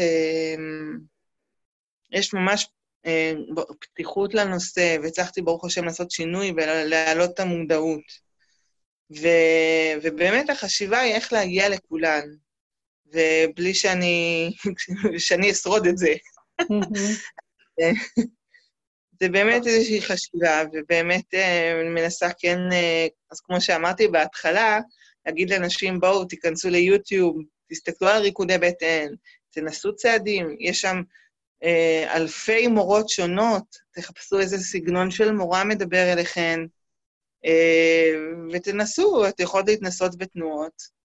יש 2.12 2.34
ממש 2.34 2.68
פתיחות 3.80 4.34
לנושא, 4.34 4.98
והצלחתי 5.04 5.42
ברוך 5.42 5.66
השם 5.66 5.86
לעשות 5.86 6.12
שינוי 6.12 6.52
ולהעלות 6.52 7.30
את 7.34 7.40
המודעות. 7.40 8.30
ו, 9.18 9.28
ובאמת 10.04 10.50
החשיבה 10.50 11.00
היא 11.00 11.14
איך 11.14 11.34
להגיע 11.34 11.70
לכולן, 11.70 12.30
ובלי 13.06 13.74
שאני, 13.74 14.52
שאני 15.18 15.52
אשרוד 15.52 15.88
את 15.88 15.98
זה. 15.98 16.14
זה 19.22 19.30
באמת 19.30 19.68
איזושהי 19.68 20.02
חשיבה, 20.02 20.64
ובאמת 20.74 21.34
אה, 21.34 21.82
אני 21.82 21.90
מנסה 21.90 22.28
כן, 22.40 22.60
אה, 22.72 23.08
אז 23.32 23.40
כמו 23.40 23.62
שאמרתי 23.62 24.08
בהתחלה, 24.08 24.80
להגיד 25.26 25.50
לאנשים, 25.50 26.00
בואו, 26.00 26.26
תיכנסו 26.26 26.70
ליוטיוב, 26.70 27.38
תסתכלו 27.70 28.08
על 28.08 28.22
ריקודי 28.22 28.58
בטן, 28.58 29.08
תנסו 29.50 29.96
צעדים, 29.96 30.56
יש 30.60 30.82
שם 30.82 30.96
אה, 30.98 31.02
אלפי 32.16 32.68
מורות 32.68 33.10
שונות, 33.10 33.78
תחפשו 33.92 34.40
איזה 34.40 34.58
סגנון 34.58 35.12
של 35.12 35.32
מורה 35.32 35.64
מדבר 35.64 36.14
אליכן, 36.14 36.60
אה, 37.46 38.12
ותנסו, 38.54 39.28
את 39.28 39.40
יכולת 39.40 39.68
להתנסות 39.68 40.18
בתנועות. 40.18 41.00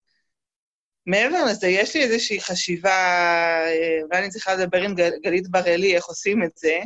מעבר 1.06 1.44
לזה, 1.44 1.66
יש 1.66 1.96
לי 1.96 2.02
איזושהי 2.02 2.40
חשיבה, 2.40 2.90
אה, 3.66 3.98
ואני 4.10 4.30
צריכה 4.30 4.54
לדבר 4.54 4.82
עם 4.82 4.94
גלית 5.22 5.48
בראלי 5.48 5.96
איך 5.96 6.04
עושים 6.04 6.42
את 6.42 6.56
זה, 6.56 6.78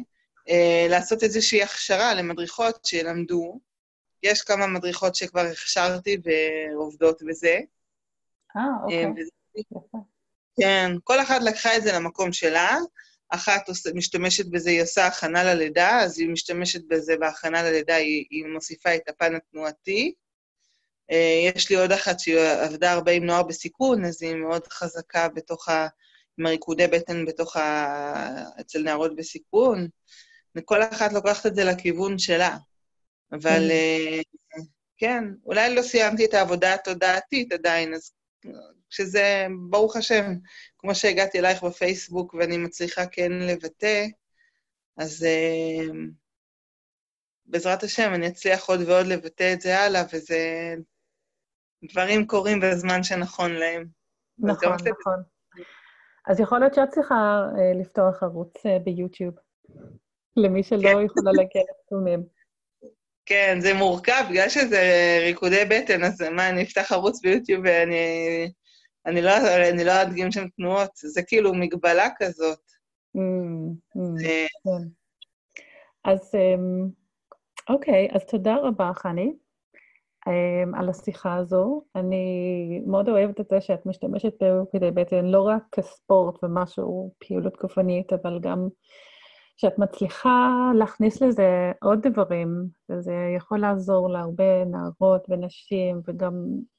לעשות 0.89 1.23
איזושהי 1.23 1.63
הכשרה 1.63 2.15
למדריכות 2.15 2.85
שילמדו. 2.85 3.61
יש 4.23 4.43
כמה 4.43 4.67
מדריכות 4.67 5.15
שכבר 5.15 5.41
הכשרתי 5.41 6.17
ועובדות 6.25 7.23
בזה. 7.23 7.59
אה, 8.57 8.63
אוקיי. 8.83 9.07
כן, 10.61 10.93
כל 11.05 11.21
אחת 11.21 11.43
לקחה 11.43 11.77
את 11.77 11.83
זה 11.83 11.93
למקום 11.93 12.33
שלה, 12.33 12.77
אחת 13.31 13.71
משתמשת 13.95 14.47
בזה, 14.47 14.71
היא 14.71 14.83
עושה 14.83 15.07
הכנה 15.07 15.45
ללידה, 15.45 16.01
אז 16.01 16.19
היא 16.19 16.29
משתמשת 16.29 16.85
בזה 16.89 17.17
בהכנה 17.17 17.63
ללידה, 17.63 17.95
היא, 17.95 18.25
היא 18.31 18.45
מוסיפה 18.47 18.95
את 18.95 19.09
הפן 19.09 19.35
התנועתי. 19.35 20.15
אה, 21.11 21.51
יש 21.55 21.71
לי 21.71 21.77
עוד 21.77 21.93
אחת 21.93 22.21
שהיא 22.21 22.39
עבדה 22.39 22.93
הרבה 22.93 23.13
עם 23.13 23.25
נוער 23.25 23.43
בסיכון, 23.43 24.05
אז 24.05 24.23
היא 24.23 24.35
מאוד 24.35 24.67
חזקה 24.67 25.29
בתוך 25.29 25.69
ה... 25.69 25.89
עם 26.39 26.47
הריקודי 26.47 26.87
בטן 26.87 27.25
בתוך 27.25 27.57
ה... 27.57 28.45
אצל 28.61 28.83
נערות 28.83 29.17
בסיכון. 29.17 29.89
וכל 30.57 30.83
אחת 30.83 31.13
לוקחת 31.13 31.47
את 31.47 31.55
זה 31.55 31.65
לכיוון 31.65 32.19
שלה. 32.19 32.57
אבל 33.33 33.71
mm. 33.71 34.63
כן, 34.99 35.25
אולי 35.45 35.75
לא 35.75 35.83
סיימתי 35.83 36.25
את 36.25 36.35
העבודה 36.35 36.75
התודעתית 36.75 37.53
עדיין, 37.53 37.95
אז 37.95 38.13
שזה, 38.91 39.47
ברוך 39.71 39.97
השם, 39.97 40.35
כמו 40.79 40.95
שהגעתי 40.95 41.39
אלייך 41.39 41.65
בפייסבוק 41.65 42.35
ואני 42.35 42.57
מצליחה 42.57 43.07
כן 43.07 43.33
לבטא, 43.33 44.07
אז 44.97 45.27
uh, 45.27 45.93
בעזרת 47.47 47.83
השם 47.83 48.15
אני 48.15 48.29
אצליח 48.29 48.69
עוד 48.69 48.81
ועוד 48.81 49.07
לבטא 49.07 49.53
את 49.53 49.61
זה 49.61 49.79
הלאה, 49.79 50.03
וזה... 50.13 50.75
דברים 51.93 52.27
קורים 52.27 52.61
בזמן 52.61 53.03
שנכון 53.03 53.53
להם. 53.53 53.87
נכון, 54.39 54.73
נכון. 54.73 55.23
אז 56.27 56.41
יכול 56.41 56.59
להיות 56.59 56.75
שאת 56.75 56.89
צריכה 56.91 57.43
uh, 57.55 57.81
לפתוח 57.81 58.23
ערוץ 58.23 58.57
uh, 58.57 58.83
ביוטיוב, 58.85 59.35
למי 60.37 60.63
שלא 60.63 60.81
כן. 60.81 60.89
יכולה 60.89 61.33
להגיע 61.33 61.63
לתחומים. 61.71 62.23
כן, 63.27 63.59
זה 63.61 63.75
מורכב, 63.75 64.25
בגלל 64.31 64.49
שזה 64.49 64.81
ריקודי 65.21 65.65
בטן, 65.71 66.05
אז 66.05 66.23
מה, 66.23 66.49
אני 66.49 66.63
אפתח 66.63 66.93
ערוץ 66.93 67.21
ביוטיוב 67.23 67.65
ואני 67.65 68.53
אני 69.09 69.23
לא, 69.23 69.31
אני 69.71 69.85
לא 69.85 70.03
אדגים 70.03 70.33
שם 70.33 70.49
תנועות, 70.49 70.91
זה 70.97 71.23
כאילו 71.23 71.55
מגבלה 71.55 72.09
כזאת. 72.19 72.59
Mm, 73.17 73.21
mm, 73.97 74.23
כן. 74.65 74.89
אז 76.05 76.35
אמ, 76.35 76.89
אוקיי, 77.69 78.09
אז 78.13 78.25
תודה 78.25 78.57
רבה, 78.57 78.91
חני, 78.95 79.33
אמ, 80.29 80.75
על 80.75 80.89
השיחה 80.89 81.37
הזו. 81.37 81.83
אני 81.97 82.83
מאוד 82.87 83.09
אוהבת 83.09 83.41
את 83.41 83.49
זה 83.51 83.61
שאת 83.61 83.87
משתמשת 83.87 84.35
כדי 84.73 84.91
בעצם 84.91 85.25
לא 85.25 85.43
רק 85.43 85.63
כספורט 85.73 86.45
ומשהו, 86.45 87.15
פעילות 87.19 87.57
גופנית, 87.63 88.13
אבל 88.13 88.39
גם 88.43 88.69
שאת 89.61 89.79
מצליחה 89.79 90.71
להכניס 90.75 91.23
לזה 91.23 91.73
עוד 91.83 92.07
דברים, 92.07 92.49
וזה 92.89 93.13
יכול 93.37 93.61
לעזור 93.61 94.11
להרבה 94.11 94.65
נערות 94.65 95.27
ונשים, 95.29 96.01
וגם 96.07 96.33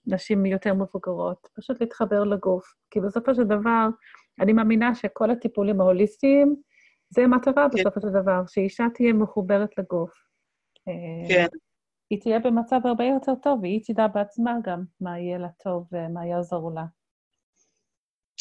נשים 0.06 0.46
יותר 0.46 0.74
מבוגרות, 0.74 1.48
פשוט 1.54 1.82
להתחבר 1.82 2.24
לגוף. 2.24 2.74
כי 2.92 3.00
בסופו 3.00 3.36
של 3.36 3.44
דבר, 3.44 3.88
אני 4.40 4.54
מאמינה 4.54 4.96
שכל 4.96 5.32
הטיפולים 5.32 5.82
ההוליסטיים, 5.82 6.56
זה 7.10 7.28
מטרה 7.28 7.68
כן. 7.72 7.78
בסופו 7.80 8.02
של 8.02 8.10
דבר, 8.10 8.42
שאישה 8.48 8.86
תהיה 8.94 9.14
מחוברת 9.14 9.78
לגוף. 9.78 10.12
כן. 11.30 11.48
היא 12.10 12.22
תהיה 12.22 12.40
במצב 12.40 12.80
הרבה 12.84 13.04
יותר 13.04 13.36
טוב, 13.44 13.60
והיא 13.62 13.82
תדע 13.86 14.08
בעצמה 14.08 14.54
גם 14.64 14.84
מה 15.02 15.20
יהיה 15.20 15.38
לה 15.38 15.50
טוב 15.64 15.88
ומה 15.92 16.26
יעזור 16.26 16.72
לה. 16.76 16.86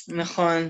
נכון. 0.08 0.68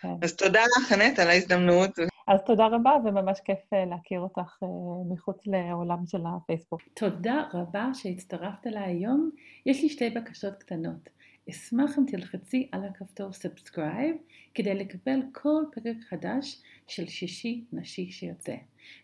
כן. 0.00 0.08
אז 0.22 0.36
תודה 0.36 0.60
לך, 0.60 0.88
חנט, 0.88 1.18
על 1.18 1.28
ההזדמנות. 1.28 1.90
אז 2.26 2.40
תודה 2.46 2.66
רבה, 2.66 2.96
וממש 3.04 3.40
כיף 3.40 3.72
אה, 3.72 3.84
להכיר 3.84 4.20
אותך 4.20 4.62
אה, 4.62 4.68
מחוץ 5.08 5.46
לעולם 5.46 6.06
של 6.06 6.20
הפייסבוק. 6.26 6.82
תודה 6.94 7.48
רבה 7.54 7.90
שהצטרפת 7.94 8.66
אליי 8.66 8.84
היום. 8.84 9.30
יש 9.66 9.82
לי 9.82 9.88
שתי 9.88 10.10
בקשות 10.10 10.54
קטנות. 10.54 11.08
אשמח 11.50 11.98
אם 11.98 12.04
תלחצי 12.06 12.68
על 12.72 12.84
הכפתור 12.84 13.32
subscribe 13.32 14.16
כדי 14.54 14.74
לקבל 14.74 15.20
כל 15.32 15.64
פרק 15.72 15.96
חדש 16.08 16.62
של 16.86 17.06
שישי 17.06 17.64
נשי 17.72 18.10
שיוצא, 18.10 18.54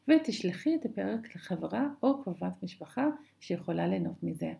ותשלחי 0.08 0.74
את 0.74 0.84
הפרק 0.84 1.36
לחברה 1.36 1.86
או 2.02 2.22
קרובת 2.22 2.62
משפחה 2.62 3.06
שיכולה 3.40 3.86
ליהנות 3.86 4.22
מזה. 4.22 4.52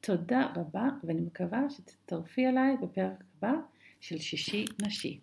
תודה 0.00 0.52
רבה, 0.56 0.88
ואני 1.04 1.20
מקווה 1.20 1.70
שתצטרפי 1.70 2.46
אליי 2.46 2.76
בפרק 2.82 3.24
הבא 3.36 3.52
של 4.00 4.18
שישי 4.18 4.64
נשי. 4.86 5.20